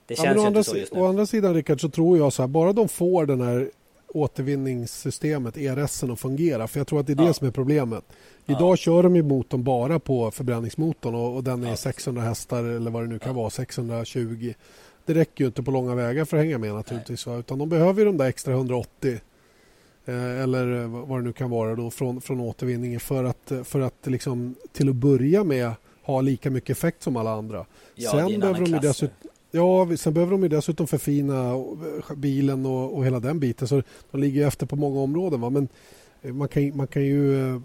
det 0.05 0.15
känns 0.15 0.35
ja, 0.35 0.41
ju 0.41 0.47
inte 0.47 0.63
så 0.63 0.77
just 0.77 0.93
nu. 0.93 1.01
Å 1.01 1.07
andra 1.07 1.25
sidan 1.25 1.53
Rickard 1.53 1.81
så 1.81 1.89
tror 1.89 2.17
jag 2.17 2.33
så 2.33 2.41
här, 2.41 2.47
bara 2.47 2.73
de 2.73 2.89
får 2.89 3.25
den 3.25 3.41
här 3.41 3.69
återvinningssystemet, 4.13 5.57
ERS, 5.57 6.03
att 6.03 6.19
fungera. 6.19 6.67
För 6.67 6.79
jag 6.79 6.87
tror 6.87 6.99
att 6.99 7.07
det 7.07 7.13
är 7.13 7.15
det 7.15 7.23
ja. 7.23 7.33
som 7.33 7.47
är 7.47 7.51
problemet. 7.51 8.03
Idag 8.45 8.71
ja. 8.71 8.75
kör 8.75 9.03
de 9.03 9.15
ju 9.15 9.23
motorn 9.23 9.63
bara 9.63 9.99
på 9.99 10.31
förbränningsmotorn 10.31 11.15
och, 11.15 11.35
och 11.35 11.43
den 11.43 11.63
är 11.63 11.75
600 11.75 12.21
hästar 12.21 12.63
eller 12.63 12.91
vad 12.91 13.03
det 13.03 13.07
nu 13.07 13.19
kan 13.19 13.35
vara, 13.35 13.49
620 13.49 14.53
det 15.05 15.13
räcker 15.13 15.43
ju 15.43 15.47
inte 15.47 15.63
på 15.63 15.71
långa 15.71 15.95
vägar 15.95 16.25
för 16.25 16.37
att 16.37 16.43
hänga 16.43 16.57
med 16.57 16.73
naturligtvis. 16.73 17.25
Va? 17.25 17.37
Utan 17.37 17.59
de 17.59 17.69
behöver 17.69 17.99
ju 17.99 18.05
de 18.05 18.17
där 18.17 18.25
extra 18.25 18.53
180 18.53 19.19
eh, 20.05 20.41
eller 20.41 20.85
vad 20.87 21.19
det 21.19 21.23
nu 21.23 21.33
kan 21.33 21.49
vara 21.49 21.75
då 21.75 21.91
från, 21.91 22.21
från 22.21 22.39
återvinningen 22.39 22.99
för 22.99 23.23
att, 23.23 23.51
för 23.63 23.79
att 23.79 24.07
liksom, 24.07 24.55
till 24.71 24.89
att 24.89 24.95
börja 24.95 25.43
med 25.43 25.73
ha 26.03 26.21
lika 26.21 26.49
mycket 26.49 26.77
effekt 26.77 27.03
som 27.03 27.15
alla 27.15 27.31
andra. 27.31 27.65
Ja, 27.95 28.11
sen, 28.11 28.39
behöver 28.39 28.59
de 28.59 28.71
dessutom, 28.71 29.29
ja, 29.51 29.97
sen 29.97 30.13
behöver 30.13 30.37
de 30.37 30.47
dessutom 30.47 30.87
förfina 30.87 31.65
bilen 32.15 32.65
och, 32.65 32.97
och 32.97 33.05
hela 33.05 33.19
den 33.19 33.39
biten. 33.39 33.67
Så 33.67 33.83
de 34.11 34.21
ligger 34.21 34.47
efter 34.47 34.65
på 34.65 34.75
många 34.75 34.99
områden. 34.99 35.41
Va? 35.41 35.49
Men 35.49 35.67
eh, 36.21 36.33
man 36.33 36.47
kan, 36.47 36.77
man 36.77 36.87
kan 36.87 37.03
ju 37.03 37.49
eh, 37.55 37.61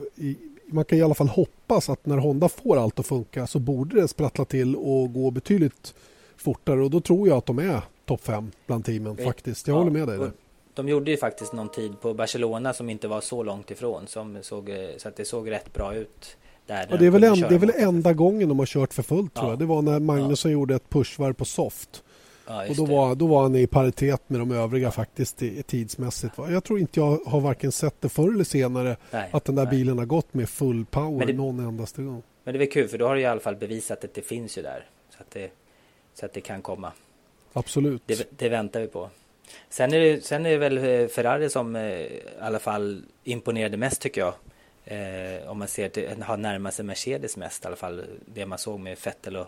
man 0.67 0.85
kan 0.85 0.99
i 0.99 1.03
alla 1.03 1.15
fall 1.15 1.29
hoppas 1.29 1.89
att 1.89 2.07
när 2.07 2.17
Honda 2.17 2.49
får 2.49 2.77
allt 2.77 2.99
att 2.99 3.07
funka 3.07 3.47
så 3.47 3.59
borde 3.59 4.01
det 4.01 4.09
sprattla 4.09 4.45
till 4.45 4.77
och 4.77 5.13
gå 5.13 5.31
betydligt 5.31 5.95
fortare 6.37 6.81
och 6.81 6.91
då 6.91 7.01
tror 7.01 7.29
jag 7.29 7.37
att 7.39 7.47
de 7.47 7.59
är 7.59 7.81
topp 8.05 8.21
fem 8.21 8.51
bland 8.67 8.85
teamen 8.85 9.17
faktiskt. 9.17 9.69
Jag 9.69 9.75
ja, 9.75 9.79
håller 9.79 9.91
med 9.91 10.09
dig 10.09 10.19
där. 10.19 10.33
De 10.75 10.89
gjorde 10.89 11.11
ju 11.11 11.17
faktiskt 11.17 11.53
någon 11.53 11.69
tid 11.69 12.01
på 12.01 12.15
Barcelona 12.15 12.73
som 12.73 12.91
inte 12.91 13.09
var 13.09 13.21
så 13.21 13.43
långt 13.43 13.71
ifrån 13.71 14.07
som 14.07 14.39
såg, 14.43 14.71
så 14.97 15.09
att 15.09 15.17
det 15.17 15.25
såg 15.25 15.51
rätt 15.51 15.73
bra 15.73 15.95
ut. 15.95 16.37
Där 16.67 16.87
ja, 16.91 16.97
det, 16.97 17.07
är 17.07 17.11
väl 17.11 17.25
en, 17.25 17.41
det 17.41 17.55
är 17.55 17.59
väl 17.59 17.73
enda 17.77 18.13
gången 18.13 18.49
de 18.49 18.59
har 18.59 18.67
kört 18.67 18.95
för 18.95 19.03
fullt 19.03 19.33
ja. 19.35 19.41
tror 19.41 19.53
jag. 19.53 19.59
Det 19.59 19.65
var 19.65 19.83
när 19.83 20.01
Magnusson 20.01 20.51
gjorde 20.53 20.75
ett 20.75 20.91
pushvarv 20.91 21.33
på 21.33 21.45
soft. 21.45 22.03
och 22.69 22.77
då 22.77 22.85
var, 22.85 23.15
då 23.15 23.27
var 23.27 23.43
han 23.43 23.57
i 23.57 23.67
paritet 23.67 24.23
med 24.27 24.41
de 24.41 24.51
övriga 24.51 24.91
faktiskt 24.91 25.43
tidsmässigt. 25.67 26.35
Jag 26.37 26.65
tror 26.65 26.79
inte 26.79 27.01
jag 27.01 27.19
har 27.27 27.41
varken 27.41 27.73
sett 27.73 28.01
det 28.01 28.09
förr 28.09 28.33
eller 28.35 28.45
senare 28.45 28.97
nej, 29.11 29.31
att 29.33 29.45
den 29.45 29.55
där 29.55 29.65
nej. 29.65 29.71
bilen 29.71 29.99
har 29.99 30.07
gått 30.07 30.35
med 30.35 30.49
full 30.49 30.85
power 30.85 31.27
det, 31.27 31.33
någon 31.33 31.61
endaste 31.61 32.03
gång. 32.03 32.23
Men 32.45 32.55
det 32.55 32.57
är 32.57 32.59
väl 32.59 32.71
kul 32.71 32.89
för 32.89 32.99
då 32.99 33.07
har 33.07 33.15
du 33.15 33.21
i 33.21 33.27
alla 33.27 33.41
fall 33.41 33.57
bevisat 33.57 34.05
att 34.05 34.15
det 34.15 34.23
finns 34.23 34.59
ju 34.59 34.63
där. 34.63 34.85
Så 35.11 35.17
att 35.21 35.31
det, 35.31 35.51
så 36.17 36.27
att 36.27 36.33
det 36.33 36.41
kan 36.41 36.63
komma. 36.63 36.93
Absolut. 37.53 38.03
Det, 38.07 38.29
det 38.31 38.49
väntar 38.49 38.81
vi 38.81 38.87
på. 38.87 39.11
Sen 39.69 39.93
är, 39.93 40.01
det, 40.01 40.25
sen 40.25 40.47
är 40.47 40.51
det 40.51 40.57
väl 40.57 40.79
eh, 40.79 41.09
Ferrari 41.09 41.51
som 41.51 41.77
eh, 41.77 41.83
i 41.83 42.23
alla 42.41 42.59
fall 42.59 43.03
imponerade 43.25 43.77
mest 43.77 44.01
tycker 44.01 44.21
jag. 44.21 44.35
Eh, 44.85 45.51
om 45.51 45.59
man 45.59 45.69
ser 45.69 45.89
till, 45.89 46.23
har 46.23 46.37
närmat 46.37 46.75
sig 46.75 46.85
Mercedes 46.85 47.37
mest 47.37 47.65
i 47.65 47.67
alla 47.67 47.77
fall. 47.77 48.05
Det 48.35 48.47
man 48.47 48.59
såg 48.59 48.81
med 48.81 48.99
Vettel 49.05 49.37
och 49.37 49.47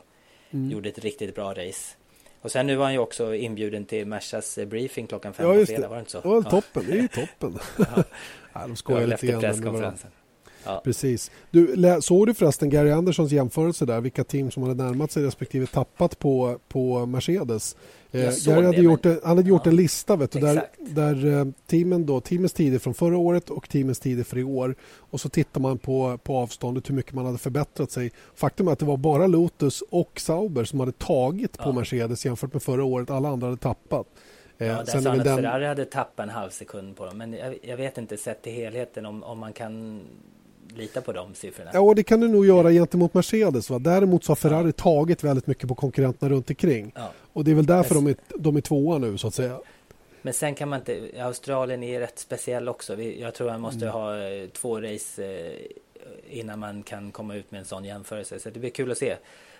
mm. 0.51 0.71
gjorde 0.71 0.89
ett 0.89 0.99
riktigt 0.99 1.35
bra 1.35 1.55
race. 1.55 1.97
Och 2.41 2.51
sen 2.51 2.67
nu 2.67 2.77
var 2.77 2.85
han 2.85 2.93
ju 2.93 2.99
också 2.99 3.35
inbjuden 3.35 3.85
till 3.85 4.07
Mersas 4.07 4.59
eh, 4.59 4.67
briefing 4.67 5.07
klockan 5.07 5.35
fem 5.35 5.47
ja, 5.47 5.55
på 5.55 5.67
fredag, 5.67 5.89
var 5.89 5.97
det 5.97 6.01
inte 6.01 6.13
så? 6.13 6.21
Ja, 6.25 6.51
toppen, 6.51 6.85
det 6.87 6.93
är 6.93 7.03
ju 7.03 7.09
toppen. 7.09 7.59
ja. 7.79 8.05
ja, 8.53 8.61
de 8.61 8.77
skojar 8.77 9.07
lite 9.07 9.27
grann. 9.27 9.45
Efter 9.45 9.49
presskonferensen. 9.49 10.11
Ja. 10.69 10.81
Precis. 10.85 11.31
Du, 11.51 11.77
såg 12.01 12.27
du 12.27 12.35
förresten 12.35 12.71
Gary 12.71 12.91
Andersons 12.91 13.33
jämförelse 13.33 13.85
där? 13.85 14.01
Vilka 14.01 14.25
team 14.25 14.51
som 14.51 14.63
hade 14.63 14.85
närmat 14.85 15.13
sig 15.13 15.23
respektive 15.23 15.67
tappat 15.67 16.19
på, 16.19 16.59
på 16.69 17.07
Mercedes? 17.07 17.77
Eh, 18.11 18.21
Gary 18.21 18.65
hade, 18.65 18.77
det, 18.77 18.83
gjort, 18.83 19.05
men... 19.05 19.21
han 19.25 19.37
hade 19.37 19.49
gjort 19.49 19.63
ja. 19.65 19.71
en 19.71 19.77
lista 19.77 20.17
vet 20.17 20.31
du, 20.31 20.41
där, 20.41 20.63
där 20.79 21.27
eh, 21.27 21.47
teamen 21.67 22.07
då, 22.07 22.21
teamens 22.21 22.53
tider 22.53 22.79
från 22.79 22.95
förra 22.95 23.17
året 23.17 23.51
och 23.51 23.69
teamens 23.69 24.01
tider 24.01 24.25
för 24.25 24.39
i 24.39 24.45
år. 24.45 24.75
Och 24.97 25.21
så 25.21 25.29
tittar 25.29 25.61
man 25.61 25.79
på, 25.79 26.19
på 26.23 26.37
avståndet 26.37 26.91
hur 26.91 26.95
mycket 26.95 27.13
man 27.13 27.27
hade 27.27 27.39
förbättrat 27.39 27.91
sig. 27.91 28.13
Faktum 28.35 28.69
är 28.69 28.73
att 28.73 28.79
det 28.79 28.87
var 28.87 28.97
bara 28.97 29.27
Lotus 29.27 29.83
och 29.91 30.21
Sauber 30.21 30.65
som 30.65 30.81
hade 30.81 30.93
tagit 30.93 31.55
ja. 31.59 31.65
på 31.65 31.73
Mercedes 31.73 32.27
jämfört 32.27 32.53
med 32.53 32.63
förra 32.63 32.85
året. 32.85 33.11
Alla 33.11 33.29
andra 33.29 33.47
hade 33.47 33.61
tappat. 33.61 34.07
Ja, 34.59 34.67
eh, 34.67 34.77
där 34.77 34.85
sa 34.85 35.09
han 35.09 35.19
att 35.19 35.25
den... 35.25 35.37
Ferrari 35.37 35.67
hade 35.67 35.85
tappat 35.85 36.23
en 36.23 36.29
halv 36.29 36.51
sekund 36.51 36.97
på 36.97 37.07
dem. 37.07 37.19
Men 37.19 37.33
jag, 37.33 37.59
jag, 37.63 37.77
vet 37.77 37.99
inte 37.99 38.17
sett 38.17 38.43
till 38.43 38.53
helheten 38.53 39.07
om, 39.07 39.23
om 39.23 39.39
man 39.39 39.53
kan 39.53 40.01
lita 40.79 41.01
på 41.01 41.13
de 41.13 41.35
siffrorna. 41.35 41.71
Ja, 41.75 41.95
det 41.95 42.03
kan 42.03 42.21
du 42.21 42.29
nog 42.29 42.47
göra 42.47 42.71
gentemot 42.71 43.15
Mercedes. 43.15 43.71
Va? 43.71 43.79
Däremot 43.79 44.25
så 44.25 44.31
har 44.31 44.37
Ferrari 44.37 44.73
tagit 44.73 45.25
väldigt 45.25 45.47
mycket 45.47 45.69
på 45.69 45.75
konkurrenterna 45.75 46.33
runt 46.33 46.51
omkring. 46.51 46.93
Ja. 46.95 47.11
Och 47.33 47.45
det 47.45 47.51
är 47.51 47.55
väl 47.55 47.67
därför 47.67 47.95
Men... 47.95 48.05
de, 48.05 48.11
är, 48.11 48.17
de 48.39 48.57
är 48.57 48.61
tvåa 48.61 48.99
nu 48.99 49.19
så 49.19 49.29
att 49.29 49.35
säga. 49.35 49.59
Men 50.23 50.35
sen 50.35 50.55
kan 50.55 50.69
man 50.69 50.79
inte, 50.79 51.11
Australien 51.21 51.83
är 51.83 52.01
rätt 52.01 52.19
speciell 52.19 52.69
också. 52.69 53.03
Jag 53.03 53.35
tror 53.35 53.51
man 53.51 53.61
måste 53.61 53.85
mm. 53.85 53.93
ha 53.93 54.19
eh, 54.19 54.49
två 54.49 54.81
race 54.81 55.25
eh, 55.25 55.53
innan 56.31 56.59
man 56.59 56.83
kan 56.83 57.13
komma 57.13 57.35
ut 57.35 57.51
med 57.51 57.59
en 57.59 57.65
sån 57.65 57.85
jämförelse. 57.85 58.41
Så 58.41 58.51
det 58.51 58.61
blir 58.61 58.71
kul 58.71 58.91
att 58.91 58.99
se 58.99 59.17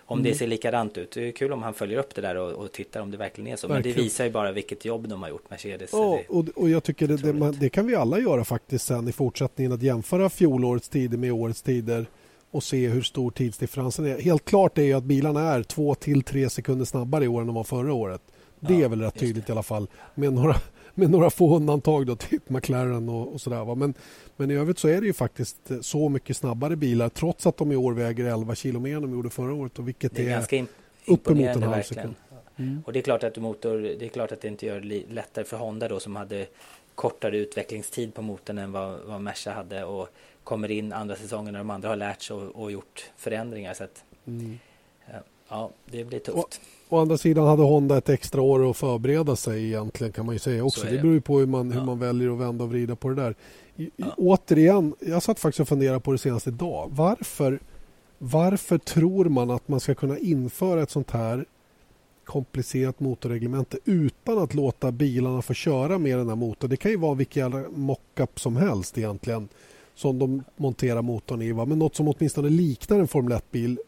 om 0.09 0.19
mm. 0.19 0.31
det 0.31 0.37
ser 0.37 0.47
likadant 0.47 0.97
ut. 0.97 1.11
Det 1.11 1.27
är 1.27 1.31
kul 1.31 1.51
om 1.51 1.63
han 1.63 1.73
följer 1.73 1.99
upp 1.99 2.15
det 2.15 2.21
där 2.21 2.35
och, 2.35 2.51
och 2.51 2.71
tittar 2.71 3.01
om 3.01 3.11
det 3.11 3.17
verkligen 3.17 3.53
är 3.53 3.55
så. 3.55 3.67
Verkligen. 3.67 3.95
Men 3.95 3.97
det 3.97 4.03
visar 4.03 4.25
ju 4.25 4.31
bara 4.31 4.51
vilket 4.51 4.85
jobb 4.85 5.07
de 5.07 5.21
har 5.21 5.29
gjort, 5.29 5.49
Mercedes. 5.49 5.89
Ja, 5.93 6.19
och, 6.29 6.45
och 6.55 6.69
jag 6.69 6.83
tycker 6.83 7.07
det, 7.07 7.17
det, 7.17 7.33
man, 7.33 7.57
det, 7.59 7.69
kan 7.69 7.87
vi 7.87 7.95
alla 7.95 8.19
göra 8.19 8.45
faktiskt 8.45 8.85
sen 8.85 9.07
i 9.07 9.11
fortsättningen 9.11 9.71
att 9.71 9.81
jämföra 9.81 10.29
fjolårets 10.29 10.89
tider 10.89 11.17
med 11.17 11.31
årets 11.31 11.61
tider 11.61 12.05
och 12.51 12.63
se 12.63 12.87
hur 12.87 13.01
stor 13.01 13.31
tidsdifferensen 13.31 14.05
är. 14.05 14.21
Helt 14.21 14.45
klart 14.45 14.77
är 14.77 14.83
ju 14.83 14.93
att 14.93 15.03
bilarna 15.03 15.41
är 15.41 15.63
två 15.63 15.95
till 15.95 16.23
tre 16.23 16.49
sekunder 16.49 16.85
snabbare 16.85 17.25
i 17.25 17.27
år 17.27 17.41
än 17.41 17.47
de 17.47 17.55
var 17.55 17.63
förra 17.63 17.93
året. 17.93 18.21
Det 18.59 18.73
ja, 18.73 18.85
är 18.85 18.89
väl 18.89 19.01
rätt 19.01 19.19
tydligt 19.19 19.49
i 19.49 19.51
alla 19.51 19.63
fall. 19.63 19.87
Med 20.15 20.33
några, 20.33 20.55
med 20.99 21.09
några 21.09 21.29
få 21.29 21.55
undantag, 21.55 22.05
då, 22.05 22.15
typ 22.15 22.49
McLaren 22.49 23.09
och, 23.09 23.33
och 23.33 23.41
sådär. 23.41 23.75
Men, 23.75 23.93
men 24.37 24.51
i 24.51 24.55
övrigt 24.55 24.79
så 24.79 24.87
är 24.87 25.01
det 25.01 25.07
ju 25.07 25.13
faktiskt 25.13 25.71
så 25.81 26.09
mycket 26.09 26.37
snabbare 26.37 26.75
bilar 26.75 27.09
trots 27.09 27.47
att 27.47 27.57
de 27.57 27.71
i 27.71 27.75
år 27.75 27.93
väger 27.93 28.25
11 28.25 28.55
kilo 28.55 28.79
mer 28.79 28.95
än 28.95 29.01
de 29.01 29.11
gjorde 29.11 29.29
förra 29.29 29.53
året. 29.53 29.79
Och 29.79 29.87
vilket 29.87 30.15
det 30.15 30.21
är, 30.21 30.27
är 30.27 30.31
ganska 30.31 30.65
uppemot 31.07 31.55
en 31.55 31.63
halv 31.63 31.83
sekund. 31.83 32.15
Mm. 32.57 32.83
Och 32.85 32.93
det 32.93 32.99
är 32.99 33.03
klart 33.03 33.23
att 33.23 33.37
motor, 33.37 33.77
det 33.77 34.05
är 34.05 34.09
klart 34.09 34.31
att 34.31 34.41
det 34.41 34.47
inte 34.47 34.65
gör 34.65 34.79
det 34.79 35.03
lättare 35.09 35.45
för 35.45 35.57
Honda 35.57 35.87
då 35.87 35.99
som 35.99 36.15
hade 36.15 36.47
kortare 36.95 37.37
utvecklingstid 37.37 38.13
på 38.13 38.21
motorn 38.21 38.57
än 38.57 38.71
vad, 38.71 38.99
vad 39.05 39.21
Merca 39.21 39.51
hade 39.51 39.83
och 39.83 40.09
kommer 40.43 40.71
in 40.71 40.93
andra 40.93 41.15
säsongen 41.15 41.53
när 41.53 41.59
de 41.59 41.69
andra 41.69 41.89
har 41.89 41.95
lärt 41.95 42.21
sig 42.21 42.35
och, 42.35 42.63
och 42.63 42.71
gjort 42.71 43.11
förändringar. 43.17 43.73
Så 43.73 43.83
att, 43.83 44.03
mm. 44.27 44.59
Ja, 45.05 45.19
det 45.85 46.03
blir 46.03 46.19
tufft. 46.19 46.61
Å, 46.89 46.95
å 46.95 46.99
andra 46.99 47.17
sidan 47.17 47.47
hade 47.47 47.63
Honda 47.63 47.97
ett 47.97 48.09
extra 48.09 48.41
år 48.41 48.69
att 48.69 48.77
förbereda 48.77 49.35
sig 49.35 49.65
egentligen 49.65 50.13
kan 50.13 50.25
man 50.25 50.35
ju 50.35 50.39
säga 50.39 50.63
också. 50.63 50.85
Det. 50.85 50.91
det 50.91 51.01
beror 51.01 51.13
ju 51.13 51.21
på 51.21 51.39
hur 51.39 51.45
man, 51.45 51.71
hur 51.71 51.81
man 51.81 51.99
väljer 51.99 52.33
att 52.33 52.39
vända 52.39 52.63
och 52.63 52.69
vrida 52.69 52.95
på 52.95 53.09
det 53.09 53.15
där. 53.15 53.35
I, 53.75 53.89
ja. 53.95 54.05
Återigen, 54.17 54.95
jag 54.99 55.23
satt 55.23 55.39
faktiskt 55.39 55.59
och 55.59 55.67
funderade 55.67 55.99
på 55.99 56.11
det 56.11 56.17
senast 56.17 56.47
idag. 56.47 56.89
Varför, 56.91 57.59
varför 58.17 58.77
tror 58.77 59.25
man 59.25 59.49
att 59.49 59.67
man 59.67 59.79
ska 59.79 59.95
kunna 59.95 60.17
införa 60.17 60.83
ett 60.83 60.91
sånt 60.91 61.11
här 61.11 61.45
komplicerat 62.25 62.99
motorreglemente 62.99 63.77
utan 63.85 64.37
att 64.37 64.53
låta 64.53 64.91
bilarna 64.91 65.41
få 65.41 65.53
köra 65.53 65.97
med 65.97 66.17
den 66.17 66.29
här 66.29 66.35
motorn. 66.35 66.69
Det 66.69 66.77
kan 66.77 66.91
ju 66.91 66.97
vara 66.97 67.13
vilken 67.13 67.65
mockup 67.69 68.39
som 68.39 68.55
helst 68.55 68.97
egentligen 68.97 69.49
som 69.95 70.19
de 70.19 70.43
monterar 70.57 71.01
motorn 71.01 71.41
i. 71.41 71.51
Va? 71.51 71.65
Men 71.65 71.79
något 71.79 71.95
som 71.95 72.07
åtminstone 72.07 72.49
liknar 72.49 72.99
en 72.99 73.07
Formel 73.07 73.37
1-bil 73.37 73.79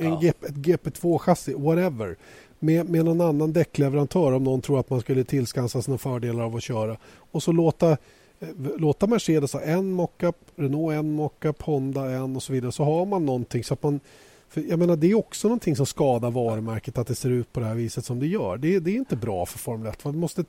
en 0.00 0.10
ja. 0.10 0.18
GP, 0.20 0.46
ett 0.46 0.54
GP2-chassi, 0.54 1.54
whatever. 1.54 2.16
Med, 2.58 2.88
med 2.88 3.04
någon 3.04 3.20
annan 3.20 3.52
däckleverantör 3.52 4.32
om 4.32 4.44
någon 4.44 4.60
tror 4.60 4.80
att 4.80 4.90
man 4.90 5.00
skulle 5.00 5.24
tillskansa 5.24 5.82
sig 5.82 5.98
fördelar 5.98 6.44
av 6.44 6.56
att 6.56 6.62
köra. 6.62 6.96
Och 7.30 7.42
så 7.42 7.52
låta, 7.52 7.90
eh, 7.90 8.48
låta 8.76 9.06
Mercedes 9.06 9.52
ha 9.52 9.60
en 9.60 9.92
mockup, 9.92 10.36
Renault 10.56 10.94
en 10.94 11.12
mockup, 11.12 11.62
Honda 11.62 12.10
en 12.10 12.36
och 12.36 12.42
så 12.42 12.52
vidare. 12.52 12.72
Så 12.72 12.84
har 12.84 13.06
man 13.06 13.26
någonting 13.26 13.64
så 13.64 13.74
att 13.74 13.82
man 13.82 14.00
för 14.48 14.60
jag 14.60 14.78
menar, 14.78 14.96
det 14.96 15.10
är 15.10 15.14
också 15.14 15.48
någonting 15.48 15.76
som 15.76 15.86
skadar 15.86 16.30
varumärket 16.30 16.98
att 16.98 17.06
det 17.06 17.14
ser 17.14 17.30
ut 17.30 17.52
på 17.52 17.60
det 17.60 17.66
här 17.66 17.74
viset 17.74 18.04
som 18.04 18.18
det 18.18 18.26
gör. 18.26 18.56
Det, 18.56 18.78
det 18.78 18.90
är 18.90 18.94
inte 18.94 19.16
bra 19.16 19.46
för 19.46 19.58
Formel 19.58 19.86
1. 19.86 20.04
Man 20.04 20.18
måste 20.18 20.44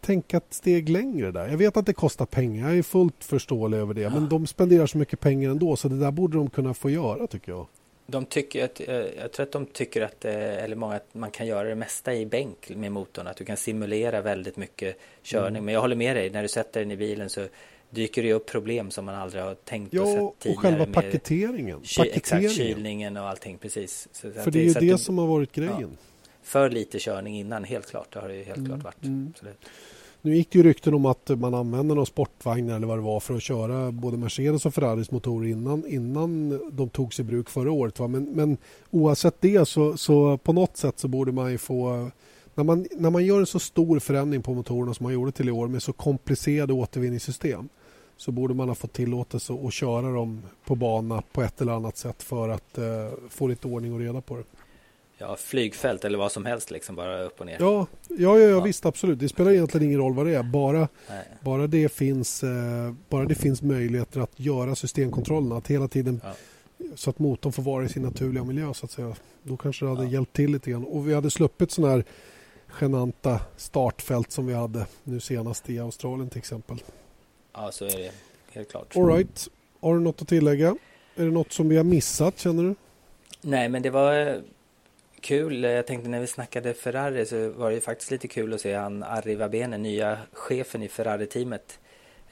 tänka 0.00 0.36
ett 0.36 0.54
steg 0.54 0.88
längre 0.88 1.30
där. 1.30 1.48
Jag 1.48 1.58
vet 1.58 1.76
att 1.76 1.86
det 1.86 1.92
kostar 1.92 2.26
pengar, 2.26 2.68
jag 2.68 2.78
är 2.78 2.82
fullt 2.82 3.24
förståelig 3.24 3.78
över 3.78 3.94
det. 3.94 4.00
Ja. 4.00 4.10
Men 4.10 4.28
de 4.28 4.46
spenderar 4.46 4.86
så 4.86 4.98
mycket 4.98 5.20
pengar 5.20 5.50
ändå 5.50 5.76
så 5.76 5.88
det 5.88 5.98
där 5.98 6.10
borde 6.10 6.36
de 6.36 6.50
kunna 6.50 6.74
få 6.74 6.90
göra 6.90 7.26
tycker 7.26 7.52
jag 7.52 7.66
de 8.12 8.24
tycker 8.26 8.64
att, 8.64 8.80
eh, 8.80 8.94
jag 8.94 9.32
tror 9.32 9.44
att 9.46 9.52
de 9.52 9.66
tycker 9.66 10.00
att, 10.02 10.24
eh, 10.24 10.64
eller 10.64 10.76
många, 10.76 10.94
att 10.96 11.14
man 11.14 11.30
kan 11.30 11.46
göra 11.46 11.68
det 11.68 11.74
mesta 11.74 12.14
i 12.14 12.26
bänk 12.26 12.70
med 12.76 12.92
motorn. 12.92 13.26
Att 13.26 13.36
du 13.36 13.44
kan 13.44 13.56
simulera 13.56 14.20
väldigt 14.20 14.56
mycket 14.56 14.96
körning. 15.22 15.48
Mm. 15.56 15.64
Men 15.64 15.74
jag 15.74 15.80
håller 15.80 15.96
med 15.96 16.16
dig, 16.16 16.30
när 16.30 16.42
du 16.42 16.48
sätter 16.48 16.80
den 16.80 16.90
i 16.90 16.96
bilen 16.96 17.30
så 17.30 17.46
dyker 17.90 18.22
det 18.22 18.32
upp 18.32 18.46
problem 18.46 18.90
som 18.90 19.04
man 19.04 19.14
aldrig 19.14 19.42
har 19.42 19.54
tänkt 19.54 19.94
ja, 19.94 20.02
och 20.02 20.08
sett 20.08 20.20
och 20.22 20.36
tidigare. 20.38 20.60
själva 20.62 20.78
med 20.86 20.94
paketeringen. 20.94 21.80
ky- 21.82 21.98
paketeringen. 21.98 22.50
Exakt, 22.50 22.56
kylningen 22.56 23.16
och 23.16 23.28
allting 23.28 23.58
precis. 23.58 24.08
Så 24.12 24.28
att 24.28 24.34
För 24.44 24.50
det 24.50 24.58
är 24.58 24.62
ju 24.62 24.70
så 24.72 24.78
att 24.78 24.84
det 24.86 24.98
som 24.98 25.18
har 25.18 25.26
varit 25.26 25.52
grejen. 25.52 25.76
Ja. 25.80 25.88
För 26.42 26.70
lite 26.70 26.98
körning 26.98 27.38
innan, 27.38 27.64
helt 27.64 27.90
klart. 27.90 28.12
Det 28.12 28.18
har 28.20 28.28
det 28.28 28.34
ju 28.36 28.42
helt 28.42 28.58
Mm, 28.58 28.68
klart 28.70 28.84
varit. 28.84 29.04
mm. 29.04 29.32
Nu 30.24 30.36
gick 30.36 30.50
det 30.50 30.58
ju 30.58 30.62
rykten 30.62 30.94
om 30.94 31.06
att 31.06 31.28
man 31.28 31.54
använde 31.54 31.94
någon 31.94 32.06
sportvagnar 32.06 32.76
eller 32.76 32.86
vad 32.86 32.98
det 32.98 33.02
var 33.02 33.20
för 33.20 33.34
att 33.34 33.42
köra 33.42 33.92
både 33.92 34.16
Mercedes 34.16 34.66
och 34.66 34.74
Ferraris 34.74 35.10
motorer 35.10 35.48
innan, 35.48 35.86
innan 35.86 36.60
de 36.72 36.88
togs 36.88 37.20
i 37.20 37.22
bruk 37.22 37.50
förra 37.50 37.72
året. 37.72 37.98
Va? 37.98 38.08
Men, 38.08 38.24
men 38.24 38.56
oavsett 38.90 39.40
det 39.40 39.68
så, 39.68 39.96
så 39.96 40.38
på 40.38 40.52
något 40.52 40.76
sätt 40.76 40.98
så 40.98 41.08
borde 41.08 41.32
man 41.32 41.50
ju 41.50 41.58
få 41.58 42.10
när 42.54 42.64
man, 42.64 42.86
när 42.96 43.10
man 43.10 43.24
gör 43.24 43.40
en 43.40 43.46
så 43.46 43.58
stor 43.58 43.98
förändring 43.98 44.42
på 44.42 44.54
motorerna 44.54 44.94
som 44.94 45.04
man 45.04 45.12
gjorde 45.12 45.32
till 45.32 45.48
i 45.48 45.52
år 45.52 45.68
med 45.68 45.82
så 45.82 45.92
komplicerade 45.92 46.72
återvinningssystem 46.72 47.68
så 48.16 48.32
borde 48.32 48.54
man 48.54 48.68
ha 48.68 48.74
fått 48.74 48.92
tillåtelse 48.92 49.52
att 49.64 49.72
köra 49.72 50.12
dem 50.12 50.42
på 50.64 50.74
bana 50.74 51.22
på 51.32 51.42
ett 51.42 51.60
eller 51.60 51.72
annat 51.72 51.96
sätt 51.96 52.22
för 52.22 52.48
att 52.48 52.78
eh, 52.78 52.84
få 53.28 53.46
lite 53.46 53.68
ordning 53.68 53.92
och 53.92 54.00
reda 54.00 54.20
på 54.20 54.36
det 54.36 54.44
ja, 55.22 55.36
flygfält 55.36 56.04
eller 56.04 56.18
vad 56.18 56.32
som 56.32 56.46
helst 56.46 56.70
liksom 56.70 56.96
bara 56.96 57.22
upp 57.22 57.40
och 57.40 57.46
ner. 57.46 57.56
Ja, 57.60 57.86
ja, 58.08 58.16
ja, 58.18 58.38
ja 58.38 58.60
visst 58.60 58.86
absolut. 58.86 59.18
Det 59.18 59.28
spelar 59.28 59.50
egentligen 59.52 59.86
ingen 59.86 59.98
roll 60.00 60.14
vad 60.14 60.26
det 60.26 60.34
är. 60.34 60.42
Bara, 60.42 60.88
Nej. 61.08 61.24
bara, 61.40 61.66
det, 61.66 61.88
finns, 61.92 62.42
eh, 62.42 62.92
bara 63.08 63.24
det 63.24 63.34
finns 63.34 63.62
möjligheter 63.62 64.20
att 64.20 64.40
göra 64.40 64.74
systemkontrollerna. 64.74 65.56
Att 65.56 65.68
hela 65.68 65.88
tiden 65.88 66.20
Ja. 66.24 66.32
så 66.94 67.10
att 67.10 67.18
motorn 67.18 67.52
får 67.52 67.62
vara 67.62 67.84
i 67.84 67.88
sin 67.88 68.02
naturliga 68.02 68.44
miljö 68.44 68.74
så 68.74 68.84
att 68.86 68.90
säga. 68.92 69.16
Då 69.42 69.56
kanske 69.56 69.84
det 69.84 69.88
hade 69.88 70.04
Ja. 70.04 70.10
hjälpt 70.10 70.32
till 70.32 70.52
lite 70.52 70.70
grann. 70.70 70.84
Och 70.84 71.08
vi 71.08 71.14
hade 71.14 71.30
sluppit 71.30 71.70
sådana 71.70 71.92
här 71.94 72.04
genanta 72.80 73.40
startfält 73.56 74.32
som 74.32 74.46
vi 74.46 74.54
hade 74.54 74.86
nu 75.04 75.20
senast 75.20 75.70
i 75.70 75.78
Australien 75.78 76.30
till 76.30 76.38
exempel. 76.38 76.82
ja, 77.54 77.72
så 77.72 77.84
är 77.84 77.98
det 77.98 78.10
helt 78.52 78.70
klart. 78.70 78.96
All 78.96 79.06
right. 79.06 79.48
Har 79.80 79.94
du 79.94 80.00
något 80.00 80.22
att 80.22 80.28
tillägga? 80.28 80.76
Är 81.16 81.24
det 81.24 81.30
något 81.30 81.52
som 81.52 81.68
vi 81.68 81.76
har 81.76 81.84
missat 81.84 82.38
känner 82.38 82.62
du? 82.62 82.74
Nej, 83.40 83.68
men 83.68 83.82
det 83.82 83.90
var 83.90 84.26
eh, 84.26 84.34
kul. 85.22 85.62
Jag 85.64 85.86
tänkte 85.86 86.08
när 86.10 86.20
vi 86.20 86.26
snackade 86.26 86.74
Ferrari 86.74 87.26
så 87.26 87.48
var 87.50 87.68
det 87.68 87.74
ju 87.74 87.80
faktiskt 87.80 88.10
lite 88.10 88.28
kul 88.28 88.54
att 88.54 88.60
se 88.60 88.74
han 88.74 89.02
Arri 89.02 89.34
Vabene, 89.34 89.78
nya 89.78 90.18
chefen 90.32 90.82
i 90.82 90.88
Ferrari-teamet. 90.88 91.78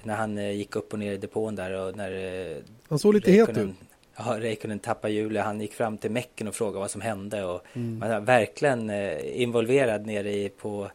När 0.03 0.15
han 0.15 0.39
eh, 0.39 0.51
gick 0.51 0.77
upp 0.77 0.93
och 0.93 0.99
ner 0.99 1.13
i 1.13 1.17
depån 1.17 1.57
där 1.57 1.73
och 1.73 1.97
när 1.97 2.13
eh, 2.51 2.57
Han 2.89 2.99
såg 2.99 3.15
lite 3.15 3.33
het 3.33 3.59
ut. 3.59 3.71
Ja, 4.17 4.37
Räikkönen 4.39 4.79
tappade 4.79 5.13
hjulet. 5.15 5.45
Han 5.45 5.61
gick 5.61 5.75
fram 5.75 5.99
till 5.99 6.11
mecken 6.11 6.49
och 6.49 6.55
frågade 6.55 6.79
vad 6.79 6.91
som 6.91 7.01
hände. 7.01 7.45
Och 7.45 7.61
Mm. 7.73 7.99
Man 7.99 8.11
är 8.11 8.21
verkligen 8.21 8.91
eh, 8.91 9.41
involverad 9.43 10.07
nere 10.07 10.33
i, 10.33 10.49
på, 10.49 10.91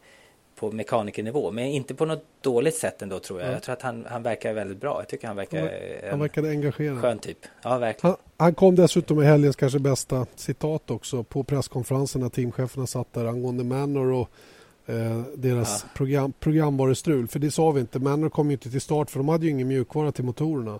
på 0.55 0.71
mekanikernivå. 0.71 1.51
Men 1.51 1.65
inte 1.65 1.95
på 1.95 2.05
något 2.05 2.25
dåligt 2.41 2.75
sätt 2.75 3.01
ändå 3.01 3.19
tror 3.19 3.39
jag. 3.41 3.49
Ja. 3.49 3.53
Jag 3.53 3.63
tror 3.63 3.73
att 3.73 3.81
han, 3.81 4.05
han 4.09 4.23
verkar 4.23 4.53
väldigt 4.53 4.77
bra. 4.77 4.99
Jag 5.01 5.07
tycker 5.07 5.27
han 5.27 5.35
verkar 5.35 5.61
Han 6.01 6.09
Han 6.09 6.19
verkade 6.19 6.49
engagerad. 6.49 7.01
skön 7.01 7.19
typ. 7.19 7.37
Ja, 7.61 7.77
verkligen. 7.77 8.11
Han, 8.11 8.24
han 8.37 8.53
kom 8.55 8.75
dessutom 8.75 9.17
med 9.17 9.27
helgens 9.27 9.55
kanske 9.55 9.79
bästa 9.79 10.25
citat 10.35 10.91
också 10.91 11.23
på 11.23 11.43
presskonferensen 11.43 12.21
när 12.21 12.29
teamcheferna 12.29 12.87
satt 12.87 13.13
där 13.13 13.25
angående 13.25 13.63
Manor 13.63 14.11
och 14.11 14.29
eh, 14.85 15.21
deras 15.35 15.81
Ja. 15.83 15.89
program, 15.95 16.33
programvarustrul. 16.39 17.27
För 17.27 17.39
det 17.39 17.51
sa 17.51 17.71
vi 17.71 17.81
inte. 17.81 17.99
Manor 17.99 18.29
kom 18.29 18.47
ju 18.47 18.53
inte 18.53 18.69
till 18.71 18.81
start 18.81 19.09
för 19.09 19.19
de 19.19 19.29
hade 19.29 19.45
ju 19.45 19.51
ingen 19.51 19.67
mjukvara 19.67 20.11
till 20.11 20.23
motorerna. 20.23 20.79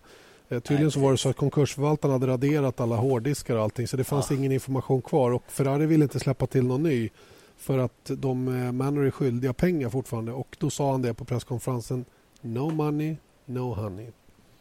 Eh, 0.50 0.60
tydligen 0.60 0.84
Nej, 0.84 0.91
så 0.91 1.00
var 1.00 1.12
det 1.12 1.18
så 1.18 1.30
att 1.30 1.36
konkursförvaltaren 1.38 2.13
hade 2.13 2.28
raderat 2.28 2.80
alla 2.80 2.96
hårddiskar 2.96 3.56
och 3.56 3.63
allting 3.63 3.88
så 3.88 3.98
det 3.98 4.04
fanns 4.04 4.30
Ja. 4.32 4.36
ingen 4.36 4.52
information 4.52 5.02
kvar 5.02 5.32
och 5.32 5.44
Ferrari 5.48 5.86
ville 5.86 6.04
inte 6.04 6.20
släppa 6.20 6.48
till 6.48 6.65
någon 6.65 6.84
ny 6.84 7.10
för 7.58 7.78
att 7.78 8.06
de 8.18 8.48
eh, 8.65 8.72
Manor 8.72 9.06
är 9.06 9.12
skyldiga 9.12 9.54
pengar 9.54 9.89
fortfarande 9.89 10.32
och 10.32 10.56
då 10.60 10.70
sa 10.70 10.91
han 10.91 11.02
det 11.02 11.13
på 11.13 11.26
presskonferensen 11.26 12.06
No 12.41 12.72
money, 12.74 13.15
no 13.46 13.74
honey. 13.74 14.08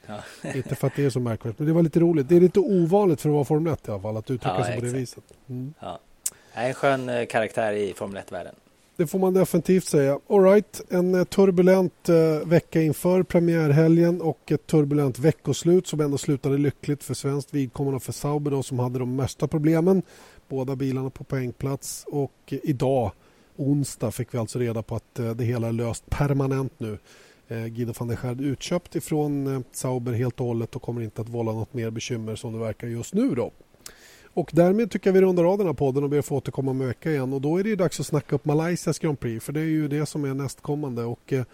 Ja. 0.06 0.50
Inte 0.54 0.74
för 0.74 0.86
att 0.86 0.96
det 0.96 1.04
är 1.04 1.10
så 1.10 1.20
märkvärdigt, 1.20 1.58
men 1.58 1.68
det 1.68 1.74
var 1.74 1.82
lite 1.82 2.00
roligt. 2.00 2.28
Det 2.28 2.36
är 2.36 2.40
lite 2.40 2.60
ovanligt 2.60 3.20
för 3.20 3.28
att 3.28 3.34
vara 3.34 3.44
Formel 3.44 3.72
1 3.72 3.88
i 3.88 3.90
alla 3.90 4.00
fall, 4.00 4.16
att 4.16 4.30
uttrycka 4.30 4.54
Ja, 4.58 4.64
sig 4.64 4.78
på 4.78 4.84
det 4.84 4.92
viset. 4.92 5.24
Mm. 5.48 5.74
Ja. 5.80 5.98
En 6.52 6.74
skön 6.74 7.08
eh, 7.08 7.26
karaktär 7.26 7.72
i 7.72 7.94
Formel 7.96 8.22
1-världen. 8.22 8.54
Det 8.96 9.06
får 9.06 9.18
man 9.18 9.34
definitivt 9.34 9.84
säga. 9.84 10.18
All 10.28 10.42
right, 10.42 10.80
en 10.90 11.14
eh, 11.14 11.24
turbulent 11.24 12.08
eh, 12.08 12.48
vecka 12.48 12.82
inför 12.82 13.22
premiärhelgen 13.22 14.20
och 14.20 14.52
ett 14.52 14.66
turbulent 14.66 15.18
veckoslut 15.18 15.86
som 15.86 16.00
ändå 16.00 16.18
slutade 16.18 16.58
lyckligt 16.58 17.04
för 17.04 17.14
svenskt 17.14 17.54
vidkommande 17.54 17.96
och 17.96 18.02
för 18.02 18.12
Sauber 18.12 18.50
då, 18.50 18.62
som 18.62 18.78
hade 18.78 18.98
de 18.98 19.16
mesta 19.16 19.48
problemen. 19.48 20.02
Båda 20.48 20.76
bilarna 20.76 21.10
på 21.10 21.24
poängplats 21.24 22.04
och 22.08 22.32
idag, 22.46 23.12
onsdag, 23.56 24.10
fick 24.10 24.34
vi 24.34 24.38
alltså 24.38 24.58
reda 24.58 24.82
på 24.82 24.96
att 24.96 25.14
det 25.14 25.44
hela 25.44 25.68
är 25.68 25.72
löst 25.72 26.10
permanent 26.10 26.72
nu. 26.78 26.98
Eh, 27.48 27.66
Guido 27.66 27.92
van 27.98 28.08
der 28.08 28.16
Schärd 28.16 28.40
utköpt 28.40 28.96
ifrån 28.96 29.46
eh, 29.46 29.60
Sauber 29.72 30.12
helt 30.12 30.40
och 30.40 30.46
hållet 30.46 30.76
och 30.76 30.82
kommer 30.82 31.02
inte 31.02 31.20
att 31.20 31.28
vålla 31.28 31.52
något 31.52 31.74
mer 31.74 31.90
bekymmer 31.90 32.36
som 32.36 32.52
det 32.52 32.58
verkar 32.58 32.86
just 32.86 33.14
nu. 33.14 33.34
Då. 33.34 33.52
Och 34.34 34.50
därmed 34.52 34.90
tycker 34.90 35.08
jag 35.10 35.14
vi 35.14 35.20
rundar 35.20 35.44
av 35.44 35.58
den 35.58 35.66
här 35.66 35.74
podden 35.74 36.04
och 36.04 36.10
ber 36.10 36.18
att 36.18 36.26
få 36.26 36.36
återkomma 36.36 36.70
om 36.70 36.80
en 36.80 36.86
vecka 36.86 37.10
igen. 37.10 37.32
Och 37.32 37.40
då 37.40 37.56
är 37.56 37.62
det 37.62 37.68
ju 37.68 37.76
dags 37.76 38.00
att 38.00 38.06
snacka 38.06 38.34
upp 38.34 38.44
Malaysias 38.44 38.98
Grand 38.98 39.20
Prix 39.20 39.44
för 39.44 39.52
det 39.52 39.60
är 39.60 39.64
ju 39.64 39.88
det 39.88 40.06
som 40.06 40.24
är 40.24 40.34
nästkommande. 40.34 41.04
Och, 41.04 41.32
eh, 41.32 41.44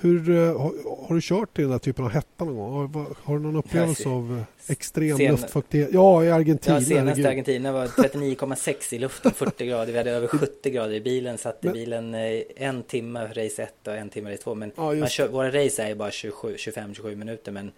hur, 0.00 0.30
eh, 0.30 0.60
har, 0.60 1.06
har 1.08 1.14
du 1.14 1.20
kört 1.20 1.58
i 1.58 1.62
den 1.62 1.70
här 1.70 1.78
typen 1.78 2.04
av 2.04 2.10
hetta 2.10 2.44
någon 2.44 2.56
gång? 2.56 2.72
Har, 2.94 3.06
har 3.22 3.36
du 3.36 3.42
någon 3.42 3.56
upplevelse 3.56 4.02
se- 4.02 4.08
av 4.08 4.44
eh, 4.68 4.72
extrem 4.72 5.16
sen- 5.16 5.30
luftfuktighet? 5.30 5.88
Ja, 5.92 6.24
i 6.24 6.30
Argentina. 6.30 6.74
Ja, 6.76 6.80
senast 6.84 7.18
i 7.18 7.26
Argentina 7.26 7.72
var 7.72 7.86
39,6 7.86 8.94
i 8.94 8.98
luften, 8.98 9.32
40 9.34 9.66
grader. 9.66 9.92
Vi 9.92 9.98
hade 9.98 10.10
över 10.10 10.26
70 10.26 10.70
grader 10.70 10.94
i 10.94 11.00
bilen. 11.00 11.38
Satt 11.38 11.58
i 11.64 11.66
Men- 11.66 11.72
bilen 11.72 12.14
eh, 12.14 12.40
en 12.56 12.82
timme 12.82 13.26
race 13.26 13.62
1 13.62 13.74
och 13.88 13.94
en 13.96 14.08
timme 14.08 14.32
race 14.32 14.42
2. 14.42 14.54
Men 14.54 14.72
Ja, 14.76 15.06
kör, 15.06 15.28
våra 15.28 15.48
race 15.64 15.82
är 15.82 15.88
ju 15.88 15.94
bara 15.94 16.10
25-27 16.10 17.14
minuter. 17.16 17.52
Men 17.52 17.70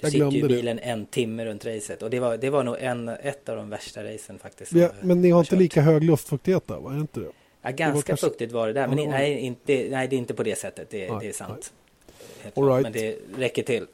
du 0.00 0.10
sitter 0.10 0.18
ju 0.18 0.26
i 0.26 0.30
glömde 0.40 0.48
det. 0.48 0.60
bilen 0.60 0.78
en 0.78 1.06
timme 1.06 1.44
runt 1.44 1.66
racet. 1.66 2.02
Och 2.02 2.10
det 2.10 2.20
var, 2.20 2.36
det 2.36 2.50
var 2.50 2.62
nog 2.64 2.76
en, 2.80 3.08
ett 3.08 3.48
av 3.48 3.56
de 3.56 3.70
värsta 3.70 4.04
racen 4.04 4.38
faktiskt. 4.38 4.72
Ja, 4.72 4.88
men 5.02 5.20
ni 5.20 5.30
har 5.30 5.40
inte 5.40 5.50
kört. 5.50 5.58
lika 5.58 5.80
hög 5.80 6.04
luftfuktighet 6.04 6.66
där, 6.68 6.76
va? 6.80 6.90
Är 6.90 6.94
det 6.94 7.00
inte 7.00 7.20
det? 7.20 7.30
Ja, 7.66 7.72
ganska 7.72 8.06
kanske- 8.06 8.26
fuktigt 8.26 8.52
var 8.52 8.66
det 8.66 8.72
där. 8.72 8.88
Men 8.88 8.98
Ja, 8.98 9.10
nej, 9.10 9.38
inte, 9.38 9.86
nej, 9.90 10.08
det 10.08 10.16
är 10.16 10.18
inte 10.18 10.34
på 10.34 10.42
det 10.42 10.58
sättet. 10.58 10.90
Det, 10.90 11.10
Nej, 11.10 11.18
det 11.20 11.28
är 11.28 11.32
sant. 11.32 11.72
All 12.54 12.68
right. 12.68 12.82
Men 12.82 12.92
det 12.92 13.18
räcker 13.38 13.62
till. 13.62 13.86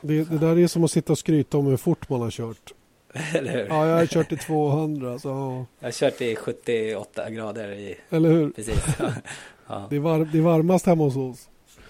det? 0.00 0.24
Det 0.24 0.38
där 0.38 0.58
är 0.58 0.66
som 0.66 0.84
att 0.84 0.90
sitta 0.90 1.12
och 1.12 1.18
skryta 1.18 1.58
om 1.58 1.66
hur 1.66 1.76
fort 1.76 2.08
man 2.08 2.20
har 2.20 2.30
kört. 2.30 2.72
Eller 3.34 3.52
hur? 3.52 3.66
Ja, 3.68 3.86
jag 3.86 3.96
har 3.96 4.06
kört 4.06 4.32
i 4.32 4.36
200. 4.36 5.18
Så, 5.18 5.28
ja. 5.28 5.66
Jag 5.80 5.86
har 5.86 5.92
kört 5.92 6.20
i 6.20 6.36
78 6.36 7.30
grader 7.30 7.72
i... 7.72 7.96
Eller 8.10 8.28
hur? 8.30 8.50
Precis. 8.50 8.84
Ja. 9.68 9.86
Det 9.90 9.96
är, 9.96 10.00
var, 10.00 10.18
det 10.32 10.38
är 10.38 10.42
varmast 10.42 10.86
hemma 10.86 11.04
hos 11.04 11.16
oss. 11.16 11.48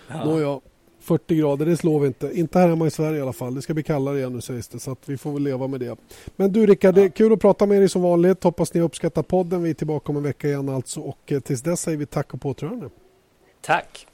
Ja. 0.09 0.25
Nåja, 0.25 0.61
40 1.03 1.37
grader, 1.37 1.67
det 1.67 1.77
slår 1.77 2.01
vi 2.01 2.07
inte. 2.07 2.31
Inte 2.35 2.59
här 2.59 2.69
hemma 2.69 2.87
i 2.87 2.91
Sverige 2.91 3.19
i 3.19 3.23
alla 3.23 3.33
fall. 3.33 3.55
Det 3.55 3.62
ska 3.62 3.75
bli 3.75 3.83
kallare 3.83 4.19
igen 4.19 4.33
nu 4.33 4.41
sägs 4.41 4.69
det, 4.69 4.79
så 4.79 4.93
att 4.93 5.09
vi 5.09 5.17
får 5.17 5.33
väl 5.33 5.43
leva 5.43 5.67
med 5.67 5.81
det. 5.81 5.97
Men 6.37 6.53
du 6.53 6.67
Rickard, 6.67 6.95
det 6.95 7.03
är 7.03 7.09
kul 7.09 7.33
att 7.33 7.41
prata 7.41 7.67
med 7.67 7.81
dig 7.81 7.88
som 7.88 8.03
vanligt. 8.03 8.45
Hoppas 8.45 8.75
ni 8.75 8.81
uppskattar 8.81 9.23
podden. 9.23 9.62
Vi 9.62 9.71
är 9.71 9.75
tillbaka 9.75 10.12
om 10.12 10.17
en 10.17 10.23
vecka 10.23 10.49
igen 10.49 10.69
alltså. 10.69 11.01
Och 11.01 11.33
eh, 11.33 11.41
tills 11.41 11.62
dess 11.62 11.81
säger 11.81 11.99
vi 11.99 12.07
tack 12.07 12.35
och 12.35 12.41
påtrörande. 12.41 12.91
Tack! 13.61 14.07